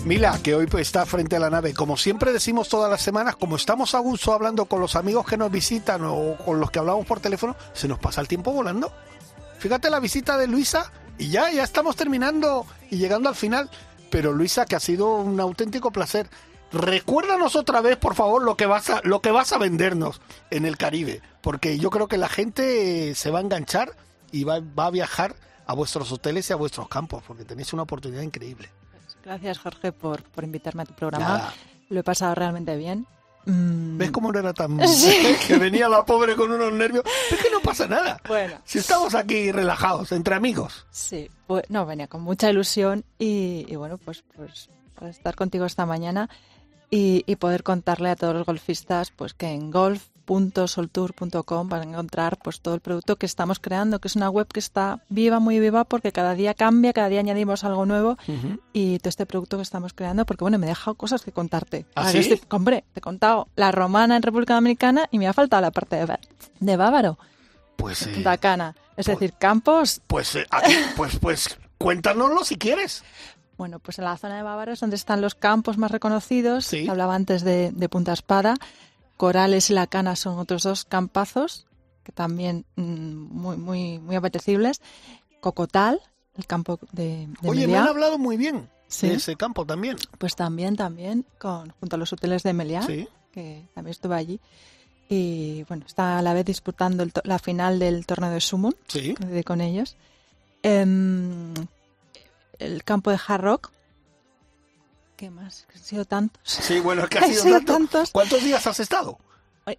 Mila, 0.09 0.41
que 0.43 0.55
hoy 0.55 0.67
está 0.79 1.05
frente 1.05 1.37
a 1.37 1.39
la 1.39 1.51
nave. 1.51 1.75
Como 1.75 1.99
siempre 1.99 2.33
decimos 2.33 2.71
todas 2.71 2.91
las 2.91 3.03
semanas, 3.03 3.37
como 3.37 3.57
estamos 3.57 3.95
a 3.95 3.99
gusto 3.99 4.33
hablando 4.33 4.65
con 4.65 4.81
los 4.81 4.97
amigos 4.97 5.27
que 5.27 5.37
nos 5.37 5.51
visitan 5.51 6.01
o 6.03 6.35
con 6.47 6.59
los 6.61 6.71
que 6.71 6.79
hablamos 6.79 7.05
por 7.05 7.21
teléfono, 7.21 7.55
se 7.75 7.89
nos 7.89 7.99
pasa 7.99 8.23
el 8.23 8.27
tiempo 8.27 8.51
volando. 8.51 8.91
Fíjate 9.59 9.91
la 9.91 10.01
visita 10.01 10.39
de 10.39 10.47
Luisa 10.47 10.91
y 11.19 11.29
ya, 11.29 11.51
ya 11.51 11.63
estamos 11.63 11.95
terminando 11.95 12.65
y 12.91 12.97
llegando 12.97 13.29
al 13.29 13.35
final. 13.35 13.69
Pero 14.11 14.33
Luisa, 14.33 14.65
que 14.65 14.77
ha 14.77 14.81
sido 14.81 15.15
un 15.17 15.39
auténtico 15.41 15.91
placer. 15.91 16.31
Recuérdanos 16.73 17.55
otra 17.55 17.83
vez, 17.83 17.99
por 17.99 18.15
favor, 18.15 18.43
lo 18.43 18.57
que 18.57 18.65
vas 18.65 18.89
a, 18.89 19.03
lo 19.05 19.21
que 19.21 19.31
vas 19.31 19.53
a 19.53 19.59
vendernos 19.59 20.23
en 20.49 20.65
el 20.65 20.79
Caribe, 20.79 21.21
porque 21.43 21.79
yo 21.79 21.91
creo 21.91 22.09
que 22.09 22.17
la 22.17 22.31
gente 22.31 23.15
se 23.15 23.31
va 23.31 23.41
a 23.41 23.43
enganchar 23.43 23.95
y 24.33 24.45
va, 24.45 24.61
va 24.61 24.87
a 24.87 24.91
viajar 24.91 25.37
a 25.67 25.75
vuestros 25.75 26.11
hoteles 26.13 26.49
y 26.49 26.55
a 26.55 26.57
vuestros 26.57 26.89
campos, 26.89 27.23
porque 27.27 27.45
tenéis 27.45 27.75
una 27.75 27.83
oportunidad 27.83 28.23
increíble. 28.23 28.71
Gracias, 29.29 29.59
Jorge, 29.59 29.93
por, 29.93 30.23
por 30.23 30.43
invitarme 30.45 30.83
a 30.83 30.87
tu 30.87 30.95
programa. 30.95 31.27
Nada. 31.29 31.55
Lo 31.91 32.01
he 32.01 32.03
pasado 32.03 32.35
realmente 32.35 32.77
bien. 32.77 33.07
Mm, 33.45 33.99
¿Ves 33.99 34.11
cómo 34.11 34.33
no 34.33 34.39
era 34.39 34.55
tan... 34.55 34.79
Sí. 34.89 35.37
que 35.47 35.59
venía 35.59 35.87
la 35.89 36.03
pobre 36.05 36.35
con 36.35 36.51
unos 36.51 36.73
nervios? 36.73 37.05
Es 37.31 37.39
que 37.43 37.51
no 37.51 37.61
pasa 37.61 37.87
nada. 37.87 38.19
Bueno, 38.27 38.57
Si 38.65 38.79
estamos 38.79 39.15
aquí 39.15 39.53
relajados, 39.53 40.13
entre 40.13 40.35
amigos. 40.35 40.87
sí, 40.91 41.31
pues, 41.47 41.65
no, 41.69 41.85
venía 41.85 42.07
con 42.09 42.23
mucha 42.23 42.49
ilusión 42.51 43.05
y, 43.19 43.67
y 43.69 43.77
bueno, 43.77 43.99
pues, 43.99 44.25
pues 44.35 44.71
para 44.95 45.11
estar 45.11 45.35
contigo 45.37 45.67
esta 45.67 45.85
mañana 45.85 46.29
y, 46.91 47.23
y 47.27 47.37
poder 47.37 47.63
contarle 47.63 48.09
a 48.11 48.17
todos 48.17 48.35
los 48.35 48.47
golfistas 48.47 49.11
pues 49.11 49.35
que 49.35 49.49
en 49.51 49.71
golf.soltour.com 49.71 50.18
van 50.29 51.81
a 51.81 51.85
encontrar 51.85 52.39
pues 52.43 52.61
todo 52.61 52.75
el 52.75 52.81
producto 52.81 53.17
que 53.17 53.27
estamos 53.27 53.59
creando, 53.59 53.99
que 54.01 54.09
es 54.09 54.17
una 54.17 54.31
web 54.31 54.47
que 54.47 54.61
está 54.61 55.01
viva, 55.09 55.39
muy 55.41 55.59
viva, 55.61 55.85
porque 55.85 56.13
cada 56.13 56.35
día 56.35 56.55
cambia, 56.55 56.93
cada 56.93 57.09
día 57.09 57.21
añadimos 57.21 57.65
algo 57.65 57.87
nuevo 57.87 58.17
y 58.73 58.99
todo 58.99 59.09
este 59.09 59.27
producto 59.27 59.57
que 59.57 59.63
estamos 59.63 59.93
creando, 59.93 60.25
porque 60.27 60.45
bueno, 60.45 60.59
me 60.59 60.67
he 60.67 60.69
dejado 60.71 60.95
cosas 60.97 61.23
que 61.23 61.33
contarte. 61.33 61.87
¿Ah, 61.95 62.03
Ahora 62.07 62.13
sí? 62.13 62.19
estoy- 62.19 62.41
hombre, 62.51 62.85
te 62.93 63.01
he 63.01 63.03
contado 63.03 63.49
la 63.57 63.73
romana 63.73 64.17
en 64.17 64.23
República 64.23 64.55
Dominicana 64.55 65.09
y 65.11 65.19
me 65.19 65.27
ha 65.29 65.33
faltado 65.33 65.63
la 65.63 65.71
parte 65.71 65.97
de, 66.05 66.19
de 66.61 66.77
Bávaro, 66.77 67.19
Pues, 67.77 68.03
eh, 68.03 68.11
Punta 68.15 68.37
Cana. 68.39 68.75
Es 68.97 69.07
pues- 69.07 69.19
decir, 69.19 69.35
campos, 69.39 70.01
pues, 70.07 70.35
eh, 70.35 70.47
aquí, 70.51 70.75
pues, 70.97 71.19
pues, 71.21 71.59
cuéntanoslo 71.79 72.45
si 72.45 72.57
quieres. 72.59 73.05
bueno, 73.57 73.79
pues 73.81 73.99
en 73.99 74.05
la 74.05 74.17
zona 74.17 74.37
de 74.37 74.43
Bávaro 74.43 74.73
es 74.73 74.81
donde 74.81 74.97
están 74.97 75.21
los 75.21 75.35
campos 75.35 75.79
más 75.79 75.91
reconocidos. 75.91 76.65
Sí. 76.67 76.89
Hablaba 76.89 77.15
antes 77.15 77.43
de, 77.43 77.71
de 77.73 77.89
Punta 77.89 78.13
Espada. 78.13 78.55
Corales 79.19 79.69
y 79.69 79.75
La 79.75 79.87
Cana 79.87 80.17
son 80.17 80.39
otros 80.39 80.63
dos 80.63 80.87
campazos 80.87 81.67
que 82.05 82.13
también 82.13 82.65
mm, 82.77 82.83
muy, 82.83 83.57
muy, 83.59 83.99
muy 83.99 84.17
apetecibles. 84.17 84.81
Cocotal, 85.41 86.01
el 86.39 86.47
campo 86.47 86.79
de, 86.93 87.29
de 87.43 87.49
Oye, 87.49 87.67
me 87.67 87.77
han 87.77 87.89
hablado 87.89 88.17
muy 88.17 88.39
bien 88.39 88.71
Sí. 88.89 89.09
de 89.09 89.15
ese 89.17 89.37
campo 89.37 89.67
también. 89.67 89.99
pues 90.17 90.35
también, 90.35 90.75
también, 90.77 91.27
con, 91.39 91.69
junto 91.79 91.97
a 91.97 91.99
los 91.99 92.11
hoteles 92.15 92.43
de 92.43 92.55
Meliá. 92.55 92.81
Sí. 92.83 93.07
que 93.33 93.69
también 93.75 93.91
estuve 93.91 94.15
allí. 94.17 94.41
Y 95.11 95.65
bueno, 95.69 95.85
está 95.87 96.19
a 96.19 96.23
la 96.23 96.33
vez 96.33 96.45
disputando 96.47 97.03
el 97.03 97.13
to- 97.13 97.21
la 97.25 97.39
final 97.39 97.79
del 97.79 98.07
torneo 98.07 98.31
de 98.31 98.41
Summon, 98.41 98.75
Sí. 98.89 99.15
con 99.45 99.61
ellos. 99.61 99.97
Em, 100.63 101.55
el 102.59 102.85
campo 102.85 103.11
de 103.11 103.19
Hard 103.27 103.43
Rock. 103.43 103.71
¿Qué 105.19 105.31
más? 105.31 105.67
Que 105.71 105.79
Han 105.79 105.85
sido 105.85 106.05
tantos. 106.05 106.41
Sí, 106.45 106.79
bueno, 106.79 107.03
es 107.03 107.09
que 107.11 107.19
ha 107.19 107.23
Han 107.25 107.29
sido 107.31 107.43
sido 107.43 107.57
tanto. 107.57 107.73
tantos. 107.75 108.11
¿Cuántos 108.13 108.43
días 108.43 108.65
has 108.67 108.79
estado? 108.81 109.19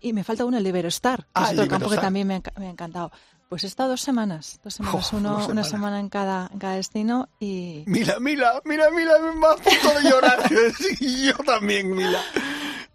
Y 0.02 0.12
me 0.14 0.24
falta 0.26 0.44
uno, 0.46 0.58
el 0.58 0.68
Iberostar, 0.68 1.22
que 1.24 1.30
Ah, 1.34 1.46
es 1.48 1.54
otro 1.54 1.68
campo 1.70 1.90
que 1.90 1.98
también 1.98 2.28
me 2.28 2.36
ha, 2.36 2.60
me 2.60 2.68
ha 2.68 2.70
encantado. 2.70 3.12
Pues 3.48 3.64
he 3.64 3.68
estado 3.68 3.90
dos 3.92 4.02
semanas, 4.02 4.60
dos 4.64 4.76
semanas, 4.76 5.12
Oh, 5.14 5.18
uno, 5.18 5.48
una 5.48 5.64
semana 5.64 6.00
en 6.00 6.10
cada, 6.10 6.48
en 6.54 6.60
cada 6.60 6.76
destino 6.76 7.30
y, 7.40 7.84
Mira, 7.88 8.20
mira, 8.20 8.62
mira, 8.66 8.92
mira, 8.92 9.14
me 9.18 9.40
va 9.40 9.54
a 9.54 9.56
punto 9.56 10.00
de 10.00 10.10
llorar. 10.10 10.44
Sí, 10.78 11.26
yo 11.26 11.34
también, 11.46 11.90
mira. 11.96 12.20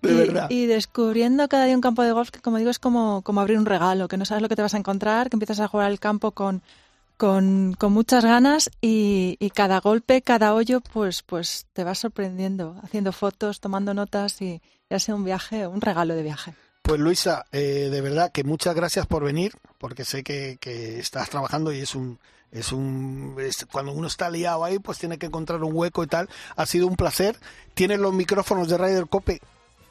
De 0.03 0.13
y, 0.13 0.15
verdad. 0.15 0.47
y 0.51 0.67
descubriendo 0.67 1.49
cada 1.49 1.65
día 1.65 1.75
un 1.75 1.81
campo 1.81 2.03
de 2.05 2.13
golf 2.13 2.31
que, 2.31 2.41
como 2.41 2.59
digo, 2.59 2.71
es 2.71 2.79
como, 2.79 3.23
como 3.23 3.41
abrir 3.41 3.59
un 3.59 3.67
regalo, 3.67 4.07
que 4.07 4.19
no 4.19 4.27
sabes 4.27 4.43
lo 4.43 4.49
que 4.51 4.55
te 4.55 4.63
vas 4.63 4.75
a 4.75 4.79
encontrar, 4.79 5.31
que 5.31 5.35
empiezas 5.37 5.59
a 5.61 5.67
jugar 5.67 5.87
al 5.87 5.99
campo 5.99 6.31
con, 6.31 6.63
con, 7.17 7.75
con 7.79 7.93
muchas 7.93 8.25
ganas 8.25 8.71
y, 8.81 9.37
y 9.41 9.51
cada 9.51 9.81
golpe, 9.81 10.23
cada 10.23 10.55
hoyo, 10.55 10.81
pues, 10.81 11.23
pues 11.23 11.67
te 11.73 11.85
vas 11.85 11.99
sorprendiendo, 11.99 12.77
haciendo 12.83 13.13
fotos, 13.13 13.61
tomando 13.61 13.95
notas 13.95 14.41
y, 14.43 14.61
y 14.89 14.95
ha 14.95 14.99
sido 14.99 15.17
un 15.17 15.25
viaje, 15.25 15.67
un 15.67 15.81
regalo 15.81 16.15
de 16.15 16.23
viaje. 16.23 16.55
Pues 16.83 17.01
Luisa, 17.01 17.47
eh, 17.51 17.89
de 17.91 18.01
verdad 18.03 18.31
que 18.31 18.45
muchas 18.45 18.75
gracias 18.75 19.07
por 19.07 19.25
venir, 19.25 19.55
porque 19.79 20.05
sé 20.05 20.23
que, 20.23 20.59
que 20.61 20.99
estás 20.99 21.31
trabajando 21.31 21.73
y 21.73 21.81
es 21.81 21.95
un, 21.95 22.19
es 22.53 22.73
un 22.73 23.37
cuando 23.73 23.93
uno 23.93 24.07
está 24.07 24.29
liado 24.29 24.65
ahí, 24.65 24.79
pues 24.79 24.99
tiene 24.99 25.17
que 25.17 25.27
encontrar 25.27 25.65
un 25.65 25.75
hueco 25.75 26.05
y 26.05 26.09
tal. 26.09 26.29
Ha 26.57 26.67
sido 26.67 26.87
un 26.87 26.97
placer. 26.97 27.39
Tienes 27.73 28.01
los 28.01 28.13
micrófonos 28.13 28.69
de 28.69 28.77
Ryder 28.77 29.07
Cope 29.09 29.41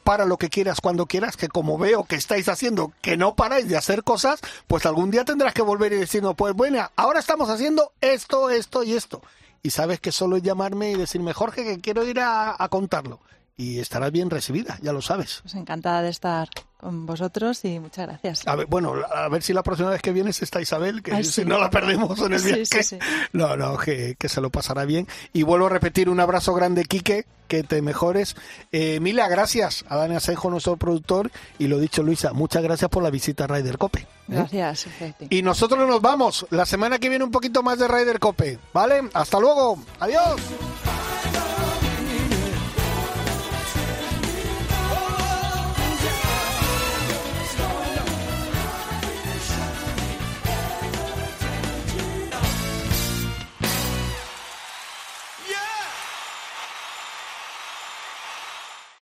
para 0.03 0.25
lo 0.25 0.37
que 0.37 0.49
quieras 0.49 0.81
cuando 0.81 1.05
quieras, 1.05 1.37
que 1.37 1.47
como 1.47 1.77
veo 1.77 2.03
que 2.03 2.15
estáis 2.15 2.49
haciendo, 2.49 2.91
que 3.01 3.17
no 3.17 3.35
paráis 3.35 3.67
de 3.67 3.77
hacer 3.77 4.03
cosas, 4.03 4.39
pues 4.67 4.85
algún 4.85 5.11
día 5.11 5.25
tendrás 5.25 5.53
que 5.53 5.61
volver 5.61 5.93
y 5.93 5.97
decirnos, 5.97 6.35
pues 6.35 6.53
bueno, 6.53 6.89
ahora 6.95 7.19
estamos 7.19 7.49
haciendo 7.49 7.91
esto, 8.01 8.49
esto 8.49 8.83
y 8.83 8.93
esto. 8.93 9.21
Y 9.61 9.69
sabes 9.69 9.99
que 9.99 10.11
solo 10.11 10.35
es 10.35 10.43
llamarme 10.43 10.91
y 10.91 10.95
decirme, 10.95 11.33
Jorge, 11.33 11.63
que 11.63 11.79
quiero 11.79 12.03
ir 12.03 12.19
a, 12.19 12.55
a 12.57 12.67
contarlo. 12.69 13.19
Y 13.55 13.79
estarás 13.79 14.11
bien 14.11 14.31
recibida, 14.31 14.79
ya 14.81 14.93
lo 14.93 15.01
sabes. 15.01 15.39
Pues 15.43 15.53
encantada 15.53 16.01
de 16.01 16.09
estar 16.09 16.49
con 16.77 17.05
vosotros 17.05 17.63
y 17.65 17.79
muchas 17.79 18.07
gracias. 18.07 18.47
A 18.47 18.55
ver, 18.55 18.65
bueno, 18.65 18.95
a 19.15 19.29
ver 19.29 19.43
si 19.43 19.53
la 19.53 19.61
próxima 19.61 19.91
vez 19.91 20.01
que 20.01 20.11
vienes 20.11 20.41
está 20.41 20.59
Isabel, 20.59 21.03
que 21.03 21.13
Ay, 21.13 21.23
si 21.23 21.31
sí. 21.31 21.45
no 21.45 21.59
la 21.59 21.69
perdemos 21.69 22.19
en 22.19 22.33
el 22.33 22.41
viaje. 22.41 22.65
sí, 22.65 22.83
sí. 22.83 22.99
No, 23.31 23.55
no, 23.55 23.77
que, 23.77 24.15
que 24.17 24.27
se 24.27 24.41
lo 24.41 24.49
pasará 24.49 24.85
bien. 24.85 25.07
Y 25.33 25.43
vuelvo 25.43 25.67
a 25.67 25.69
repetir 25.69 26.09
un 26.09 26.19
abrazo 26.19 26.53
grande, 26.55 26.83
Quique, 26.85 27.25
que 27.47 27.61
te 27.61 27.83
mejores. 27.83 28.35
Eh, 28.71 28.99
Mila, 28.99 29.27
gracias 29.27 29.85
a 29.87 29.97
Dani 29.97 30.15
Asenjo, 30.15 30.49
nuestro 30.49 30.75
productor. 30.75 31.29
Y 31.59 31.67
lo 31.67 31.77
dicho, 31.77 32.01
Luisa, 32.01 32.33
muchas 32.33 32.63
gracias 32.63 32.89
por 32.89 33.03
la 33.03 33.11
visita 33.11 33.43
a 33.43 33.47
Ryder 33.47 33.77
Cope. 33.77 33.99
¿eh? 33.99 34.07
Gracias. 34.29 34.87
Y 35.29 35.43
nosotros 35.43 35.87
nos 35.87 36.01
vamos. 36.01 36.47
La 36.49 36.65
semana 36.65 36.97
que 36.97 37.07
viene 37.07 37.23
un 37.23 37.31
poquito 37.31 37.61
más 37.61 37.77
de 37.77 37.87
Ryder 37.87 38.19
Cope. 38.19 38.57
¿Vale? 38.73 39.09
Hasta 39.13 39.39
luego. 39.39 39.77
Adiós. 39.99 40.41